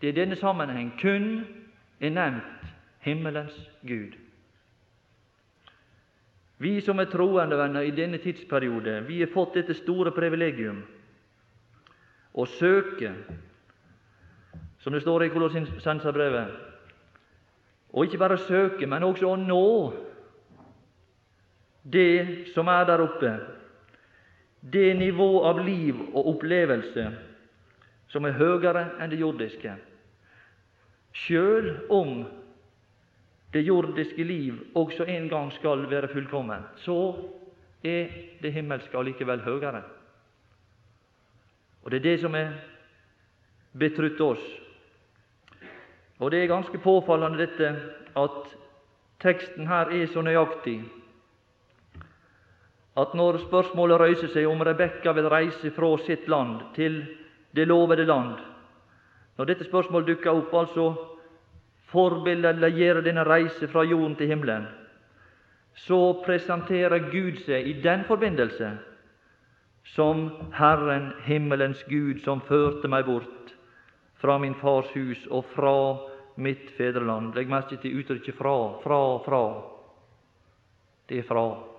det 0.00 0.08
i 0.08 0.20
denne 0.20 0.36
sammenheng 0.36 0.92
kun 1.00 1.46
er 2.00 2.10
nevnt 2.10 2.72
himmelens 3.00 3.70
Gud. 3.82 4.14
Vi 6.58 6.80
som 6.80 6.98
er 6.98 7.10
troende 7.10 7.58
venner 7.58 7.86
i 7.86 7.94
denne 7.94 8.18
tidsperiode, 8.18 9.00
vi 9.06 9.20
har 9.20 9.30
fått 9.34 9.54
dette 9.54 9.74
store 9.78 10.10
privilegium 10.10 10.82
å 12.34 12.46
søke, 12.46 13.12
som 14.78 14.92
det 14.94 15.02
står 15.02 15.24
i 15.26 15.30
Kolossenserbrevet, 15.34 16.50
og 17.94 18.04
ikke 18.04 18.20
bare 18.20 18.38
søke, 18.38 18.86
men 18.86 19.06
også 19.06 19.30
å 19.30 19.38
nå 19.40 19.92
det 21.82 22.50
som 22.54 22.68
er 22.68 22.84
der 22.84 23.02
oppe, 23.06 23.32
det 24.60 24.94
nivå 24.94 25.44
av 25.44 25.60
liv 25.66 25.98
og 26.12 26.26
opplevelse 26.34 27.06
som 28.08 28.24
er 28.24 28.38
høyere 28.38 28.84
enn 28.98 29.10
det 29.12 29.20
jordiske, 29.20 29.74
sjøl 31.12 31.70
om 31.92 32.24
det 33.52 33.62
jordiske 33.64 34.24
liv 34.24 34.58
også 34.76 35.06
en 35.08 35.28
gang 35.28 35.52
skal 35.56 35.86
være 35.90 36.10
fullkomment, 36.12 36.66
så 36.84 37.16
er 37.84 38.10
det 38.42 38.52
himmelske 38.52 38.98
allikevel 38.98 39.40
høyere. 39.44 39.82
Og 41.82 41.90
det 41.90 42.00
er 42.00 42.08
det 42.10 42.20
som 42.20 42.34
er 42.34 42.52
betrutt 43.78 44.20
oss. 44.20 44.44
Og 46.18 46.30
det 46.30 46.42
er 46.42 46.50
ganske 46.50 46.78
påfallende 46.82 47.46
dette 47.46 47.70
at 48.18 48.56
teksten 49.22 49.68
her 49.70 49.92
er 49.94 50.06
så 50.10 50.22
nøyaktig 50.22 50.80
at 52.98 53.14
når 53.14 53.38
spørsmålet 53.44 54.00
røyser 54.00 54.32
seg 54.32 54.48
om 54.50 54.62
Rebekka 54.66 55.12
vil 55.14 55.28
reise 55.30 55.70
fra 55.74 55.90
sitt 56.06 56.26
land 56.28 56.62
til 56.74 57.00
det 57.54 57.68
lovede 57.68 58.06
land 58.08 58.36
Når 59.38 59.46
dette 59.46 59.68
spørsmålet 59.68 60.08
dukker 60.08 60.34
opp, 60.34 60.54
altså 60.54 60.88
forbildet 61.92 62.56
eller 62.56 62.74
gjøre 62.74 63.04
denne 63.06 63.24
reise 63.24 63.68
fra 63.70 63.84
jorden 63.86 64.16
til 64.18 64.26
himmelen, 64.32 64.66
så 65.86 66.18
presenterer 66.24 67.06
Gud 67.12 67.38
seg 67.46 67.68
i 67.70 67.76
den 67.84 68.02
forbindelse 68.08 68.72
som 69.94 70.26
Herren, 70.58 71.12
himmelens 71.24 71.84
Gud, 71.88 72.18
som 72.24 72.42
førte 72.44 72.90
meg 72.90 73.06
bort 73.06 73.54
fra 74.18 74.36
min 74.42 74.58
fars 74.58 74.90
hus 74.96 75.22
og 75.30 75.46
fra 75.54 75.76
mitt 76.36 76.70
fedreland. 76.76 77.34
Legg 77.34 77.48
merke 77.48 77.78
til 77.78 78.00
uttrykket 78.00 78.34
'fra', 78.34 78.82
'fra', 78.82 79.18
'fra'. 79.24 79.62
Det 81.08 81.18
er 81.18 81.22
fra. 81.22 81.77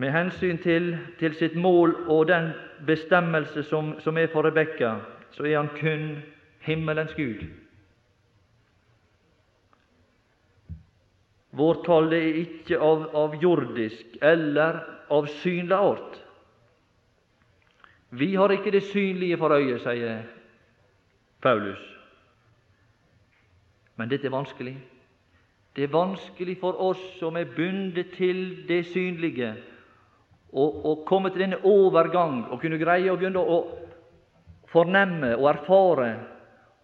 Med 0.00 0.12
hensyn 0.14 0.58
til, 0.58 0.94
til 1.20 1.34
sitt 1.36 1.56
mål 1.60 1.92
og 2.08 2.28
den 2.30 2.52
bestemmelse 2.86 3.62
som, 3.68 3.92
som 4.00 4.16
er 4.16 4.30
for 4.32 4.46
Rebekka, 4.46 4.94
så 5.36 5.44
er 5.44 5.58
han 5.58 5.68
kun 5.76 6.22
himmelens 6.64 7.12
Gud. 7.14 7.42
Vårt 11.52 11.82
kall 11.84 12.12
er 12.16 12.38
ikke 12.46 12.78
av, 12.80 13.08
av 13.12 13.36
jordisk 13.42 14.16
eller 14.24 14.80
av 15.12 15.28
synlig 15.42 15.76
art. 15.76 16.20
Vi 18.10 18.34
har 18.34 18.54
ikke 18.54 18.72
det 18.72 18.86
synlige 18.88 19.36
for 19.38 19.52
øyet, 19.52 19.82
sier 19.84 20.22
Paulus. 21.42 21.82
Men 24.00 24.08
dette 24.08 24.30
er 24.30 24.32
vanskelig. 24.32 24.78
Det 25.76 25.84
er 25.84 25.92
vanskelig 25.92 26.56
for 26.62 26.80
oss 26.80 27.02
som 27.18 27.36
er 27.36 27.52
bundet 27.56 28.14
til 28.16 28.64
det 28.68 28.86
synlige, 28.94 29.52
å 30.52 30.94
komme 31.06 31.30
til 31.30 31.44
denne 31.44 31.60
overgang 31.66 32.44
og 32.50 32.60
kunne 32.62 32.80
greie 32.80 33.10
å 33.12 33.18
begynne 33.18 33.42
å 33.42 33.60
fornemme 34.70 35.36
og 35.36 35.46
erfare 35.50 36.10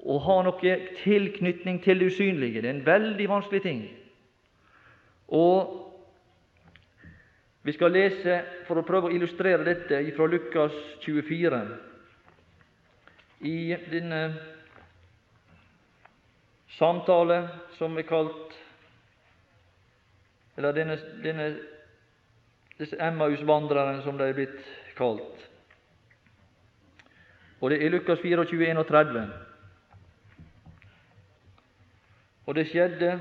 og 0.06 0.20
ha 0.22 0.36
noe 0.46 0.76
tilknytning 1.02 1.80
til 1.82 1.98
det 1.98 2.12
usynlige. 2.12 2.62
Det 2.62 2.70
er 2.70 2.76
en 2.76 2.86
veldig 2.86 3.28
vanskelig 3.30 3.62
ting. 3.64 3.82
Og 5.34 5.86
Vi 7.66 7.72
skal 7.74 7.90
lese, 7.90 8.34
for 8.68 8.78
å 8.78 8.84
prøve 8.86 9.08
å 9.08 9.10
illustrere 9.10 9.64
dette, 9.66 9.98
fra 10.14 10.28
Lukas 10.30 10.74
24. 11.02 11.56
I 13.50 13.74
denne 13.90 14.20
samtale 16.76 17.40
som 17.74 17.98
er 17.98 18.06
kalt 18.06 18.54
Eller 20.56 20.72
denne, 20.72 20.94
denne 21.24 21.48
disse 22.78 22.96
Emmaus-vandrerne, 23.00 24.02
som 24.02 24.18
de 24.18 24.28
er 24.28 24.36
blitt 24.36 24.56
kalt. 24.96 25.46
Og 27.60 27.70
det 27.70 27.80
er 27.84 27.90
Lukas 27.90 28.20
24, 28.20 28.66
31. 28.70 29.22
Og 32.46 32.54
det 32.54 32.66
skjedde 32.68 33.14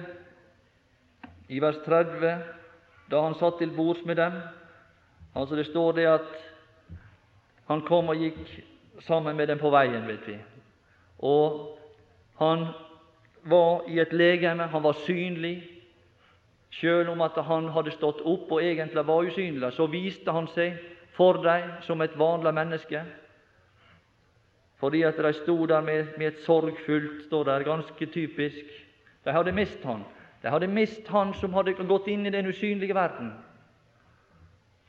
i 1.50 1.62
vers 1.62 1.78
30, 1.86 2.36
da 3.12 3.22
han 3.22 3.38
satt 3.40 3.58
til 3.62 3.74
bords 3.76 4.04
med 4.06 4.16
dem. 4.16 4.38
Altså 5.36 5.56
Det 5.56 5.66
står 5.66 5.92
det 5.92 6.08
at 6.10 6.30
han 7.68 7.82
kom 7.82 8.10
og 8.10 8.16
gikk 8.22 8.64
sammen 9.02 9.36
med 9.36 9.48
dem 9.48 9.60
på 9.60 9.70
veien, 9.70 10.08
vet 10.08 10.28
vi. 10.28 10.38
Og 11.20 11.78
han 12.40 12.68
var 13.44 13.88
i 13.90 14.00
et 14.00 14.14
legeme, 14.14 14.68
han 14.68 14.84
var 14.84 14.98
synlig. 15.06 15.75
Selv 16.80 17.10
om 17.10 17.22
at 17.22 17.38
han 17.48 17.70
hadde 17.72 17.94
stått 17.96 18.22
opp 18.28 18.52
og 18.52 18.64
egentlig 18.64 19.06
var 19.08 19.24
usynlig, 19.24 19.72
så 19.74 19.88
viste 19.88 20.32
han 20.32 20.48
seg 20.52 20.76
for 21.16 21.40
dem 21.44 21.78
som 21.86 22.02
et 22.04 22.18
vanlig 22.20 22.52
menneske. 22.54 23.04
Fordi 24.80 25.06
at 25.08 25.18
de 25.18 25.32
sto 25.34 25.56
der 25.66 25.82
med, 25.82 26.18
med 26.18 26.28
et 26.28 26.42
sorgfullt, 26.44 27.24
står 27.28 27.44
der, 27.44 27.64
ganske 27.64 28.06
typisk 28.06 28.74
de 29.26 29.32
hadde 29.32 29.52
mist 29.52 29.84
han. 29.84 30.04
De 30.44 30.52
hadde 30.52 30.68
mist 30.68 31.08
han 31.10 31.34
som 31.34 31.54
hadde 31.54 31.74
gått 31.74 32.08
inn 32.12 32.28
i 32.28 32.34
den 32.34 32.48
usynlige 32.52 32.94
verden. 32.96 33.32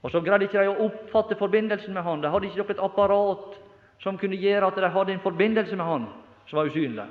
Og 0.02 0.10
så 0.10 0.20
greide 0.20 0.44
ikke 0.44 0.60
de 0.60 0.68
å 0.68 0.88
oppfatte 0.88 1.38
forbindelsen 1.38 1.94
med 1.94 2.04
han. 2.04 2.20
De 2.20 2.30
hadde 2.30 2.50
ikke 2.50 2.66
noe 2.66 2.84
apparat 2.84 3.56
som 4.02 4.18
kunne 4.18 4.36
gjøre 4.36 4.68
at 4.68 4.76
de 4.82 4.90
hadde 4.92 5.14
en 5.14 5.22
forbindelse 5.24 5.78
med 5.78 5.86
han 5.86 6.10
som 6.50 6.58
var 6.58 6.68
usynlig. 6.68 7.06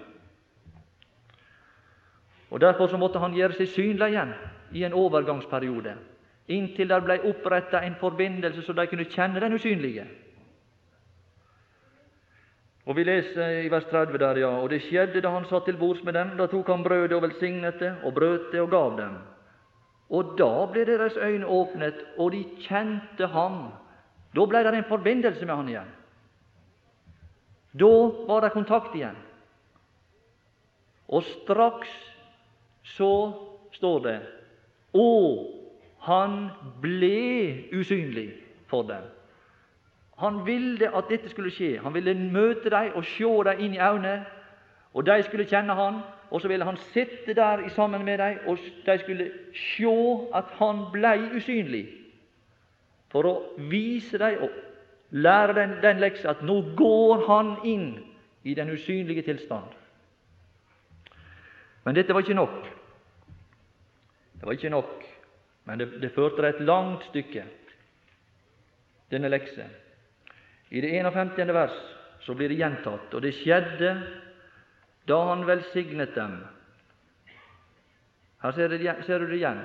Og 2.52 2.62
Derfor 2.62 2.88
så 2.88 2.98
måtte 2.98 3.20
han 3.20 3.34
gjøre 3.34 3.58
seg 3.58 3.72
synlig 3.74 4.12
igjen 4.14 4.36
i 4.72 4.84
en 4.84 4.94
overgangsperiode, 4.94 5.96
inntil 6.48 6.88
det 6.88 7.02
ble 7.04 7.20
oppretta 7.30 7.82
en 7.82 7.98
forbindelse 8.00 8.62
så 8.66 8.74
de 8.74 8.88
kunne 8.88 9.10
kjenne 9.10 9.42
den 9.42 9.54
usynlige. 9.54 10.06
Og 12.86 12.96
Vi 12.96 13.04
leser 13.04 13.64
i 13.66 13.70
vers 13.72 13.86
30 13.90 14.18
der, 14.22 14.38
ja, 14.38 14.50
og 14.62 14.70
det 14.70 14.84
skjedde 14.86 15.22
da 15.22 15.32
han 15.34 15.48
satt 15.50 15.66
til 15.66 15.78
bords 15.78 16.04
med 16.04 16.14
dem. 16.14 16.36
Da 16.38 16.46
tok 16.46 16.68
han 16.70 16.84
brødet 16.84 17.18
og 17.18 17.24
velsignet 17.24 17.80
det, 17.80 17.96
og 18.04 18.14
brøt 18.14 18.52
det 18.52 18.62
og 18.62 18.70
gav 18.70 18.98
dem. 19.00 19.16
Og 20.10 20.36
da 20.38 20.68
ble 20.70 20.86
deres 20.86 21.18
øyne 21.18 21.48
åpnet, 21.50 22.04
og 22.18 22.32
de 22.32 22.44
kjente 22.62 23.28
ham. 23.34 23.72
Da 24.36 24.46
ble 24.46 24.62
det 24.64 24.74
en 24.78 24.90
forbindelse 24.90 25.46
med 25.46 25.56
han 25.56 25.70
igjen. 25.70 25.90
Da 27.74 27.94
var 28.28 28.46
det 28.46 28.54
kontakt 28.54 28.96
igjen. 28.96 29.18
Og 31.10 31.24
straks 31.24 31.90
så 32.96 33.12
står 33.74 34.00
det 34.06 34.20
Og 34.96 35.52
han 36.06 36.50
ble 36.82 37.68
usynlig 37.76 38.30
for 38.68 38.88
dem. 38.88 39.04
Han 40.18 40.46
ville 40.46 40.90
at 40.98 41.10
dette 41.10 41.30
skulle 41.30 41.52
skje. 41.52 41.80
Han 41.84 41.94
ville 41.94 42.14
møte 42.14 42.72
dem 42.72 42.96
og 42.96 43.04
se 43.06 43.32
dem 43.50 43.64
inn 43.66 43.76
i 43.76 43.82
øynene, 43.84 44.26
og 44.96 45.06
de 45.06 45.24
skulle 45.24 45.48
kjenne 45.50 45.76
han, 45.76 46.00
og 46.32 46.42
så 46.42 46.48
ville 46.48 46.66
han 46.66 46.78
sitte 46.78 47.34
der 47.34 47.68
sammen 47.76 48.06
med 48.06 48.18
dem, 48.18 48.38
og 48.48 48.58
de 48.86 48.98
skulle 49.00 49.32
se 49.54 49.96
at 50.34 50.56
han 50.60 50.86
blei 50.94 51.20
usynlig, 51.36 51.86
for 53.12 53.28
å 53.28 53.34
vise 53.72 54.18
dem 54.20 54.48
og 54.48 54.56
lære 55.12 55.54
dem 55.60 55.76
den 55.84 56.00
leksa 56.00 56.32
at 56.32 56.44
nå 56.44 56.62
går 56.78 57.28
han 57.28 57.52
inn 57.64 57.90
i 58.44 58.54
den 58.54 58.72
usynlige 58.72 59.22
tilstand. 59.22 59.68
Men 61.86 61.96
dette 61.96 62.14
var 62.14 62.24
ikke 62.24 62.40
nok. 62.40 62.66
Det 64.46 64.50
var 64.52 64.58
ikke 64.60 64.70
nok, 64.70 65.06
men 65.66 65.80
det, 65.82 65.86
det 65.98 66.12
førte 66.14 66.44
et 66.46 66.60
langt 66.62 67.02
stykke, 67.08 67.42
denne 69.10 69.30
lekse. 69.34 69.64
I 70.70 70.84
det 70.84 70.92
51. 71.00 71.40
vers 71.50 71.78
så 72.22 72.36
blir 72.38 72.52
det 72.54 72.60
gjentatt, 72.60 73.08
og 73.10 73.24
det 73.26 73.32
skjedde 73.34 73.90
da 75.10 75.18
han 75.32 75.48
velsignet 75.50 76.14
dem. 76.14 76.36
Her 78.44 78.54
ser 78.54 78.70
du 78.70 79.26
det 79.26 79.40
igjen. 79.40 79.64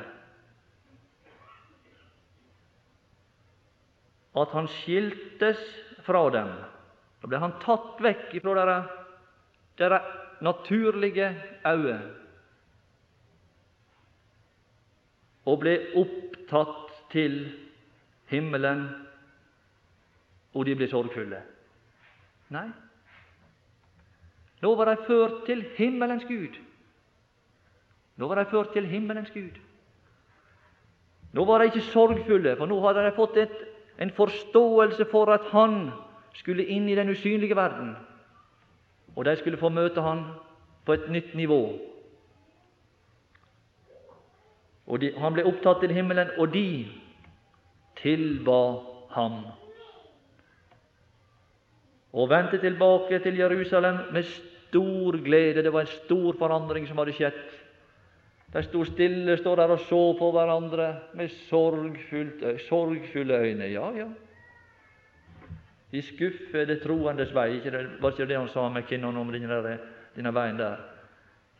At 4.32 4.54
han 4.56 4.70
skiltes 4.78 5.60
fra 6.08 6.24
dem. 6.32 6.54
Da 7.20 7.28
ble 7.28 7.42
han 7.44 7.52
tatt 7.66 8.00
vekk 8.00 8.32
fra 8.40 8.56
deres, 8.62 8.96
deres 9.76 10.40
naturlige 10.40 11.28
øyne 11.68 12.19
og 15.46 15.61
ble 15.62 15.76
opptatt 15.96 16.90
til 17.12 17.40
himmelen, 18.31 18.85
og 20.55 20.66
de 20.66 20.74
ble 20.76 20.88
sorgfulle. 20.90 21.40
Nei, 22.50 22.68
nå 24.61 24.74
var 24.76 24.90
de 24.90 25.07
ført 25.07 25.44
til 25.46 25.62
himmelens 25.76 26.26
Gud. 26.29 26.59
Nå 28.20 28.29
var 28.29 28.42
de 28.42 28.50
ført 28.50 28.72
til 28.74 28.87
himmelens 28.87 29.31
Gud. 29.31 29.57
Nå 31.33 31.44
var 31.44 31.59
de 31.59 31.70
ikke 31.70 31.87
sorgfulle, 31.92 32.57
for 32.59 32.68
nå 32.68 32.81
hadde 32.85 33.07
de 33.07 33.16
fått 33.16 33.38
et, 33.40 33.57
en 34.00 34.11
forståelse 34.11 35.07
for 35.11 35.31
at 35.33 35.46
Han 35.53 35.90
skulle 36.35 36.64
inn 36.64 36.88
i 36.88 36.96
den 36.96 37.11
usynlige 37.11 37.57
verden, 37.57 37.94
og 39.16 39.24
de 39.24 39.37
skulle 39.37 39.59
få 39.61 39.68
møte 39.68 40.03
Han 40.03 40.24
på 40.87 40.92
et 40.92 41.09
nytt 41.11 41.35
nivå. 41.35 41.61
Og 44.90 45.00
de, 45.00 45.12
Han 45.18 45.35
ble 45.37 45.46
opptatt 45.46 45.85
til 45.85 45.94
himmelen, 45.94 46.33
og 46.38 46.50
de 46.55 46.87
tilba 48.00 48.61
ham. 49.14 49.44
Og 52.12 52.31
vendte 52.31 52.59
tilbake 52.59 53.20
til 53.22 53.38
Jerusalem 53.38 53.96
med 54.12 54.26
stor 54.26 55.18
glede. 55.24 55.62
Det 55.62 55.72
var 55.72 55.87
en 55.87 55.87
stor 55.87 56.35
forandring 56.38 56.88
som 56.88 56.98
hadde 56.98 57.14
skjedd. 57.14 57.40
De 58.50 58.62
sto 58.66 58.83
stille, 58.85 59.37
står 59.38 59.57
der 59.57 59.76
og 59.76 59.85
så 59.87 60.00
på 60.18 60.31
hverandre 60.35 60.88
med 61.14 61.29
sorgfulle 62.66 63.38
øyne. 63.38 63.70
Ja, 63.70 63.90
ja. 63.94 64.09
De 65.92 66.03
skuffede 66.03 66.81
troendes 66.83 67.35
vei. 67.35 67.48
Ikke 67.57 67.70
det, 67.70 67.87
var 68.03 68.11
ikke 68.11 68.26
det 68.26 68.38
han 68.38 68.48
sa 68.48 68.68
med 68.68 68.83
Kinnon 68.87 69.16
om 69.16 69.31
denne, 69.33 69.79
denne 70.16 70.35
veien 70.35 70.59
der? 70.59 70.83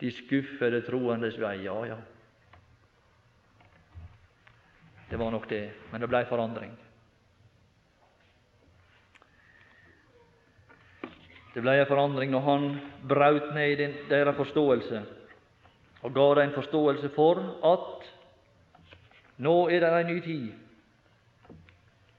De 0.01 0.11
skuffede 0.11 0.81
troendes 0.81 1.39
vei. 1.39 1.63
Ja, 1.63 1.85
ja. 1.85 1.95
Det 5.11 5.19
var 5.19 5.31
nok 5.31 5.49
det, 5.49 5.71
men 5.91 6.01
det 6.01 6.07
blei 6.07 6.23
forandring. 6.25 6.71
Det 11.53 11.59
blei 11.59 11.81
ei 11.81 11.87
forandring 11.89 12.31
når 12.31 12.45
han 12.45 12.69
braut 13.09 13.49
ned 13.51 13.73
i 13.73 13.89
deres 14.07 14.37
forståelse 14.37 15.01
og 16.01 16.13
ga 16.15 16.27
dem 16.39 16.47
en 16.47 16.55
forståelse 16.55 17.09
for 17.11 17.43
at 17.73 18.07
nå 19.43 19.55
er 19.67 19.83
det 19.83 19.91
en 19.99 20.13
ny 20.13 20.19
tid 20.23 20.51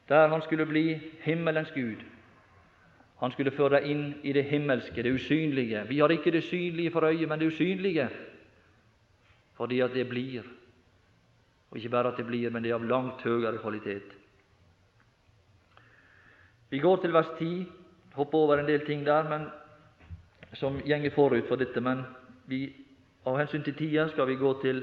der 0.09 0.29
han 0.29 0.43
skulle 0.43 0.67
bli 0.67 1.01
himmelens 1.25 1.71
Gud. 1.73 2.05
Han 3.21 3.33
skulle 3.33 3.57
føre 3.57 3.79
deg 3.79 3.89
inn 3.89 4.07
i 4.23 4.33
det 4.37 4.45
himmelske, 4.45 5.03
det 5.03 5.15
usynlige. 5.15 5.87
Vi 5.89 5.99
har 6.03 6.13
ikke 6.13 6.31
det 6.35 6.45
synlige 6.45 6.91
for 6.91 7.07
øyet, 7.07 7.29
men 7.29 7.41
det 7.41 7.47
usynlige, 7.47 8.09
fordi 9.57 9.81
at 9.81 9.95
det 9.95 10.09
blir. 10.09 10.43
Og 11.73 11.79
ikke 11.79 11.89
bare 11.89 12.13
at 12.13 12.19
det 12.21 12.27
blir, 12.29 12.51
men 12.53 12.63
det 12.63 12.71
er 12.71 12.77
av 12.77 12.85
langt 12.85 13.23
høyere 13.25 13.59
kvalitet. 13.59 14.13
Vi 16.69 16.79
går 16.79 16.97
til 17.01 17.13
vers 17.13 17.31
10, 17.39 17.67
hopper 18.15 18.39
over 18.39 18.61
en 18.61 18.69
del 18.69 18.85
ting 18.85 19.07
der 19.07 19.25
men, 19.29 19.47
som 20.61 20.77
gjenger 20.85 21.15
forut 21.15 21.49
for 21.49 21.57
dette, 21.57 21.81
men 21.81 22.05
vi, 22.47 22.67
av 23.25 23.39
hensyn 23.41 23.65
til 23.65 23.77
tida 23.77 24.05
skal 24.13 24.29
vi 24.29 24.37
gå 24.37 24.53
til 24.61 24.83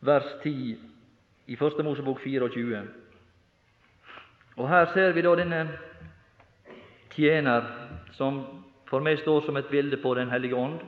vers 0.00 0.32
10 0.42 0.54
i 1.52 1.56
Første 1.60 1.84
Mosebok 1.84 2.20
24. 2.24 2.80
Og 4.56 4.68
Her 4.68 4.86
ser 4.94 5.12
vi 5.12 5.24
da 5.24 5.34
denne 5.36 5.60
tjener 7.12 7.68
som 8.16 8.40
for 8.88 9.04
meg 9.04 9.20
står 9.20 9.44
som 9.44 9.60
et 9.60 9.68
bilde 9.68 10.00
på 10.00 10.14
Den 10.16 10.32
hellige 10.32 10.56
ånd 10.56 10.80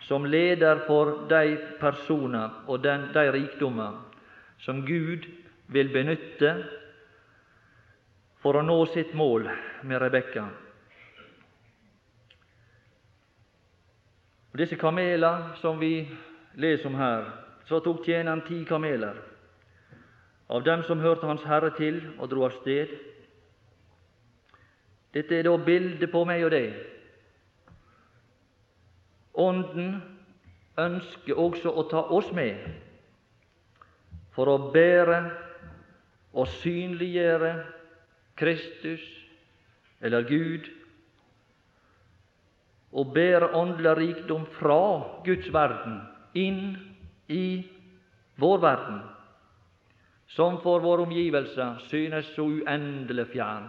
som 0.00 0.26
leder 0.26 0.84
for 0.86 1.28
de 1.28 1.56
personer 1.80 2.62
og 2.66 2.82
den, 2.82 3.08
de 3.14 3.32
rikdommer 3.32 3.98
som 4.58 4.86
Gud 4.86 5.26
vil 5.66 5.92
benytte 5.92 6.54
for 8.42 8.56
å 8.56 8.64
nå 8.64 8.78
sitt 8.94 9.14
mål 9.18 9.48
med 9.82 10.00
Rebekka. 10.02 10.46
Og 14.52 14.58
Disse 14.62 14.78
kameler 14.80 15.54
som 15.60 15.78
vi 15.80 16.08
leser 16.58 16.88
om 16.88 16.96
her, 16.98 17.26
så 17.68 17.82
tok 17.84 18.06
tjeneren 18.06 18.42
ti 18.46 18.62
kameler. 18.64 19.18
Av 20.48 20.64
dem 20.64 20.82
som 20.88 21.02
hørte 21.04 21.28
Hans 21.28 21.44
Herre 21.44 21.74
til 21.76 22.00
og 22.16 22.30
dro 22.30 22.46
av 22.46 22.54
sted. 22.62 22.94
Dette 25.12 25.36
er 25.36 25.44
da 25.44 25.56
bildet 25.60 26.08
på 26.12 26.24
meg 26.28 26.46
og 26.46 26.54
deg 26.54 26.72
Ånden 29.38 30.00
ønsker 30.78 31.38
også 31.38 31.70
å 31.70 31.84
ta 31.90 32.02
oss 32.14 32.30
med 32.34 32.58
for 34.34 34.50
å 34.50 34.70
bære 34.74 35.20
og 36.38 36.50
synliggjøre 36.60 37.52
Kristus 38.38 39.04
eller 40.02 40.26
Gud 40.28 40.68
og 42.92 43.10
bære 43.14 43.50
åndelig 43.58 43.94
rikdom 43.98 44.46
fra 44.58 44.80
Guds 45.26 45.50
verden 45.52 45.98
inn 46.38 46.76
i 47.28 47.66
vår 48.38 48.60
verden, 48.62 49.00
som 50.30 50.60
for 50.62 50.80
våre 50.80 51.04
omgivelser 51.04 51.82
synes 51.88 52.30
så 52.36 52.46
uendelig 52.46 53.26
fjern. 53.34 53.68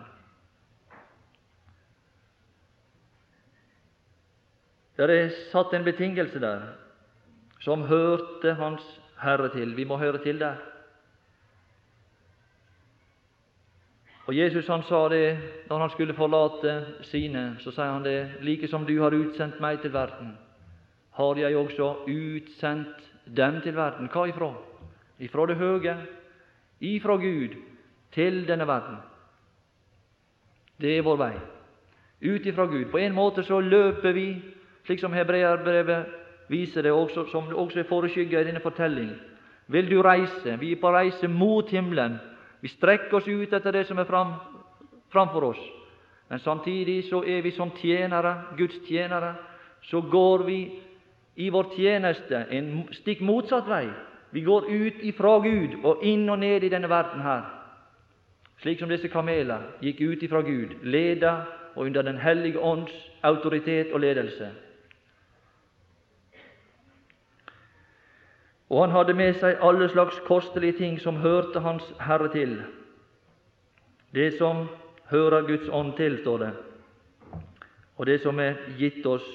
Det 5.00 5.08
er 5.08 5.30
satt 5.48 5.72
en 5.74 5.86
betingelse 5.88 6.42
der 6.44 6.66
som 7.64 7.86
hørte 7.88 8.52
Hans 8.60 8.84
Herre 9.22 9.48
til. 9.54 9.72
Vi 9.76 9.86
må 9.88 9.96
høre 9.98 10.20
til 10.24 10.40
der. 10.40 10.60
Og 14.28 14.36
Jesus 14.38 14.68
han 14.68 14.84
sa 14.84 15.08
det 15.10 15.38
når 15.70 15.80
han 15.80 15.90
skulle 15.90 16.14
forlate 16.14 16.74
sine, 17.08 17.56
så 17.64 17.72
sier 17.72 17.96
han 17.96 18.04
det 18.04 18.44
like 18.44 18.68
som 18.68 18.84
du 18.86 18.94
har 19.00 19.16
utsendt 19.16 19.62
meg 19.64 19.80
til 19.82 19.94
verden, 19.94 20.36
har 21.16 21.40
jeg 21.40 21.58
også 21.58 21.88
utsendt 22.04 23.10
dem 23.26 23.62
til 23.64 23.76
verden. 23.76 24.12
Hva 24.12 24.28
ifra? 24.28 24.52
Ifra 25.20 25.48
det 25.48 25.58
høge, 25.58 25.96
ifra 26.80 27.16
Gud, 27.16 27.56
til 28.12 28.44
denne 28.48 28.68
verden. 28.68 29.00
Det 30.82 30.98
er 30.98 31.08
vår 31.08 31.18
vei. 31.24 31.34
Ut 32.22 32.46
ifra 32.46 32.66
Gud. 32.66 32.86
På 32.92 33.00
en 33.00 33.16
måte 33.16 33.44
så 33.44 33.60
løper 33.60 34.12
vi 34.12 34.28
slik 34.86 35.00
som 35.00 35.14
hebreerbrevet 35.14 36.06
viser 36.50 36.82
det, 36.82 36.92
også, 36.92 37.26
som 37.32 37.50
også 37.54 37.80
er 37.80 37.90
foreskygga 37.90 38.42
i 38.42 38.48
denne 38.50 38.64
fortelling. 38.64 39.12
Vil 39.68 39.90
du 39.92 40.02
reise? 40.02 40.58
Vi 40.60 40.72
er 40.72 40.82
på 40.82 40.92
reise 40.92 41.28
mot 41.28 41.70
himmelen. 41.70 42.18
Vi 42.62 42.68
strekker 42.68 43.18
oss 43.18 43.28
ut 43.28 43.54
etter 43.54 43.72
det 43.72 43.86
som 43.88 43.98
er 43.98 44.10
fram, 44.10 44.34
framfor 45.14 45.52
oss. 45.52 45.62
Men 46.30 46.40
samtidig 46.40 47.04
så 47.10 47.24
er 47.28 47.42
vi 47.42 47.52
som 47.52 47.72
tjenere, 47.78 48.36
Guds 48.58 48.80
tjenere. 48.88 49.36
Så 49.82 50.02
går 50.02 50.44
vi 50.44 50.60
i 51.36 51.50
vår 51.50 51.70
tjeneste 51.76 52.46
en 52.52 52.88
stikk 52.92 53.22
motsatt 53.22 53.70
vei. 53.70 53.88
Vi 54.32 54.42
går 54.42 54.66
ut 54.70 55.04
ifra 55.06 55.38
Gud 55.40 55.80
og 55.84 56.04
inn 56.06 56.30
og 56.30 56.40
ned 56.40 56.64
i 56.64 56.70
denne 56.70 56.90
verden 56.90 57.22
her. 57.22 57.46
Slik 58.62 58.80
som 58.80 58.90
disse 58.90 59.08
kameler 59.08 59.70
gikk 59.82 60.02
ut 60.02 60.24
ifra 60.24 60.42
Gud, 60.42 60.76
leda 60.84 61.46
og 61.76 61.86
under 61.86 62.02
Den 62.02 62.18
hellige 62.18 62.60
ånds 62.60 62.92
autoritet 63.24 63.94
og 63.94 64.00
ledelse. 64.00 64.50
Og 68.70 68.84
han 68.84 68.94
hadde 68.94 69.14
med 69.18 69.34
seg 69.42 69.62
alle 69.66 69.90
slags 69.90 70.20
kostelige 70.28 70.78
ting 70.78 71.00
som 71.02 71.22
hørte 71.24 71.60
Hans 71.66 71.86
Herre 72.00 72.30
til. 72.34 72.60
Det 74.14 74.38
som 74.38 74.68
hører 75.10 75.48
Guds 75.48 75.70
ånd 75.74 75.96
til, 75.98 76.20
står 76.22 76.38
det, 76.38 76.52
og 77.98 78.06
det 78.06 78.22
som 78.22 78.40
er 78.40 78.58
gitt 78.78 79.06
oss 79.06 79.26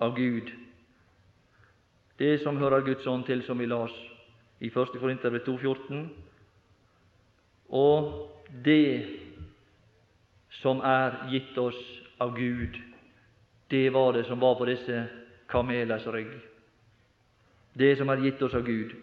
av 0.00 0.16
Gud. 0.16 0.48
Det 2.18 2.40
som 2.40 2.56
hører 2.56 2.84
Guds 2.84 3.06
ånd 3.06 3.24
til, 3.24 3.42
som 3.42 3.58
vi 3.58 3.66
las 3.66 3.92
i 4.60 4.66
1. 4.68 4.96
Korinterbrev 5.00 5.44
2,14, 5.44 6.08
og 7.68 8.12
det 8.64 9.06
som 10.62 10.80
er 10.80 11.16
gitt 11.32 11.58
oss 11.58 11.80
av 12.20 12.36
Gud, 12.36 12.80
det 13.70 13.92
var 13.92 14.12
det 14.12 14.26
som 14.26 14.40
var 14.40 14.56
på 14.56 14.68
disse 14.68 15.04
kamelers 15.50 16.06
rygg. 16.06 16.32
Det 17.78 17.96
som 17.98 18.08
er 18.08 18.22
gitt 18.22 18.42
oss 18.42 18.54
av 18.54 18.62
Gud. 18.66 18.94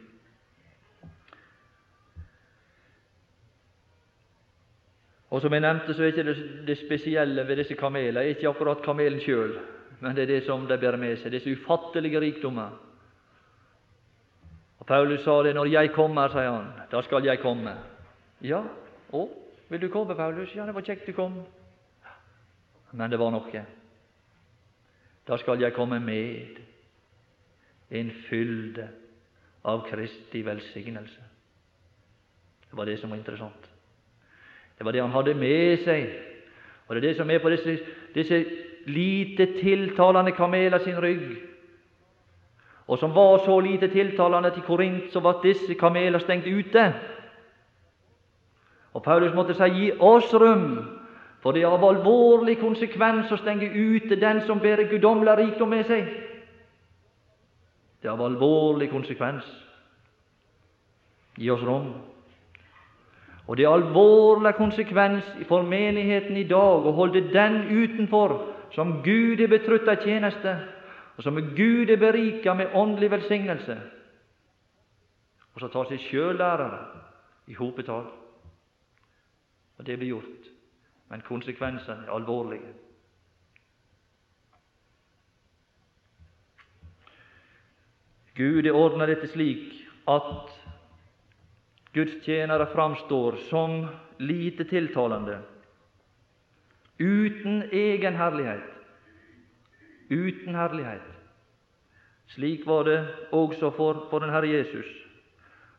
Og 5.31 5.41
Som 5.41 5.53
jeg 5.53 5.63
nevnte, 5.63 5.93
så 5.93 6.03
er 6.03 6.11
ikke 6.11 6.35
det, 6.67 6.77
spesielle 6.77 7.47
ved 7.47 7.61
disse 7.61 7.75
kamelene 7.79 8.27
ikke 8.33 8.49
akkurat 8.49 8.81
kamelen 8.83 9.19
sjøl, 9.23 9.53
men 9.99 10.15
det 10.15 10.23
er 10.23 10.33
det 10.33 10.43
som 10.45 10.65
de 10.67 10.77
bærer 10.77 10.99
med 10.99 11.17
seg, 11.17 11.31
disse 11.31 11.53
ufattelige 11.55 12.19
rikdommer. 12.19 12.73
Og 14.79 14.85
Paulus 14.85 15.23
sa 15.23 15.43
det 15.43 15.55
'når 15.55 15.65
jeg 15.65 15.91
kommer', 15.91 16.31
sier 16.31 16.51
han, 16.51 16.67
'da 16.91 17.01
skal 17.01 17.23
jeg 17.23 17.39
komme'. 17.39 17.77
Ja, 18.41 18.63
å, 19.13 19.29
vil 19.69 19.81
du 19.81 19.87
komme, 19.87 20.15
Paulus? 20.15 20.55
Ja, 20.55 20.65
det 20.65 20.75
var 20.75 20.81
kjekt 20.81 21.07
du 21.07 21.11
kom. 21.11 21.45
Men 22.91 23.11
det 23.11 23.19
var 23.19 23.31
noe. 23.31 23.65
Da 25.27 25.37
skal 25.37 25.61
jeg 25.61 25.73
komme 25.73 25.99
med 25.99 26.61
en 27.91 28.11
fylde 28.29 28.87
av 29.61 29.83
Kristi 29.89 30.41
velsignelse. 30.41 31.21
Det 32.69 32.77
var 32.77 32.85
det 32.85 32.97
som 32.99 33.09
var 33.09 33.17
interessant. 33.17 33.69
Det 34.77 34.85
var 34.85 34.91
det 34.91 35.01
han 35.01 35.11
hadde 35.11 35.33
med 35.33 35.83
seg. 35.83 36.07
Og 36.87 36.95
det 36.95 37.03
er 37.03 37.07
det 37.07 37.17
som 37.17 37.29
er 37.29 37.39
på 37.39 37.49
disse, 37.49 37.77
disse 38.15 38.45
lite 38.87 39.45
tiltalende 39.59 40.31
kameler 40.31 40.79
sin 40.79 40.97
rygg. 41.01 41.35
Og 42.87 42.99
som 42.99 43.15
var 43.15 43.37
så 43.45 43.59
lite 43.59 43.87
tiltalende 43.87 44.51
til 44.51 44.63
Korint, 44.63 45.11
så 45.13 45.19
var 45.19 45.41
disse 45.43 45.73
kameler 45.73 46.19
stengt 46.19 46.47
ute. 46.47 46.93
Og 48.93 49.03
Paulus 49.03 49.35
måtte 49.35 49.53
si 49.53 49.63
'gi 49.63 49.91
oss 49.99 50.33
rom', 50.33 50.85
for 51.39 51.51
det 51.51 51.61
er 51.61 51.67
av 51.67 51.85
alvorlig 51.85 52.57
konsekvens 52.59 53.31
å 53.31 53.37
stenge 53.37 53.71
ute 53.71 54.15
den 54.15 54.41
som 54.41 54.59
bærer 54.59 54.89
guddommelig 54.89 55.37
rikdom 55.37 55.69
med 55.69 55.85
seg. 55.85 56.30
Det 58.01 58.09
av 58.09 58.21
alvorlig 58.21 58.89
konsekvens. 58.89 59.45
Gi 61.37 61.49
oss 61.53 61.63
rom. 61.63 61.91
Og 63.47 63.57
det 63.57 63.65
er 63.65 63.73
alvorlig 63.73 64.53
konsekvens 64.57 65.27
for 65.49 65.65
menigheten 65.67 66.37
i 66.37 66.47
dag 66.47 66.85
å 66.85 66.93
holde 66.95 67.25
den 67.33 67.63
utenfor 67.67 68.37
som 68.75 69.01
Gud 69.03 69.41
er 69.41 69.51
betrutt 69.51 69.89
av 69.91 70.03
tjeneste, 70.05 70.53
og 71.17 71.25
som 71.25 71.39
Gud 71.55 71.89
er 71.89 71.99
berika 71.99 72.53
med 72.55 72.71
åndelig 72.77 73.11
velsignelse, 73.11 73.75
og 75.51 75.59
så 75.59 75.67
tar 75.67 75.89
seg 75.89 75.99
sjøl 76.05 76.37
lærere 76.39 76.79
i 77.51 77.57
hopetall. 77.57 78.07
Og 79.77 79.85
det 79.85 79.97
blir 79.99 80.13
gjort, 80.13 80.47
men 81.11 81.25
konsekvensene 81.27 82.07
er 82.07 82.15
alvorlige. 82.15 82.71
Gud 88.35 88.65
er 88.65 88.75
ordna 88.77 89.07
dette 89.09 89.27
slik 89.31 89.73
at 90.09 90.51
Guds 91.93 92.13
tjenere 92.23 92.69
framstår 92.71 93.37
som 93.49 93.83
lite 94.23 94.63
tiltalende, 94.69 95.41
uten 96.99 97.63
egen 97.71 98.15
herlighet. 98.15 98.67
Uten 100.11 100.55
herlighet. 100.55 101.07
Slik 102.35 102.65
var 102.67 102.83
det 102.87 102.99
også 103.35 103.71
for, 103.75 104.05
for 104.09 104.23
den 104.23 104.31
Herre 104.31 104.47
Jesus. 104.47 104.87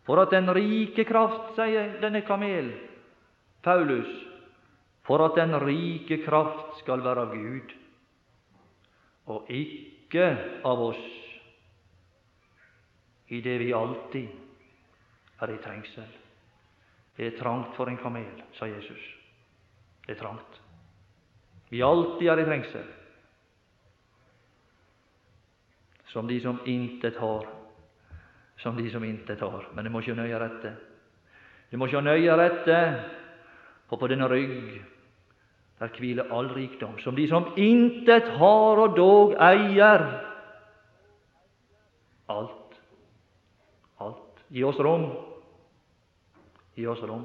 For 0.05 0.21
at 0.21 0.33
den 0.35 0.51
rike 0.53 1.05
kraft, 1.09 1.55
sier 1.57 1.97
denne 2.03 2.25
kamel, 2.27 2.73
Paulus, 3.63 4.09
for 5.07 5.23
at 5.25 5.39
den 5.39 5.55
rike 5.63 6.21
kraft 6.27 6.81
skal 6.83 7.05
være 7.05 7.27
av 7.27 7.37
Gud, 7.37 7.73
og 9.31 9.51
ikke 9.53 10.27
av 10.67 10.83
oss, 10.91 11.03
i 13.33 13.41
det 13.41 13.59
vi 13.59 13.73
alltid 13.73 14.29
er 15.41 15.51
i 15.55 15.61
trengsel. 15.65 16.11
Det 17.17 17.27
er 17.27 17.39
trangt 17.39 17.73
for 17.77 17.89
en 17.89 17.97
kamel, 17.97 18.43
sa 18.59 18.69
Jesus. 18.69 19.01
Det 20.05 20.13
er 20.13 20.21
trangt. 20.21 20.61
Vi 21.73 21.81
alltid 21.81 22.29
er 22.29 22.43
i 22.43 22.45
trengsel. 22.45 22.85
Som 26.13 26.29
de 26.29 26.41
som 26.45 26.61
intet 26.69 27.17
har. 27.17 27.49
Som 28.61 28.77
de 28.77 28.91
som 28.93 29.05
intet 29.05 29.41
har. 29.41 29.69
Men 29.73 29.85
det 29.85 29.93
må 29.93 30.05
ikke 30.05 30.21
nøye 30.21 30.45
rette. 30.45 30.77
Du 31.73 31.79
må 31.81 31.89
ikke 31.89 32.05
nøye 32.05 32.37
rette, 32.37 32.81
for 33.89 33.97
på 33.97 34.13
denne 34.13 34.29
rygg 34.29 34.83
der 35.81 35.97
hviler 35.97 36.29
all 36.37 36.53
rikdom. 36.53 36.99
Som 37.01 37.17
de 37.17 37.25
som 37.29 37.55
intet 37.57 38.29
har 38.37 38.83
og 38.85 38.97
dog 38.97 39.33
eier 39.41 40.05
alt. 42.29 42.59
Gi 44.53 44.65
oss 44.65 44.79
rom. 44.79 45.07
Gi 46.75 46.87
oss 46.87 47.01
rom. 47.09 47.25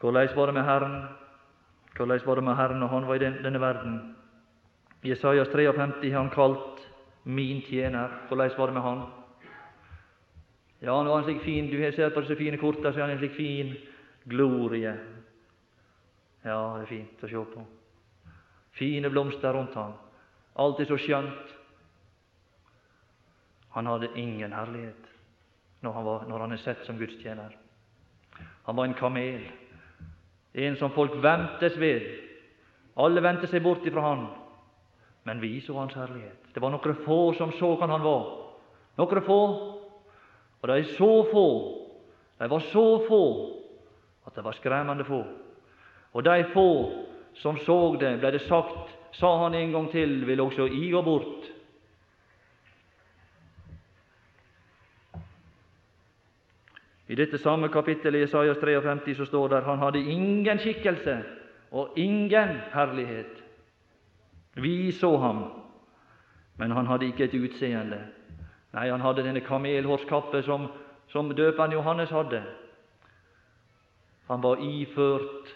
Hvordan 0.00 0.28
var 0.36 0.46
det 0.46 0.54
med 0.54 0.64
Herren? 0.64 0.96
Hvordan 1.96 2.20
var 2.26 2.34
det 2.34 2.44
med 2.44 2.56
Herren 2.56 2.80
når 2.80 2.86
han 2.86 3.06
var 3.08 3.14
i 3.14 3.18
denne 3.18 3.60
verden? 3.60 4.16
Jesajas 5.02 5.48
53 5.48 6.10
har 6.12 6.20
han 6.20 6.30
kalt 6.30 6.88
'min 7.24 7.62
tjener'. 7.62 8.28
Hvordan 8.28 8.50
var 8.58 8.66
det 8.66 8.74
med 8.74 8.82
han? 8.82 9.02
Ja, 10.80 10.96
han 10.96 11.06
var 11.06 11.18
en 11.18 11.24
slik 11.24 11.42
fin 11.42 11.70
Du 11.70 11.92
ser 11.92 12.10
på 12.10 12.20
disse 12.20 12.36
fine 12.36 12.58
korta, 12.58 12.92
så 12.92 12.98
er 12.98 13.02
han 13.02 13.10
en 13.10 13.18
slik 13.18 13.34
fin 13.34 13.76
glorie. 14.28 14.96
Ja, 16.44 16.76
det 16.76 16.82
er 16.82 16.86
fint 16.86 17.24
å 17.24 17.28
se 17.28 17.44
på. 17.54 17.66
Fine 18.72 19.10
blomster 19.10 19.52
rundt 19.52 19.74
ham. 19.74 19.92
Alt 20.56 20.80
er 20.80 20.84
så 20.84 20.96
skjønt. 20.96 21.55
Han 23.76 23.86
hadde 23.86 24.08
ingen 24.16 24.52
herlighet 24.56 25.08
når 25.84 25.92
han, 25.92 26.04
var, 26.04 26.22
når 26.28 26.42
han 26.46 26.52
er 26.56 26.60
sett 26.62 26.86
som 26.86 26.96
gudstjener. 26.98 27.52
Han 28.64 28.76
var 28.76 28.88
en 28.88 28.96
kamel, 28.96 29.42
en 30.56 30.76
som 30.80 30.94
folk 30.96 31.18
ventes 31.22 31.76
ved. 31.78 32.06
Alle 32.96 33.20
vendte 33.20 33.50
seg 33.50 33.60
bort 33.62 33.84
ifra 33.86 34.02
han, 34.02 34.22
men 35.28 35.42
vi 35.44 35.58
så 35.60 35.76
hans 35.76 35.94
herlighet. 35.94 36.48
Det 36.54 36.62
var 36.64 36.72
noen 36.72 37.02
få 37.04 37.20
som 37.36 37.52
så 37.58 37.74
hvem 37.76 37.92
han 37.92 38.06
var. 38.06 38.30
Noen 38.96 39.22
få, 39.26 39.40
og 40.62 40.70
de 40.72 40.78
så 40.96 41.10
få, 41.28 41.48
de 42.40 42.48
var 42.48 42.64
så 42.72 42.86
få 43.04 43.22
at 44.26 44.34
det 44.34 44.44
var 44.44 44.56
skremmende 44.56 45.04
få. 45.04 45.20
Og 46.16 46.24
de 46.24 46.46
få 46.54 46.70
som 47.36 47.60
så 47.66 47.78
det, 48.00 48.16
ble 48.22 48.32
det 48.32 48.46
sagt, 48.48 48.96
sa 49.20 49.34
han 49.44 49.54
en 49.54 49.76
gang 49.76 49.90
til, 49.92 50.22
vil 50.26 50.40
også 50.40 50.66
I 50.72 50.88
gå 50.90 51.04
bort. 51.04 51.52
I 57.08 57.14
dette 57.14 57.38
samme 57.38 57.68
kapittel 57.68 58.14
i 58.14 58.22
Isaias 58.22 58.58
53 58.58 59.14
så 59.14 59.24
står 59.24 59.48
det 59.48 59.64
han 59.64 59.78
hadde 59.78 60.02
ingen 60.02 60.58
skikkelse 60.58 61.22
og 61.70 61.92
ingen 61.96 62.48
herlighet. 62.72 63.42
Vi 64.54 64.92
så 64.92 65.16
ham, 65.16 65.44
men 66.56 66.70
han 66.70 66.86
hadde 66.86 67.06
ikke 67.06 67.24
et 67.24 67.34
utseende. 67.34 68.00
Nei, 68.72 68.88
han 68.90 69.00
hadde 69.00 69.22
denne 69.22 69.40
kamelhårskappe 69.40 70.42
som, 70.42 70.66
som 71.08 71.30
døperen 71.34 71.72
Johannes 71.72 72.10
hadde. 72.10 72.42
Han 74.26 74.42
var 74.42 74.58
iført 74.60 75.54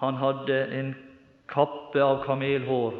Han 0.00 0.14
hadde 0.14 0.66
en 0.72 0.94
kappe 1.48 2.02
av 2.02 2.22
kamelhår. 2.24 2.94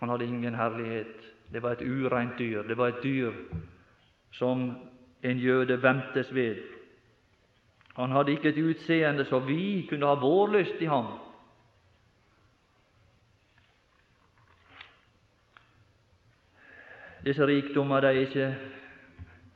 Han 0.00 0.08
hadde 0.08 0.26
ingen 0.26 0.54
herlighet. 0.54 1.22
Det 1.52 1.62
var 1.62 1.76
et 1.76 1.84
ureint 1.86 2.38
dyr. 2.38 2.62
Det 2.62 2.76
var 2.78 2.88
et 2.88 3.02
dyr 3.02 3.32
som 4.32 4.72
en 5.26 5.38
jøde 5.38 5.82
ventes 5.82 6.34
ved. 6.34 6.62
Han 7.96 8.12
hadde 8.12 8.34
ikke 8.36 8.48
et 8.52 8.58
utseende 8.62 9.24
så 9.24 9.38
vi 9.38 9.86
kunne 9.90 10.06
ha 10.06 10.14
vår 10.20 10.52
lyst 10.58 10.80
i 10.80 10.90
ham. 10.90 11.06
Disse 17.24 17.46
rikdommer 17.46 18.00
de 18.00 18.06
er, 18.06 18.20
ikke, 18.28 18.46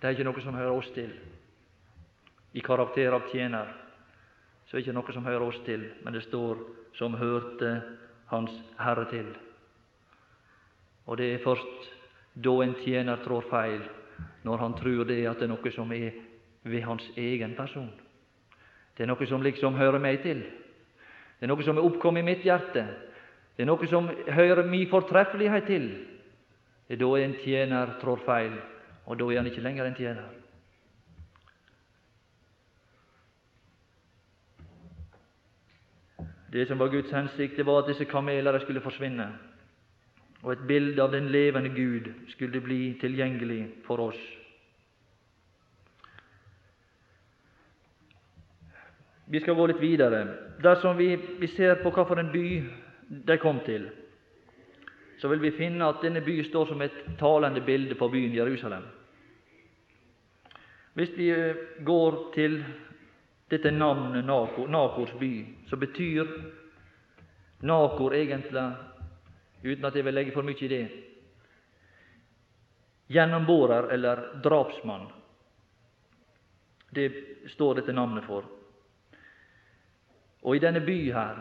de 0.03 0.07
er 0.07 0.16
ikke 0.16 0.27
noe 0.27 0.43
som 0.43 0.57
hører 0.59 0.75
oss 0.75 0.89
til. 0.95 1.12
I 2.53 2.64
karakter 2.66 3.14
av 3.14 3.29
tjener 3.31 3.68
så 4.66 4.75
er 4.75 4.81
det 4.81 4.87
ikke 4.87 4.97
noe 4.97 5.14
som 5.14 5.29
hører 5.29 5.45
oss 5.47 5.61
til, 5.66 5.85
men 6.03 6.14
det 6.14 6.25
står 6.25 6.59
'som 6.95 7.14
hørte 7.14 7.83
Hans 8.27 8.51
Herre 8.79 9.05
til'. 9.05 9.37
Og 11.07 11.18
det 11.18 11.35
er 11.35 11.45
først 11.45 11.95
da 12.35 12.51
en 12.62 12.75
tjener 12.75 13.16
trår 13.16 13.45
feil, 13.51 13.83
når 14.43 14.57
han 14.57 14.75
tror 14.75 15.05
det 15.05 15.23
at 15.29 15.41
det 15.41 15.49
er 15.49 15.53
noe 15.53 15.73
som 15.75 15.93
er 15.93 16.11
ved 16.64 16.83
hans 16.83 17.07
egen 17.16 17.55
person. 17.57 17.91
Det 18.97 19.05
er 19.05 19.09
noe 19.09 19.27
som 19.27 19.43
liksom 19.43 19.79
hører 19.79 19.99
meg 20.03 20.21
til. 20.23 20.43
Det 21.39 21.47
er 21.47 21.53
noe 21.53 21.64
som 21.64 21.79
er 21.79 21.87
oppkommet 21.87 22.21
i 22.21 22.29
mitt 22.33 22.45
hjerte. 22.45 22.85
Det 23.57 23.64
er 23.64 23.71
noe 23.71 23.87
som 23.89 24.09
hører 24.29 24.66
min 24.68 24.89
fortreffelighet 24.91 25.66
til. 25.68 25.89
Det 26.89 26.99
er 26.99 27.01
da 27.01 27.11
en 27.16 27.39
tjener 27.45 27.95
trår 28.01 28.23
feil, 28.27 28.55
og 29.07 29.18
da 29.18 29.29
er 29.31 29.41
han 29.41 29.49
ikke 29.49 29.64
lenger 29.64 29.89
en 29.89 29.97
tjener. 29.97 30.29
Det 36.53 36.66
som 36.66 36.79
var 36.79 36.91
Guds 36.91 37.12
hensikt, 37.14 37.57
det 37.57 37.66
var 37.66 37.83
at 37.83 37.89
disse 37.93 38.05
kamelene 38.11 38.61
skulle 38.61 38.83
forsvinne, 38.83 39.29
og 40.43 40.53
et 40.53 40.66
bilde 40.68 41.03
av 41.03 41.12
den 41.12 41.28
levende 41.32 41.72
Gud 41.74 42.09
skulle 42.32 42.61
bli 42.64 42.95
tilgjengelig 43.01 43.62
for 43.84 44.01
oss. 44.09 44.20
Vi 49.30 49.41
skal 49.41 49.55
gå 49.55 49.66
litt 49.70 49.82
videre. 49.82 50.24
Dersom 50.62 50.97
vi, 50.99 51.12
vi 51.38 51.49
ser 51.53 51.78
på 51.84 51.93
hvilken 51.95 52.32
by 52.32 52.47
de 53.28 53.36
kom 53.38 53.61
til, 53.66 53.86
så 55.20 55.28
vil 55.28 55.43
vi 55.45 55.53
finne 55.55 55.86
at 55.86 56.01
denne 56.03 56.22
by 56.24 56.41
står 56.49 56.72
som 56.72 56.82
et 56.82 56.97
talende 57.20 57.61
bilde 57.61 57.95
på 57.95 58.09
byen 58.09 58.34
Jerusalem. 58.34 58.88
Hvis 60.99 61.12
vi 61.16 61.28
eh, 61.30 61.57
går 61.86 62.16
til 62.34 62.64
dette 63.51 63.70
navnet 63.70 64.24
Nakor, 64.24 64.66
Nakors 64.68 65.12
by, 65.20 65.32
så 65.68 65.76
betyr 65.76 66.26
Nakor 67.62 68.14
egentlig, 68.14 68.64
uten 69.63 69.85
at 69.85 69.97
jeg 69.97 70.05
vil 70.05 70.15
legge 70.15 70.35
for 70.35 70.47
mye 70.47 70.65
i 70.65 70.71
det, 70.71 70.85
gjennomborer 73.11 73.91
eller 73.95 74.23
drapsmann. 74.43 75.09
Det 76.91 77.09
står 77.51 77.81
dette 77.81 77.95
navnet 77.95 78.25
for. 78.27 78.47
Og 80.43 80.57
i 80.57 80.63
denne 80.63 80.81
by 80.81 80.99
her, 81.13 81.41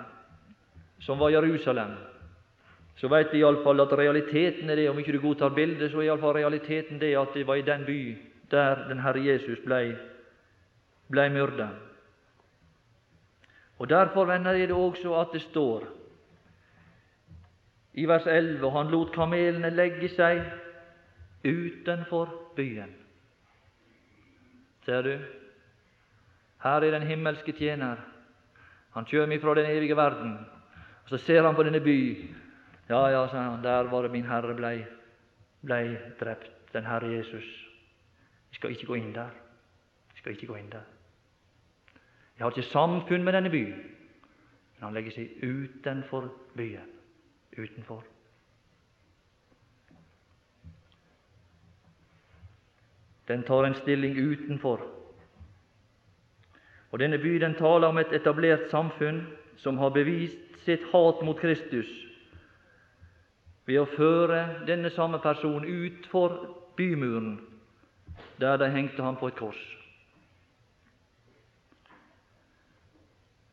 som 0.99 1.19
var 1.19 1.31
Jerusalem, 1.31 1.93
så 2.99 3.07
veit 3.07 3.31
vi 3.31 3.39
iallfall 3.39 3.79
at 3.79 3.93
realiteten 3.95 4.69
er 4.69 4.75
det, 4.75 4.89
om 4.89 4.97
ikke 4.99 5.13
du 5.15 5.21
godtar 5.23 5.53
bildet, 5.55 5.91
så 5.91 6.01
er 6.01 6.09
iallfall 6.09 6.35
realiteten 6.35 6.99
det 6.99 7.13
at 7.15 7.33
det 7.33 7.45
var 7.47 7.61
i 7.61 7.67
den 7.67 7.85
by 7.87 8.01
der 8.51 8.87
den 8.89 8.99
Herre 8.99 9.21
Jesus 9.23 9.61
blei 9.63 9.93
ble 11.09 11.29
myrda. 11.29 11.69
Og 13.79 13.89
Derfor 13.89 14.25
venner 14.25 14.53
er 14.53 14.67
det 14.67 14.75
også 14.75 15.13
at 15.21 15.31
det 15.33 15.41
står 15.41 15.85
i 17.99 18.05
vers 18.07 18.27
11 18.27 18.63
og 18.63 18.75
han 18.77 18.91
lot 18.93 19.11
kamelene 19.15 19.71
legge 19.73 20.09
seg 20.13 20.41
utenfor 21.43 22.31
byen. 22.55 22.93
Ser 24.85 25.03
du? 25.03 25.13
Her 26.63 26.83
er 26.83 26.95
den 26.95 27.07
himmelske 27.07 27.55
tjener. 27.55 27.99
Han 28.95 29.07
kjem 29.07 29.31
ifra 29.35 29.55
den 29.55 29.67
evige 29.71 29.97
verden. 29.97 30.37
Og 31.03 31.09
Så 31.09 31.17
ser 31.17 31.43
han 31.43 31.55
på 31.55 31.63
denne 31.63 31.79
by. 31.79 31.99
Ja, 32.89 33.07
ja, 33.07 33.27
sa 33.27 33.37
han, 33.51 33.63
der 33.63 33.89
var 33.91 34.01
det 34.01 34.11
min 34.11 34.25
Herre 34.25 34.55
blei 34.55 34.85
blei 35.61 35.97
drept, 36.19 36.51
den 36.73 36.85
Herre 36.85 37.07
Jesus. 37.07 37.45
Vi 38.49 38.55
skal 38.55 38.71
ikke 38.71 38.85
gå 38.85 38.93
inn 38.93 39.15
der. 39.15 39.29
Vi 40.13 40.19
skal 40.19 40.31
ikke 40.31 40.47
gå 40.47 40.55
inn 40.55 40.71
der. 40.71 40.85
Jeg 42.37 42.45
har 42.45 42.51
ikke 42.51 42.69
samfunn 42.69 43.23
med 43.23 43.33
denne 43.33 43.49
by, 43.49 43.63
men 43.65 44.83
han 44.83 44.93
legger 44.93 45.11
seg 45.11 45.43
utenfor 45.43 46.29
byen. 46.55 46.98
Utenfor. 47.59 48.03
Den 53.27 53.43
tar 53.43 53.63
en 53.63 53.75
stilling 53.75 54.17
utenfor. 54.17 54.79
Og 56.91 56.99
Denne 56.99 57.17
by 57.17 57.35
den 57.37 57.53
taler 57.55 57.87
om 57.87 57.97
et 58.01 58.13
etablert 58.15 58.69
samfunn 58.71 59.21
som 59.57 59.77
har 59.77 59.91
bevist 59.93 60.63
sitt 60.65 60.87
hat 60.93 61.21
mot 61.25 61.37
Kristus 61.39 61.89
ved 63.69 63.83
å 63.83 63.89
føre 63.91 64.65
denne 64.65 64.89
samme 64.89 65.19
personen 65.21 65.67
utfor 65.69 66.39
bymuren, 66.77 67.35
der 68.41 68.57
de 68.57 68.71
hengte 68.73 69.05
ham 69.05 69.19
på 69.19 69.29
et 69.29 69.37
kors. 69.37 69.61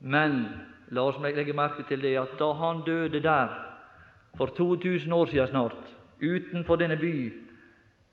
Men 0.00 0.46
la 0.88 1.04
oss 1.11 1.20
legge 1.20 1.52
merke 1.52 1.84
til 1.88 2.00
det 2.00 2.14
at 2.16 2.38
da 2.40 2.52
han 2.57 2.80
døde 2.86 3.20
der 3.20 3.66
for 4.37 4.47
2000 4.47 5.12
år 5.12 5.26
siden 5.26 5.49
snart, 5.49 5.97
utenfor 6.20 6.76
denne 6.76 6.97
by, 6.97 7.32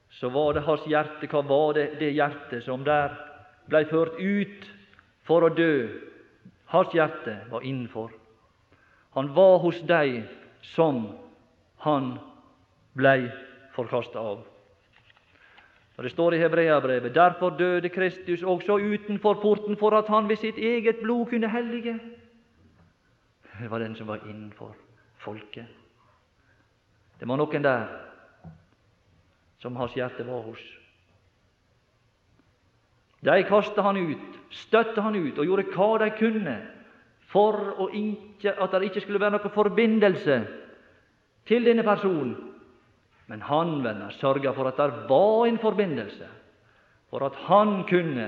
så 0.10 0.30
var 0.30 0.54
det 0.54 0.64
hans 0.64 0.86
hjerte 0.88 1.28
Hva 1.28 1.42
var 1.42 1.74
det, 1.74 1.88
det 2.00 2.14
hjertet 2.14 2.64
som 2.64 2.84
der 2.86 3.16
blei 3.68 3.84
ført 3.90 4.20
ut 4.20 4.68
for 5.26 5.44
å 5.44 5.50
dø? 5.50 5.88
Hans 6.74 6.94
hjerte 6.94 7.38
var 7.50 7.66
innenfor. 7.66 8.12
Han 9.14 9.34
var 9.36 9.60
hos 9.60 9.82
deg 9.90 10.24
som 10.74 11.08
han 11.84 12.16
blei 12.98 13.28
forkasta 13.76 14.20
av. 14.20 14.44
Og 15.98 16.04
Det 16.04 16.12
står 16.12 16.34
i 16.34 16.42
Hebreabrevet 16.42 17.14
derfor 17.14 17.54
døde 17.58 17.90
Kristus 17.90 18.44
også 18.44 18.80
utenfor 18.80 19.34
porten 19.42 19.78
for 19.78 19.94
at 19.98 20.10
han 20.10 20.30
ved 20.30 20.42
sitt 20.42 20.58
eget 20.58 21.04
blod 21.04 21.30
kunne 21.30 21.50
hellige. 21.50 22.00
Det 23.60 23.70
var 23.70 23.80
den 23.80 23.96
som 23.96 24.08
var 24.08 24.26
innenfor 24.26 24.74
folket. 25.18 25.83
Det 27.24 27.30
var 27.30 27.40
noen 27.40 27.64
der 27.64 27.84
som 29.64 29.78
hans 29.80 29.96
hjerte 29.96 30.28
var 30.28 30.44
hos. 30.44 30.60
De 33.24 33.38
kastet 33.48 33.80
han 33.80 33.98
ut, 33.98 34.40
støtte 34.52 35.02
han 35.02 35.16
ut 35.16 35.38
og 35.40 35.48
gjorde 35.48 35.70
hva 35.72 35.92
de 36.04 36.10
kunne 36.20 36.58
for 37.32 37.88
ikke, 37.96 38.52
at 38.52 38.76
det 38.76 38.90
ikke 38.90 39.06
skulle 39.06 39.24
være 39.24 39.38
noen 39.38 39.56
forbindelse 39.56 40.42
til 41.48 41.64
denne 41.64 41.88
personen 41.88 42.36
men 43.34 43.42
han 43.42 43.80
venner 43.84 44.12
sørga 44.20 44.52
for 44.54 44.68
at 44.70 44.78
det 44.78 45.08
var 45.10 45.46
en 45.48 45.60
forbindelse, 45.60 46.28
for 47.10 47.26
at 47.26 47.36
han 47.48 47.84
kunne 47.88 48.28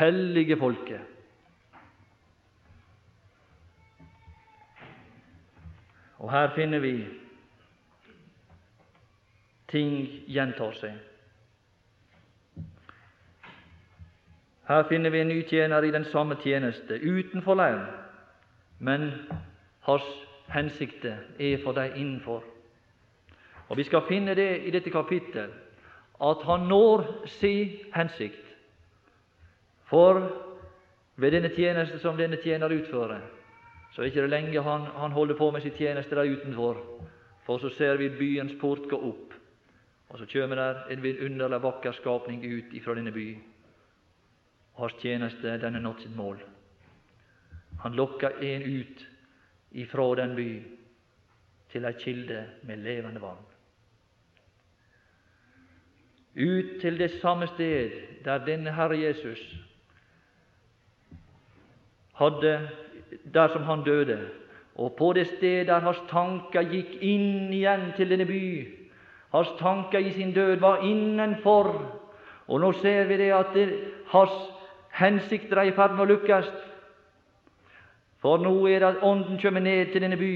hellige 0.00 0.56
folket. 0.56 1.00
Og 6.20 6.30
her 6.32 6.50
finner 6.54 6.78
vi 6.78 6.94
ting 9.70 10.08
gjentar 10.26 10.74
seg. 10.78 10.98
Her 14.70 14.84
finner 14.86 15.10
vi 15.10 15.20
en 15.20 15.28
ny 15.28 15.42
tjener 15.48 15.82
i 15.82 15.90
den 15.90 16.04
samme 16.04 16.36
tjeneste, 16.42 16.94
utenfor 17.02 17.58
leiren, 17.58 17.86
men 18.78 19.10
hans 19.86 20.06
hensikter 20.54 21.16
er 21.38 21.58
for 21.64 21.72
dem 21.72 21.96
innenfor. 21.96 22.44
Og 23.68 23.76
Vi 23.76 23.84
skal 23.84 24.06
finne 24.08 24.34
det 24.34 24.66
i 24.66 24.70
dette 24.70 24.90
kapittel 24.90 25.50
at 26.20 26.42
han 26.44 26.60
når 26.68 27.04
sin 27.26 27.70
hensikt. 27.94 28.46
For 29.84 30.20
ved 31.16 31.30
denne 31.30 31.50
tjeneste 31.54 31.98
som 31.98 32.16
denne 32.16 32.36
tjener 32.42 32.72
utfører, 32.72 33.20
så 33.92 34.02
er 34.02 34.06
ikke 34.06 34.22
det 34.22 34.30
lenge 34.30 34.62
han, 34.62 34.86
han 34.96 35.12
holder 35.12 35.34
på 35.34 35.50
med 35.50 35.60
sin 35.60 35.74
tjeneste 35.76 36.14
der 36.14 36.30
utenfor. 36.30 36.76
For 37.42 37.58
så 37.58 37.68
ser 37.68 37.96
vi 37.96 38.08
byens 38.08 38.52
port 38.60 38.86
gå 38.90 38.96
opp, 38.96 39.29
og 40.10 40.18
så 40.18 40.26
kommer 40.32 40.56
der 40.56 40.86
en 40.90 41.02
vidunderlig 41.02 41.62
vakker 41.62 41.92
skapning 41.92 42.42
ut 42.44 42.74
ifra 42.74 42.94
denne 42.98 43.12
by. 43.14 43.28
Og 44.74 44.82
hans 44.88 44.98
tjeneste, 45.02 45.58
den 45.62 45.78
er 45.78 45.84
nådd 45.84 46.02
sitt 46.02 46.16
mål. 46.16 46.40
Han 47.80 47.94
lokker 47.94 48.42
en 48.42 48.66
ut 48.66 49.06
ifra 49.70 50.08
den 50.18 50.34
by 50.36 50.50
til 51.70 51.86
ei 51.86 51.94
kilde 52.02 52.42
med 52.66 52.82
levende 52.82 53.22
vann 53.22 53.46
ut 56.34 56.80
til 56.80 56.98
det 56.98 57.10
samme 57.10 57.46
sted 57.46 57.90
der 58.24 58.44
denne 58.44 58.72
Herre 58.72 58.98
Jesus 59.00 59.40
hadde 62.14 62.68
der 63.34 63.48
som 63.48 63.62
han 63.62 63.84
døde, 63.84 64.28
og 64.74 64.96
på 64.96 65.12
det 65.12 65.26
sted 65.26 65.66
der 65.66 65.80
hans 65.80 65.98
tanker 66.10 66.62
gikk 66.62 67.00
inn 67.00 67.52
igjen 67.52 67.92
til 67.96 68.10
denne 68.10 68.26
by. 68.28 68.44
Hans 69.30 69.48
tanker 69.58 69.98
i 69.98 70.12
sin 70.12 70.32
død 70.34 70.56
var 70.60 70.82
innenfor, 70.82 71.70
og 72.48 72.60
nå 72.60 72.72
ser 72.72 73.06
vi 73.06 73.16
det 73.16 73.30
at 73.34 73.54
det, 73.54 73.68
hans 74.10 74.34
hensikter 74.90 75.56
er 75.56 75.70
i 75.70 75.74
ferd 75.76 75.94
med 75.94 76.04
å 76.04 76.10
lykkes. 76.10 76.50
For 78.20 78.42
nå 78.42 78.52
er 78.66 78.82
det 78.82 78.88
at 78.88 79.04
Ånden 79.06 79.38
kommer 79.38 79.62
ned 79.62 79.92
til 79.92 80.02
denne 80.02 80.18
by, 80.18 80.34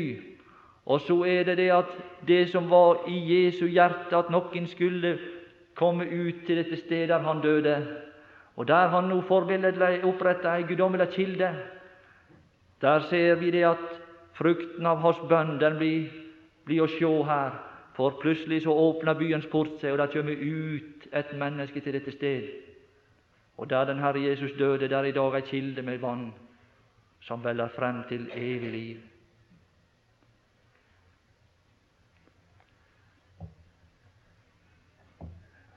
og 0.87 1.01
så 1.01 1.19
er 1.27 1.43
det 1.49 1.57
det 1.59 1.71
at 1.75 1.91
det 2.29 2.45
som 2.53 2.71
var 2.71 3.03
i 3.11 3.19
Jesu 3.33 3.67
hjerte, 3.67 4.15
at 4.17 4.31
noen 4.31 4.69
skulle 4.71 5.17
komme 5.75 6.07
ut 6.07 6.47
til 6.47 6.61
dette 6.63 6.79
stedet 6.79 7.11
der 7.11 7.27
han 7.27 7.43
døde, 7.43 7.77
og 8.57 8.69
der 8.69 8.89
han 8.89 9.11
nå 9.11 9.21
forbilledlig 9.27 10.05
oppretta 10.07 10.55
ei 10.55 10.67
guddommelig 10.69 11.11
kilde. 11.17 11.51
Der 12.81 13.01
ser 13.11 13.35
vi 13.41 13.51
det 13.51 13.65
at 13.67 13.85
frukten 14.39 14.87
av 14.87 15.03
hans 15.03 15.19
bønn 15.29 15.59
den 15.59 15.79
blir, 15.81 16.11
blir 16.65 16.85
å 16.85 16.91
sjå 16.91 17.15
her. 17.27 17.57
For 17.95 18.11
plutselig 18.21 18.63
så 18.63 18.73
åpner 18.75 19.15
byens 19.15 19.47
port 19.47 19.79
seg, 19.81 19.93
og 19.95 19.99
det 19.99 20.11
kommer 20.13 20.41
ut 20.43 21.07
et 21.15 21.35
menneske 21.39 21.81
til 21.81 21.95
dette 21.95 22.13
sted. 22.13 22.49
Og 23.57 23.71
der 23.71 23.85
den 23.87 24.03
Herre 24.03 24.23
Jesus 24.23 24.53
døde, 24.59 24.89
der 24.89 25.05
i 25.05 25.15
dag 25.15 25.37
ei 25.39 25.47
kilde 25.47 25.83
med 25.83 26.03
vann 26.03 26.33
som 27.23 27.45
veller 27.45 27.69
frem 27.77 28.03
til 28.09 28.27
evig 28.35 28.71
liv. 28.71 28.97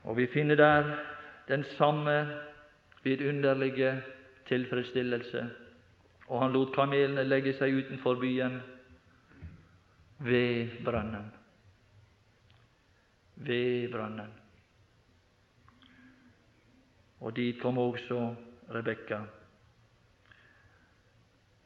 Og 0.04 0.16
vi 0.16 0.26
finner 0.26 0.54
der 0.56 0.84
den 1.48 1.64
samme 1.64 2.26
vidunderlige 3.02 4.02
tilfredsstillelse. 4.48 5.46
Og 6.28 6.42
han 6.42 6.52
lot 6.52 6.74
kamelene 6.74 7.24
legge 7.24 7.52
seg 7.56 7.76
utenfor 7.76 8.18
byen 8.20 8.60
ved 10.18 10.82
brønnen. 10.84 11.37
Ved 13.38 13.92
brønnen. 13.92 14.30
Og 17.20 17.34
dit 17.36 17.58
kom 17.62 17.78
også 17.78 18.34
Rebekka. 18.74 19.22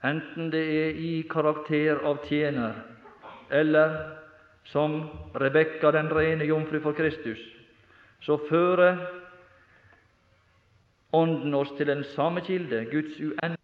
Enten 0.04 0.50
det 0.50 0.62
er 0.62 0.98
i 0.98 1.12
karakter 1.30 2.00
av 2.08 2.24
tjener, 2.26 2.78
eller 3.50 3.96
som 4.64 4.96
Rebekka, 5.34 5.92
den 5.92 6.10
rene 6.10 6.48
jomfru 6.48 6.80
for 6.82 6.96
Kristus, 6.96 7.40
så 8.20 8.38
fører 8.48 9.00
Ånden 11.12 11.54
oss 11.54 11.68
til 11.76 11.86
den 11.86 12.04
samme 12.14 12.40
kilde, 12.40 12.86
Guds 12.88 13.18
uendelige 13.20 13.58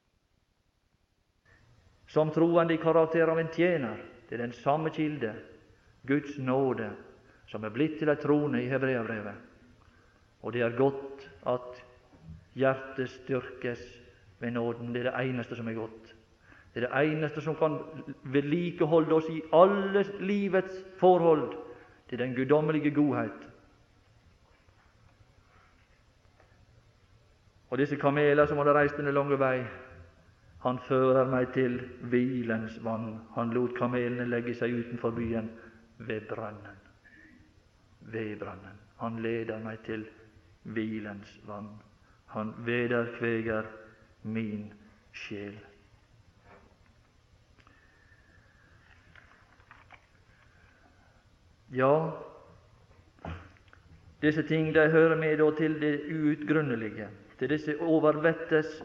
Som 2.09 2.31
troende 2.31 2.75
i 2.75 2.81
karakter 2.81 3.29
av 3.29 3.39
en 3.41 3.49
tjener, 3.53 3.97
til 4.29 4.39
den 4.39 4.53
samme 4.53 4.91
kilde, 4.91 5.33
Guds 6.07 6.39
nåde, 6.39 6.91
som 7.49 7.65
er 7.65 7.73
blitt 7.73 7.99
til 7.99 8.13
ei 8.13 8.21
trone 8.21 8.63
i 8.63 8.69
Hebreabrevet. 8.69 9.47
Og 10.43 10.53
det 10.53 10.63
er 10.63 10.77
godt 10.77 11.25
at 11.49 11.81
hjertet 12.59 13.11
styrkes 13.11 13.83
ved 14.41 14.51
nåden. 14.55 14.93
Det 14.95 15.07
er 15.07 15.11
det 15.11 15.31
eneste 15.31 15.57
som 15.57 15.69
er 15.69 15.79
godt. 15.79 16.15
Det 16.75 16.85
er 16.85 16.89
det 16.89 17.13
eneste 17.13 17.41
som 17.41 17.57
kan 17.57 17.79
vedlikeholde 18.23 19.15
oss 19.15 19.29
i 19.33 19.43
alle 19.53 20.05
livets 20.21 20.85
forhold 21.01 21.57
til 22.09 22.19
den 22.19 22.35
guddommelige 22.35 22.95
godhet. 22.95 23.49
Og 27.71 27.79
disse 27.79 27.97
kameler 27.97 28.47
som 28.47 28.59
hadde 28.59 28.73
reist 28.73 28.97
denne 28.97 29.13
lange 29.13 29.37
vei, 29.41 29.61
han 30.63 30.79
fører 30.89 31.29
meg 31.29 31.53
til 31.55 31.79
hvilens 32.11 32.79
vann. 32.85 33.19
Han 33.37 33.53
lot 33.55 33.77
kamelene 33.79 34.27
legge 34.29 34.55
seg 34.57 34.75
utenfor 34.75 35.13
byen, 35.15 35.51
ved 35.99 36.29
brønnen. 36.31 36.78
Ved 38.13 38.39
brønnen. 38.41 38.79
Han 38.99 39.19
leder 39.23 39.61
meg 39.63 39.83
til 39.87 40.07
hvilens 40.63 41.39
vann. 41.47 41.69
Han 42.35 42.55
vederkveger 42.67 43.69
min 44.23 44.73
sjel. 45.13 45.59
Ja, 51.73 52.11
disse 54.23 54.43
ting 54.43 54.75
de 54.75 54.89
hører 54.91 55.17
med 55.17 55.57
til 55.57 55.81
det 55.81 56.01
uutgrunnelige 56.11 57.09
til 57.39 57.51
disse 57.51 57.77
overvettes 57.81 58.83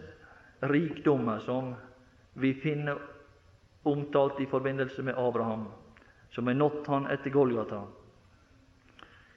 rikdommer 0.64 1.40
som 1.40 1.74
vi 2.34 2.54
finner 2.64 3.00
omtalt 3.86 4.40
i 4.40 4.46
forbindelse 4.46 5.04
med 5.04 5.14
Abraham, 5.18 5.68
som 6.30 6.48
er 6.48 6.54
nådd 6.54 6.88
han 6.88 7.08
etter 7.12 7.32
Golgata. 7.32 7.82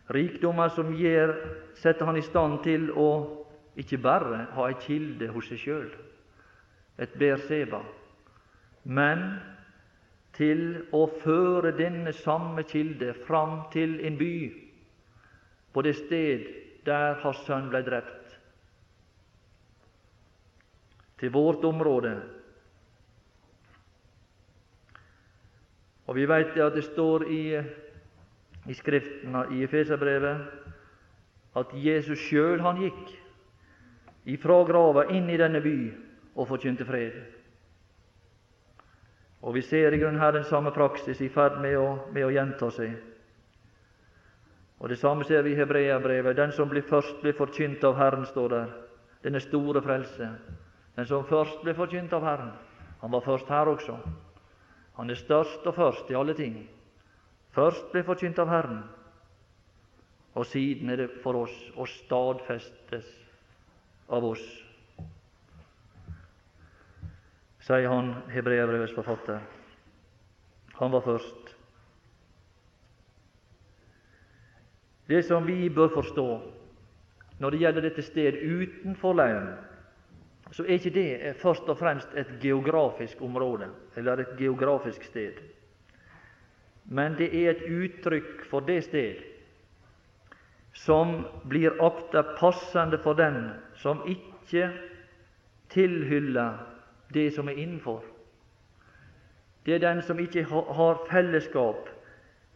Rikdommer 0.09 0.69
som 0.69 0.93
gir, 0.95 1.33
setter 1.75 2.07
han 2.07 2.17
i 2.17 2.23
stand 2.23 2.61
til 2.63 2.91
å 2.95 3.09
ikke 3.77 3.99
bare 3.99 4.45
ha 4.55 4.69
ei 4.71 4.77
kilde 4.81 5.29
hos 5.35 5.49
seg 5.51 5.61
sjøl, 5.61 5.89
et 7.03 7.17
Berseba, 7.19 7.83
men 8.85 9.27
til 10.37 10.87
å 10.95 11.07
føre 11.25 11.73
denne 11.77 12.13
samme 12.15 12.63
kilde 12.69 13.13
fram 13.27 13.65
til 13.73 13.99
en 14.07 14.19
by, 14.21 14.37
på 15.73 15.85
det 15.85 15.97
sted 15.99 16.47
der 16.87 17.19
hans 17.25 17.43
sønn 17.49 17.69
ble 17.73 17.83
drept 17.85 18.37
til 21.21 21.33
vårt 21.33 21.65
område. 21.65 22.15
Og 26.07 26.15
Vi 26.15 26.27
vet 26.29 26.57
at 26.61 26.75
det 26.77 26.85
står 26.85 27.25
i, 27.33 27.43
i 28.69 28.75
Skriften 28.75 29.37
i 29.53 29.63
Efeserbrevet 29.65 30.37
at 31.57 31.73
Jesus 31.73 32.19
sjøl 32.19 32.61
han 32.61 32.81
gikk 32.83 33.15
ifra 34.27 34.59
grava 34.69 35.07
inn 35.15 35.31
i 35.31 35.39
denne 35.41 35.63
by 35.65 35.77
og 36.35 36.49
forkynte 36.51 36.85
fred. 36.85 37.17
Og 39.47 39.55
Vi 39.55 39.63
ser 39.63 39.95
i 39.95 39.99
grunnen 39.99 40.21
her 40.21 40.33
den 40.33 40.45
samme 40.45 40.73
praksis 40.75 41.21
i 41.21 41.29
ferd 41.29 41.61
med 41.63 41.77
å, 41.79 41.99
med 42.13 42.27
å 42.27 42.33
gjenta 42.35 42.71
seg. 42.71 42.97
Og 44.81 44.89
Det 44.89 44.99
samme 44.99 45.25
ser 45.25 45.43
vi 45.43 45.53
i 45.55 45.57
Hebreabrevet. 45.57 46.37
Den 46.37 46.53
som 46.53 46.69
blir 46.69 46.83
først 46.83 47.23
blir 47.23 47.33
forkynt 47.33 47.85
av 47.85 47.97
Herren, 47.97 48.27
står 48.27 48.49
der. 48.49 48.73
Denne 49.23 49.41
store 49.41 49.83
frelse. 49.83 50.29
Den 50.97 51.07
som 51.07 51.25
først 51.25 51.63
ble 51.63 51.75
forkynt 51.75 52.13
av 52.13 52.25
Herren, 52.25 52.53
han 53.01 53.13
var 53.13 53.21
først 53.21 53.49
her 53.49 53.69
også. 53.69 53.97
Han 54.97 55.11
er 55.11 55.15
størst 55.21 55.67
og 55.67 55.75
først 55.75 56.11
i 56.11 56.17
alle 56.17 56.35
ting. 56.35 56.69
Først 57.57 57.89
ble 57.93 58.03
forkynt 58.05 58.39
av 58.43 58.51
Herren, 58.53 58.83
og 60.37 60.45
siden 60.45 60.91
er 60.93 61.01
det 61.01 61.07
for 61.23 61.39
oss 61.47 61.55
å 61.81 61.87
stadfestes 61.89 63.09
av 64.13 64.27
oss, 64.29 64.43
sier 67.65 67.89
han 67.89 68.13
hebreerbrevets 68.35 68.93
forfatter. 68.95 69.41
Han 70.77 70.93
var 70.93 71.07
først. 71.07 71.55
Det 75.09 75.23
som 75.25 75.49
vi 75.49 75.71
bør 75.73 75.89
forstå 75.97 76.29
når 77.41 77.53
det 77.53 77.61
gjelder 77.63 77.89
dette 77.89 78.05
sted 78.05 78.37
utenfor 78.37 79.17
leiren, 79.17 79.55
så 80.53 80.63
er 80.67 80.77
ikke 80.77 80.95
det 80.95 81.37
først 81.41 81.69
og 81.73 81.81
fremst 81.81 82.13
et 82.15 82.37
geografisk 82.43 83.23
område 83.25 83.73
eller 83.97 84.23
et 84.23 84.37
geografisk 84.39 85.09
sted. 85.09 85.41
Men 86.89 87.17
det 87.19 87.31
er 87.35 87.51
et 87.51 87.65
uttrykk 87.67 88.45
for 88.51 88.61
det 88.67 88.85
sted 88.87 89.23
som 90.77 91.25
blir 91.49 91.81
ofte 91.83 92.21
passende 92.37 92.99
for 93.03 93.17
den 93.19 93.49
som 93.81 94.03
ikke 94.07 94.69
tilhyller 95.73 96.59
det 97.15 97.31
som 97.35 97.49
er 97.49 97.59
innenfor. 97.59 98.05
Det 99.67 99.75
er 99.75 99.83
den 99.83 100.03
som 100.03 100.21
ikke 100.23 100.45
har 100.47 101.01
fellesskap 101.11 101.89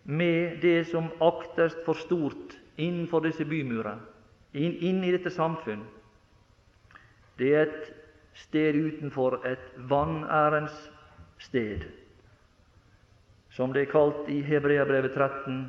med 0.04 0.60
det 0.62 0.86
som 0.86 1.08
aktes 1.20 1.74
for 1.86 1.98
stort 1.98 2.54
innenfor 2.76 3.24
disse 3.24 3.44
bymurer, 3.44 3.98
inn, 4.54 5.02
i 5.04 5.10
dette 5.12 5.30
samfunn. 5.30 5.82
Det 7.38 7.54
er 7.56 7.66
et 7.66 7.90
sted 8.34 8.76
utenfor 8.76 9.40
et 9.48 9.72
vanærens 9.90 10.76
sted, 11.38 11.84
som 13.50 13.72
det 13.72 13.84
er 13.84 13.92
kalt 13.92 14.28
i 14.30 14.40
Hebreabrevet 14.46 15.14
13, 15.16 15.64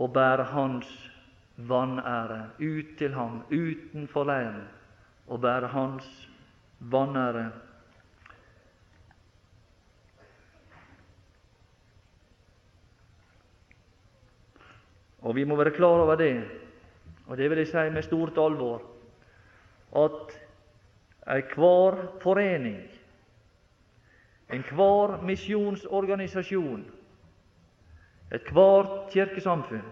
å 0.00 0.08
bære 0.08 0.44
Hans 0.52 0.90
vanære 1.68 2.40
ut 2.60 2.92
til 2.98 3.16
ham 3.16 3.42
utenfor 3.50 4.28
leiren, 4.28 4.68
og 5.28 5.42
bære 5.44 5.72
Hans 5.72 6.06
vanære. 6.80 7.48
Og 15.20 15.36
vi 15.36 15.44
må 15.44 15.56
være 15.56 15.76
klar 15.76 16.00
over 16.00 16.16
det, 16.16 16.34
og 17.26 17.36
det 17.36 17.50
vil 17.50 17.60
jeg 17.60 17.68
si 17.72 17.90
med 17.92 18.02
stort 18.02 18.38
alvor 18.40 18.80
at 19.96 20.32
enhver 21.30 21.98
forening, 22.22 22.80
enhver 24.52 25.20
misjonsorganisasjon, 25.22 26.84
ethvert 28.30 29.10
kirkesamfunn 29.12 29.86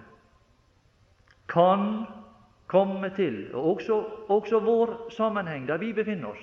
kan 1.49 2.07
komme 2.67 3.11
til, 3.17 3.55
og 3.55 3.75
også, 3.75 3.97
også 4.29 4.61
vår 4.61 5.11
sammenheng 5.11 5.69
der 5.69 5.79
vi 5.81 5.93
befinner 5.93 6.35
oss, 6.35 6.43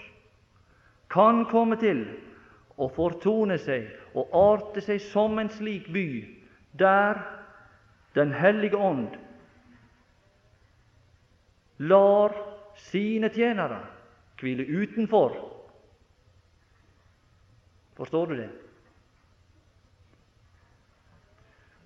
kan 1.10 1.46
komme 1.52 1.78
til 1.80 2.06
å 2.82 2.90
fortone 2.92 3.58
seg 3.62 3.88
og 4.18 4.34
arte 4.36 4.82
seg 4.84 5.00
som 5.12 5.40
en 5.40 5.52
slik 5.54 5.92
by 5.94 6.08
der 6.80 7.22
Den 8.16 8.32
hellige 8.32 8.78
ånd 8.80 9.18
lar 11.84 12.32
sine 12.80 13.28
tjenere 13.28 13.82
hvile 14.40 14.64
utenfor. 14.64 15.36
Forstår 17.96 18.28
du 18.28 18.36
det? 18.36 18.50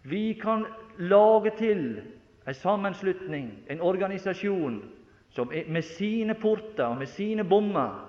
Vi 0.02 0.34
kan 0.34 0.66
lage 0.98 1.50
til 1.58 2.02
en 2.48 2.54
sammenslutning, 2.54 3.52
en 3.68 3.82
organisasjon, 3.82 4.82
som 5.30 5.52
med 5.68 5.86
sine 5.86 6.34
porter 6.34 6.86
og 6.88 6.98
med 6.98 7.08
sine 7.08 7.44
bommer 7.44 8.00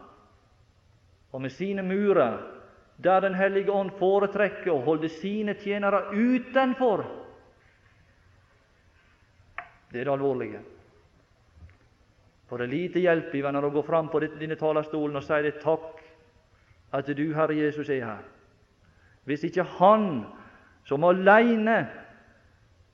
og 1.32 1.42
med 1.42 1.50
sine 1.50 1.82
murer, 1.82 2.56
der 3.04 3.20
Den 3.20 3.34
hellige 3.34 3.72
ånd 3.72 3.90
foretrekker 3.98 4.70
å 4.72 4.82
holde 4.84 5.08
sine 5.08 5.54
tjenere 5.54 6.02
utenfor. 6.12 7.04
Det 9.92 10.00
er 10.00 10.04
det 10.04 10.12
alvorlige. 10.12 10.60
For 12.48 12.58
det 12.58 12.66
er 12.66 12.74
lite 12.74 13.00
hjelp 13.00 13.34
i 13.34 13.40
venner 13.40 13.64
å 13.64 13.70
gå 13.72 13.82
fram 13.86 14.08
på 14.12 14.20
denne 14.20 14.56
talerstolen 14.56 15.16
og 15.16 15.24
si 15.24 15.38
det 15.42 15.60
takk 15.62 15.99
at 16.92 17.06
du, 17.16 17.32
Herre 17.34 17.56
Jesus, 17.56 17.88
er 17.88 18.04
her. 18.04 18.22
Hvis 19.24 19.44
ikke 19.44 19.62
Han, 19.62 20.24
som 20.84 21.04
alene 21.04 21.88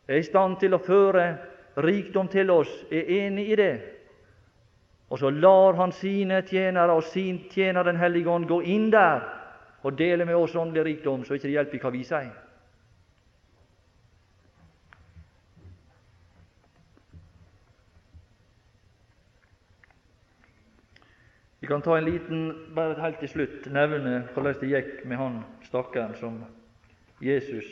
er 0.09 0.17
i 0.17 0.23
stand 0.23 0.57
til 0.61 0.75
å 0.75 0.83
føre 0.83 1.37
rikdom 1.77 2.29
til 2.29 2.51
oss, 2.51 2.73
er 2.91 3.09
enig 3.25 3.49
i 3.51 3.57
det, 3.57 3.75
og 5.11 5.19
så 5.19 5.31
lar 5.31 5.77
Han 5.79 5.93
sine 5.93 6.43
tjenere 6.43 6.93
og 6.93 7.05
sin 7.05 7.39
tjener 7.51 7.83
Den 7.83 7.97
hellige 7.97 8.31
ånd 8.31 8.49
gå 8.49 8.61
inn 8.63 8.91
der 8.91 9.23
og 9.83 9.99
dele 9.99 10.25
med 10.25 10.35
oss 10.35 10.57
åndelig 10.57 10.85
rikdom, 10.85 11.25
så 11.25 11.35
ikke 11.35 11.47
det 11.47 11.55
hjelper 11.55 11.79
hva 11.85 11.91
vi 11.95 12.03
sier. 12.05 12.46
Vi 21.67 21.69
kan 21.69 21.83
ta 21.83 21.99
en 21.99 22.05
liten, 22.05 22.67
bare 22.75 22.95
helt 23.03 23.17
til 23.19 23.29
slutt, 23.29 23.65
nevne 23.75 24.21
hvordan 24.37 24.55
det 24.61 24.69
gikk 24.71 25.01
med 25.11 25.19
han 25.19 25.41
stakkaren 25.67 26.13
som 26.15 26.37
Jesus 27.19 27.67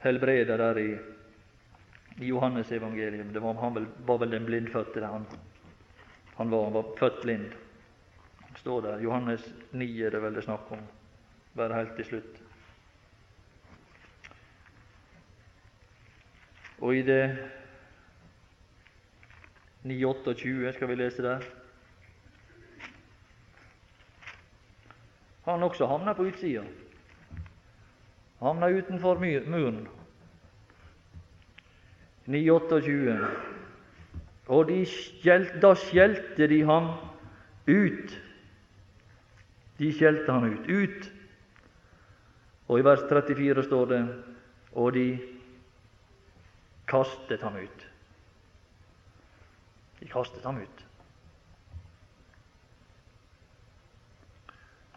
helbreda 0.00 0.56
der 0.56 0.80
i, 0.80 0.86
i 2.24 2.30
Johannes 2.30 2.72
evangelium. 2.72 3.28
Det 3.34 3.44
var, 3.44 3.60
han 3.60 3.90
var 4.08 4.22
vel 4.24 4.32
den 4.32 4.48
blindfødte 4.48 5.04
han, 5.04 5.28
han, 6.38 6.50
var, 6.50 6.64
han 6.64 6.78
var 6.78 6.96
født 6.96 7.20
blind. 7.26 7.52
Det 8.48 8.64
står 8.64 8.80
der. 8.88 9.04
Johannes 9.04 9.52
9 9.72 9.92
er 10.00 10.16
det 10.16 10.24
vel 10.24 10.40
det 10.40 10.48
snakk 10.48 10.72
om. 10.72 10.88
Bare 11.60 11.76
helt 11.76 11.96
til 12.00 12.08
slutt. 12.14 12.42
Og 16.80 16.96
i 16.96 17.04
det 17.04 17.24
9.28 19.84 20.72
skal 20.76 20.88
vi 20.88 20.94
lese 20.94 21.22
der. 21.24 21.44
Han 25.44 25.62
også 25.62 25.86
havna 25.86 26.12
på 26.12 26.28
utsida 26.28 26.64
havna 28.40 28.68
utenfor 28.68 29.18
muren. 29.20 29.88
928. 32.26 33.28
Og 34.50 34.70
skjelt, 34.86 35.60
da 35.62 35.74
skjelte 35.78 36.48
de 36.50 36.62
ham 36.66 36.90
ut. 37.68 38.16
De 39.78 39.92
skjelte 39.94 40.32
ham 40.32 40.48
ut. 40.50 40.70
Ut. 40.70 41.10
Og 42.70 42.80
i 42.80 42.86
vers 42.86 43.04
34 43.10 43.66
står 43.66 43.86
det 43.92 44.02
og 44.72 44.92
de 44.94 45.06
kastet 46.90 47.42
ham 47.42 47.58
ut. 47.58 47.89
De 50.00 50.08
kastet 50.08 50.44
ham 50.44 50.60
ut. 50.60 50.86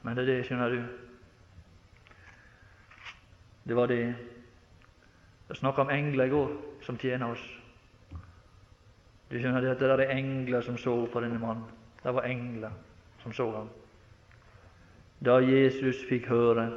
Men 0.04 0.18
det 0.18 0.24
er 0.24 0.32
det, 0.34 0.45
skjønner 0.45 0.70
du, 0.70 0.84
det 3.64 3.76
var 3.76 3.88
det. 3.88 4.16
Jeg 5.49 5.58
snakka 5.58 5.82
om 5.82 5.89
engler 5.89 6.26
i 6.26 6.30
går 6.30 6.49
som 6.84 6.97
tjener 6.99 7.32
oss. 7.32 7.43
Du 9.32 9.38
skjønner 9.39 9.72
at 9.72 9.80
det 9.80 9.91
er 9.91 10.12
engler 10.12 10.62
som 10.62 10.78
så 10.78 11.06
på 11.08 11.22
denne 11.24 11.39
mannen. 11.39 11.64
Det 12.04 12.14
var 12.14 12.28
engler 12.28 12.72
som 13.24 13.34
så 13.34 13.47
ham. 13.51 13.70
Da 15.26 15.39
Jesus 15.39 16.04
fikk 16.10 16.28
høre, 16.28 16.68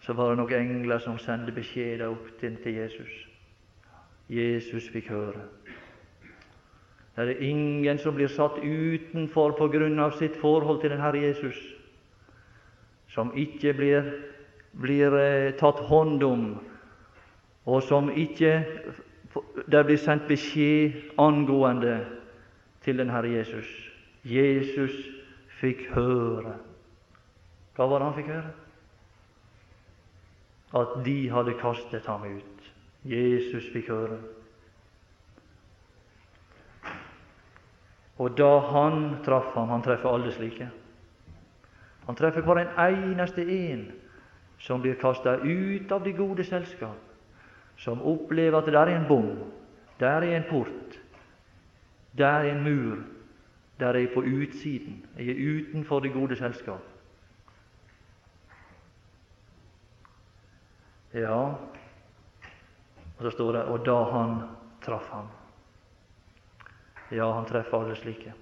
så 0.00 0.12
var 0.12 0.30
det 0.30 0.38
nok 0.38 0.52
engler 0.52 0.98
som 1.02 1.18
sendte 1.18 1.52
beskjeder 1.52 2.06
opp 2.06 2.30
til 2.40 2.74
Jesus. 2.74 3.10
Jesus 4.28 4.88
fikk 4.92 5.08
høre. 5.10 5.42
Det 7.18 7.34
er 7.34 7.42
ingen 7.42 7.98
som 7.98 8.14
blir 8.14 8.30
satt 8.30 8.60
utenfor 8.62 9.56
på 9.58 9.66
grunn 9.72 9.98
av 9.98 10.14
sitt 10.20 10.36
forhold 10.38 10.80
til 10.80 10.92
den 10.94 11.02
Herre 11.02 11.24
Jesus, 11.24 11.58
som 13.10 13.32
ikke 13.34 13.72
blir 13.74 14.12
blir 14.78 15.14
eh, 15.18 15.54
tatt 15.58 15.80
hånd 15.88 16.22
om, 16.22 16.46
og 17.68 17.82
som 17.82 18.10
ikke 18.10 18.52
det 19.68 19.82
blir 19.86 20.00
sendt 20.00 20.28
beskjed 20.28 21.18
angående 21.20 21.98
til 22.84 22.98
den 23.00 23.10
Herre 23.12 23.32
Jesus. 23.32 23.68
Jesus 24.24 24.94
fikk 25.60 25.88
høre. 25.94 26.56
Hva 27.76 27.86
var 27.86 28.00
det 28.00 28.08
han 28.08 28.16
fikk 28.16 28.32
høre? 28.32 28.54
At 30.78 30.96
de 31.04 31.18
hadde 31.32 31.56
kastet 31.60 32.08
ham 32.08 32.26
ut. 32.28 32.72
Jesus 33.08 33.68
fikk 33.72 33.92
høre. 33.92 34.18
Og 38.18 38.34
da 38.38 38.58
han 38.72 39.16
traff 39.24 39.54
ham 39.54 39.68
Han 39.68 39.82
treffer 39.82 40.10
alle 40.10 40.32
slike. 40.32 40.68
Han 42.06 42.16
treffer 42.16 42.42
bare 42.42 42.64
en 42.66 43.12
eneste 43.12 43.42
en 43.42 43.92
som 44.58 44.80
blir 44.82 44.94
kasta 44.98 45.36
ut 45.36 45.92
av 45.92 46.02
det 46.04 46.16
gode 46.16 46.44
selskap, 46.44 46.96
som 47.76 48.02
opplever 48.02 48.58
at 48.58 48.66
det 48.66 48.74
der 48.74 48.90
er 48.90 48.96
en 48.96 49.06
bom, 49.06 49.28
der 50.00 50.24
er 50.26 50.36
en 50.36 50.48
port, 50.50 50.98
der 52.18 52.26
er 52.26 52.50
en 52.50 52.64
mur, 52.64 52.96
der 53.78 53.86
er 53.86 53.98
jeg 53.98 54.10
på 54.14 54.20
utsiden, 54.20 55.06
jeg 55.18 55.28
er 55.28 55.60
utenfor 55.60 56.00
det 56.00 56.12
gode 56.12 56.36
selskap. 56.36 56.82
Ja, 61.14 61.54
og 63.18 63.22
så 63.22 63.30
står 63.30 63.52
det 63.52 63.62
og 63.62 63.86
da 63.86 64.02
han 64.10 64.40
traff 64.82 65.08
ham. 65.12 65.37
Ja, 67.10 67.32
han 67.32 67.46
treffer 67.46 67.78
alle 67.78 67.96
slike. 67.96 68.34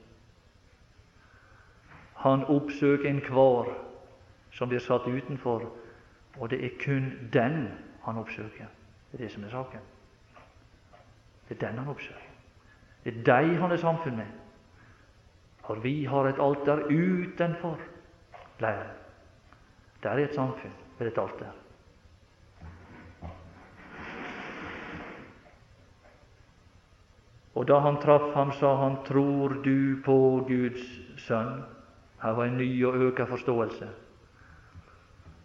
Han 2.25 2.45
oppsøker 2.51 3.09
enhver 3.11 3.75
som 4.51 4.69
blir 4.69 4.81
satt 4.81 5.07
utenfor 5.07 5.69
og 6.39 6.51
det 6.51 6.65
er 6.65 6.71
kun 6.85 7.13
den 7.33 7.69
han 8.05 8.17
oppsøker. 8.17 8.67
Det 9.13 9.21
er 9.21 9.25
det 9.25 9.33
som 9.33 9.45
er 9.45 9.51
saken. 9.51 9.81
Det 11.49 11.57
er 11.57 11.69
den 11.69 11.79
han 11.79 11.89
oppsøker. 11.89 12.33
Det 13.05 13.15
er 13.17 13.23
de 13.25 13.57
han 13.57 13.73
er 13.73 13.77
samfunn 13.77 14.17
med. 14.17 14.27
For 15.67 15.75
vi 15.75 16.05
har 16.05 16.27
et 16.27 16.41
alter 16.41 16.85
utenfor 16.91 17.79
leiren. 18.61 18.97
Der 20.03 20.11
er 20.11 20.25
et 20.25 20.35
samfunn 20.35 20.73
ved 20.99 21.07
et 21.07 21.19
alter. 21.19 21.53
Og 27.57 27.65
da 27.69 27.79
han 27.81 27.97
traff 28.03 28.35
ham, 28.35 28.53
sa 28.53 28.75
han, 28.77 28.99
tror 29.07 29.57
du 29.65 29.97
på 30.05 30.17
Guds 30.49 30.83
sønn? 31.25 31.63
Her 32.21 32.35
var 32.37 32.45
en 32.45 32.59
ny 32.61 32.69
og 32.85 32.97
øka 33.09 33.25
forståelse. 33.25 33.89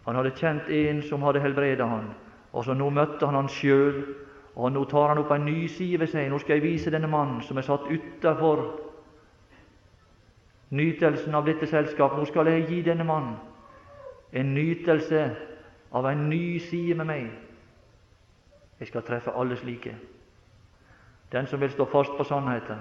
Han 0.04 0.18
hadde 0.18 0.34
kjent 0.36 0.68
en 0.68 1.02
som 1.02 1.22
hadde 1.22 1.40
helbredet 1.40 1.88
han, 1.88 2.10
og 2.52 2.64
så 2.64 2.74
nå 2.74 2.90
møtte 2.90 3.26
han 3.26 3.38
han 3.38 3.48
sjøl. 3.48 4.02
Og 4.54 4.72
nå 4.72 4.84
tar 4.84 5.08
han 5.08 5.18
opp 5.22 5.30
en 5.32 5.46
ny 5.48 5.66
side 5.66 6.00
ved 6.00 6.10
seg. 6.12 6.28
Nå 6.28 6.38
skal 6.42 6.58
jeg 6.58 6.66
vise 6.66 6.90
denne 6.92 7.08
mannen 7.08 7.40
som 7.40 7.56
er 7.56 7.64
satt 7.64 7.86
utafor 7.88 8.66
nytelsen 10.76 11.34
av 11.34 11.46
dette 11.48 11.66
selskap. 11.70 12.18
Nå 12.18 12.26
skal 12.28 12.50
jeg 12.52 12.66
gi 12.68 12.82
denne 12.84 13.06
mannen 13.08 13.38
en 14.32 14.54
nytelse 14.54 15.22
av 15.92 16.06
en 16.08 16.28
ny 16.28 16.58
side 16.58 16.96
med 17.00 17.08
meg. 17.08 17.30
Jeg 18.80 18.88
skal 18.92 19.04
treffe 19.08 19.32
alle 19.36 19.56
slike. 19.56 19.94
Den 21.32 21.46
som 21.46 21.60
vil 21.60 21.70
stå 21.70 21.84
fast 21.84 22.12
på 22.16 22.24
sannheten, 22.24 22.80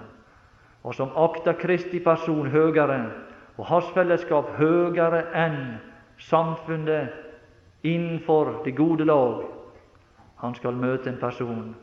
og 0.83 0.95
som 0.95 1.11
akter 1.15 1.53
Kristi 1.53 1.99
person 1.99 2.49
høyere 2.49 3.11
og 3.57 3.65
hans 3.65 3.91
fellesskap 3.95 4.49
høyere 4.57 5.23
enn 5.37 5.77
samfunnet 6.17 7.13
innenfor 7.83 8.61
det 8.65 8.75
gode 8.75 9.05
lag. 9.05 9.43
Han 10.41 10.55
skal 10.55 10.73
møte 10.73 11.09
en 11.09 11.19
person 11.21 11.75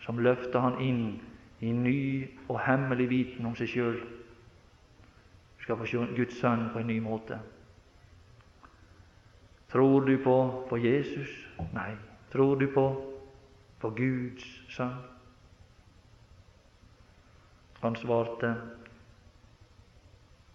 som 0.00 0.18
løfter 0.18 0.60
han 0.60 0.80
inn 0.80 1.02
i 1.60 1.72
ny 1.72 2.28
og 2.48 2.60
hemmelig 2.60 3.08
viten 3.10 3.46
om 3.46 3.56
seg 3.56 3.68
sjøl. 3.68 3.98
Du 5.56 5.64
skal 5.64 5.78
få 5.80 5.88
se 5.88 6.06
Guds 6.16 6.40
sønn 6.40 6.68
på 6.72 6.80
en 6.80 6.90
ny 6.90 6.98
måte. 7.00 7.38
Tror 9.72 10.06
du 10.06 10.16
på, 10.22 10.36
på 10.68 10.78
Jesus? 10.78 11.32
Nei. 11.74 11.92
Tror 12.32 12.56
du 12.60 12.68
på, 12.72 12.86
på 13.80 13.90
Guds 13.90 14.46
sønn? 14.72 15.15
Han 17.80 17.96
svarte, 17.96 18.54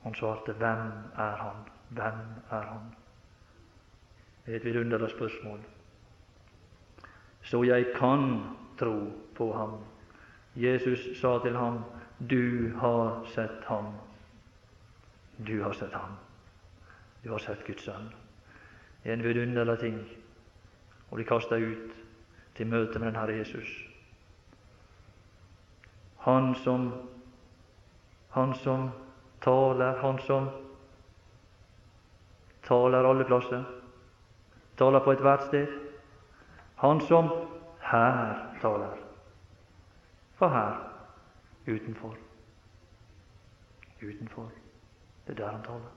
han 0.04 0.16
svarte, 0.16 0.54
Hvem 0.54 0.88
er 1.18 1.36
han? 1.36 1.56
Hvem 1.90 2.20
er 2.52 2.62
han? 2.62 2.96
Det 4.46 4.54
er 4.54 4.56
et 4.60 4.66
vidunderlig 4.66 5.10
spørsmål. 5.10 5.60
Så 7.42 7.64
jeg 7.64 7.86
kan 7.96 8.42
tro 8.80 9.12
på 9.36 9.54
ham. 9.54 9.78
Jesus 10.56 11.20
sa 11.22 11.40
til 11.40 11.58
ham, 11.58 11.84
Du 12.30 12.78
har 12.78 13.26
sett 13.26 13.66
ham. 13.66 13.86
Du 15.48 15.64
har 15.64 15.74
sett 15.74 15.94
ham. 15.94 16.18
Du 17.24 17.32
har 17.32 17.38
sett 17.38 17.66
Guds 17.68 17.84
sønn. 17.84 18.12
Det 19.04 19.10
er 19.10 19.14
en 19.14 19.24
vidunderlig 19.24 19.80
ting 19.80 20.02
å 21.10 21.16
bli 21.16 21.26
kasta 21.26 21.58
ut 21.58 21.96
til 22.56 22.68
møte 22.68 23.00
med 23.00 23.08
den 23.08 23.16
Herre 23.16 23.38
Jesus. 23.38 23.91
Han 26.22 26.56
som, 26.56 26.92
han 28.30 28.54
som 28.54 28.90
taler, 29.42 29.98
han 30.02 30.20
som 30.20 30.50
taler 32.64 33.10
alle 33.10 33.26
plasser, 33.26 33.64
taler 34.78 35.00
på 35.00 35.12
ethvert 35.12 35.48
sted. 35.48 35.68
Han 36.76 37.02
som 37.02 37.30
her 37.82 38.36
taler. 38.62 38.98
for 40.42 40.50
her? 40.50 40.74
Utenfor. 41.68 42.16
Utenfor. 44.02 44.52
Det 45.28 45.40
er 45.40 45.46
der 45.46 45.52
han 45.52 45.64
taler. 45.64 45.92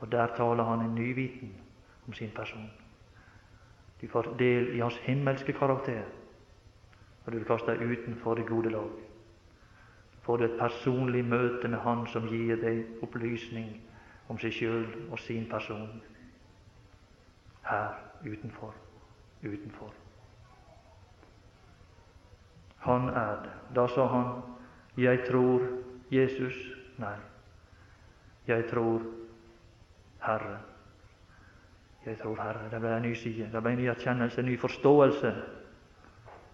Og 0.00 0.12
der 0.12 0.26
taler 0.36 0.64
han 0.64 0.80
en 0.80 0.94
nyviten 0.94 1.56
om 2.06 2.12
sin 2.12 2.30
person. 2.30 2.70
Du 4.00 4.08
får 4.08 4.22
del 4.38 4.74
i 4.76 4.78
hans 4.78 4.96
himmelske 4.96 5.52
karakter. 5.52 6.02
Og 7.26 7.32
du 7.32 7.38
blir 7.38 7.46
kasta 7.46 7.72
utenfor 7.72 8.34
det 8.34 8.46
gode 8.46 8.70
lag. 8.70 8.90
Får 10.24 10.38
du 10.38 10.44
et 10.44 10.58
personlig 10.58 11.24
møte 11.24 11.68
med 11.68 11.78
Han 11.84 12.06
som 12.06 12.28
gir 12.28 12.56
deg 12.56 13.02
opplysning 13.04 13.74
om 14.28 14.38
seg 14.40 14.52
sjøl 14.56 14.86
og 15.10 15.18
sin 15.20 15.44
person. 15.50 16.00
Her 17.64 18.00
utenfor. 18.24 18.72
Utenfor. 19.44 19.92
Han 22.84 23.08
er 23.08 23.42
det. 23.42 23.52
Da 23.74 23.86
sa 23.86 24.06
han 24.06 24.42
'Jeg 24.96 25.26
tror 25.28 25.60
Jesus'. 26.12 26.74
Nei, 26.98 27.16
jeg 28.46 28.64
tror 28.70 29.02
Herre. 30.22 30.58
Jeg 32.06 32.18
tror 32.18 32.36
Herre. 32.42 32.70
Det 32.70 32.80
ble 32.80 32.96
en 32.96 33.02
ny 33.02 33.14
side, 33.14 33.48
det 33.52 33.62
ble 33.62 33.72
en 33.72 33.78
ny 33.78 33.88
erkjennelse, 33.88 34.40
en 34.40 34.46
ny 34.46 34.58
forståelse. 34.58 35.34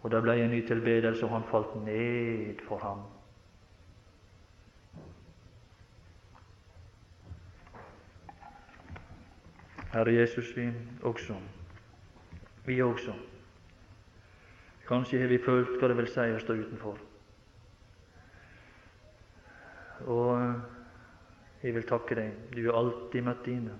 Og 0.02 0.10
det 0.10 0.22
ble 0.22 0.44
en 0.44 0.50
ny 0.50 0.66
tilbedelse, 0.66 1.24
og 1.24 1.30
han 1.30 1.42
falt 1.42 1.76
ned 1.84 2.62
for 2.68 2.78
ham. 2.78 3.02
Herre 9.90 10.12
Jesus, 10.14 10.56
vi 10.56 10.68
også, 11.02 11.34
vi 12.66 12.82
også 12.82 13.14
Kanskje 14.90 15.20
har 15.20 15.30
vi 15.30 15.38
følt 15.38 15.76
hva 15.78 15.88
det 15.90 15.96
vil 16.00 16.08
si 16.10 16.22
å 16.34 16.38
stå 16.42 16.54
utenfor. 16.58 16.96
Og 20.10 21.60
jeg 21.62 21.76
vil 21.76 21.86
takke 21.86 22.16
deg. 22.18 22.40
Du 22.56 22.64
har 22.64 22.78
alltid 22.80 23.22
møtt 23.22 23.44
dine. 23.46 23.76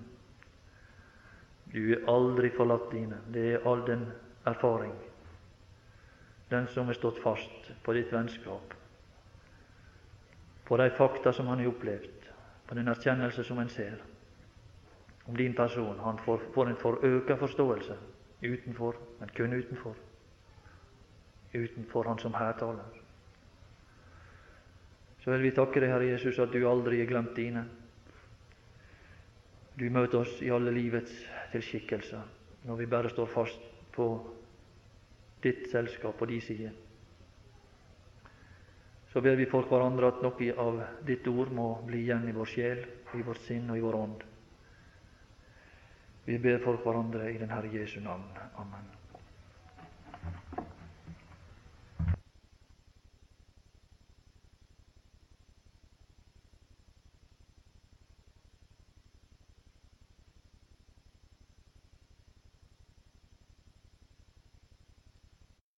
Du 1.73 1.81
har 1.89 2.05
aldri 2.13 2.53
forlatt 2.55 2.87
dine. 2.93 3.19
Det 3.27 3.43
er 3.57 3.67
all 3.67 3.83
den 3.87 4.05
erfaring. 4.47 4.93
Den 6.47 6.71
som 6.71 6.87
har 6.87 6.95
stått 6.95 7.19
fast 7.19 7.73
på 7.83 7.97
ditt 7.97 8.11
vennskap, 8.15 8.71
på 10.63 10.79
de 10.79 10.87
fakta 10.95 11.35
som 11.35 11.51
han 11.51 11.59
har 11.59 11.73
opplevd, 11.73 12.31
på 12.67 12.79
den 12.79 12.87
erkjennelse 12.87 13.43
som 13.43 13.59
en 13.59 13.71
ser 13.71 13.99
din 15.37 15.53
person. 15.53 15.99
Han 15.99 16.17
får, 16.25 16.47
får 16.53 16.69
en 16.69 16.79
forøka 16.81 17.35
forståelse 17.35 17.97
utenfor, 18.41 18.95
men 19.19 19.29
kun 19.35 19.53
utenfor 19.53 19.95
utenfor 21.53 22.03
Han 22.03 22.19
som 22.19 22.33
her 22.33 22.53
taler. 22.53 22.99
Så 25.23 25.31
vil 25.31 25.41
vi 25.41 25.51
takke 25.55 25.79
deg, 25.79 25.91
Herre 25.91 26.09
Jesus, 26.13 26.39
at 26.39 26.53
du 26.53 26.63
aldri 26.67 27.01
har 27.01 27.09
glemt 27.09 27.35
dine. 27.35 27.65
Du 29.77 29.89
møter 29.89 30.23
oss 30.23 30.39
i 30.41 30.49
alle 30.51 30.73
livets 30.73 31.13
tilskikkelser 31.51 32.39
når 32.67 32.77
vi 32.77 32.85
bare 32.85 33.09
står 33.09 33.29
fast 33.33 33.61
på 33.93 34.07
ditt 35.41 35.67
selskap 35.71 36.17
på 36.17 36.27
din 36.29 36.41
side. 36.41 36.71
Så 39.11 39.21
ber 39.21 39.35
vi 39.35 39.47
for 39.49 39.65
hverandre 39.67 40.11
at 40.11 40.21
noe 40.23 40.51
av 40.61 40.81
ditt 41.05 41.25
ord 41.27 41.49
må 41.51 41.71
bli 41.85 42.05
igjen 42.05 42.29
i 42.29 42.35
vår 42.35 42.49
sjel, 42.49 42.83
i 43.17 43.23
vårt 43.25 43.41
sinn 43.47 43.69
og 43.69 43.77
i 43.77 43.83
vår 43.83 43.97
ånd. 43.97 44.21
Vi 46.25 46.37
ber 46.37 46.59
for 46.63 46.77
hverandre 46.83 47.33
i 47.33 47.37
den 47.37 47.49
Herre 47.49 47.69
Jesu 47.73 47.99
navn. 47.99 48.23
Amen. 48.57 49.00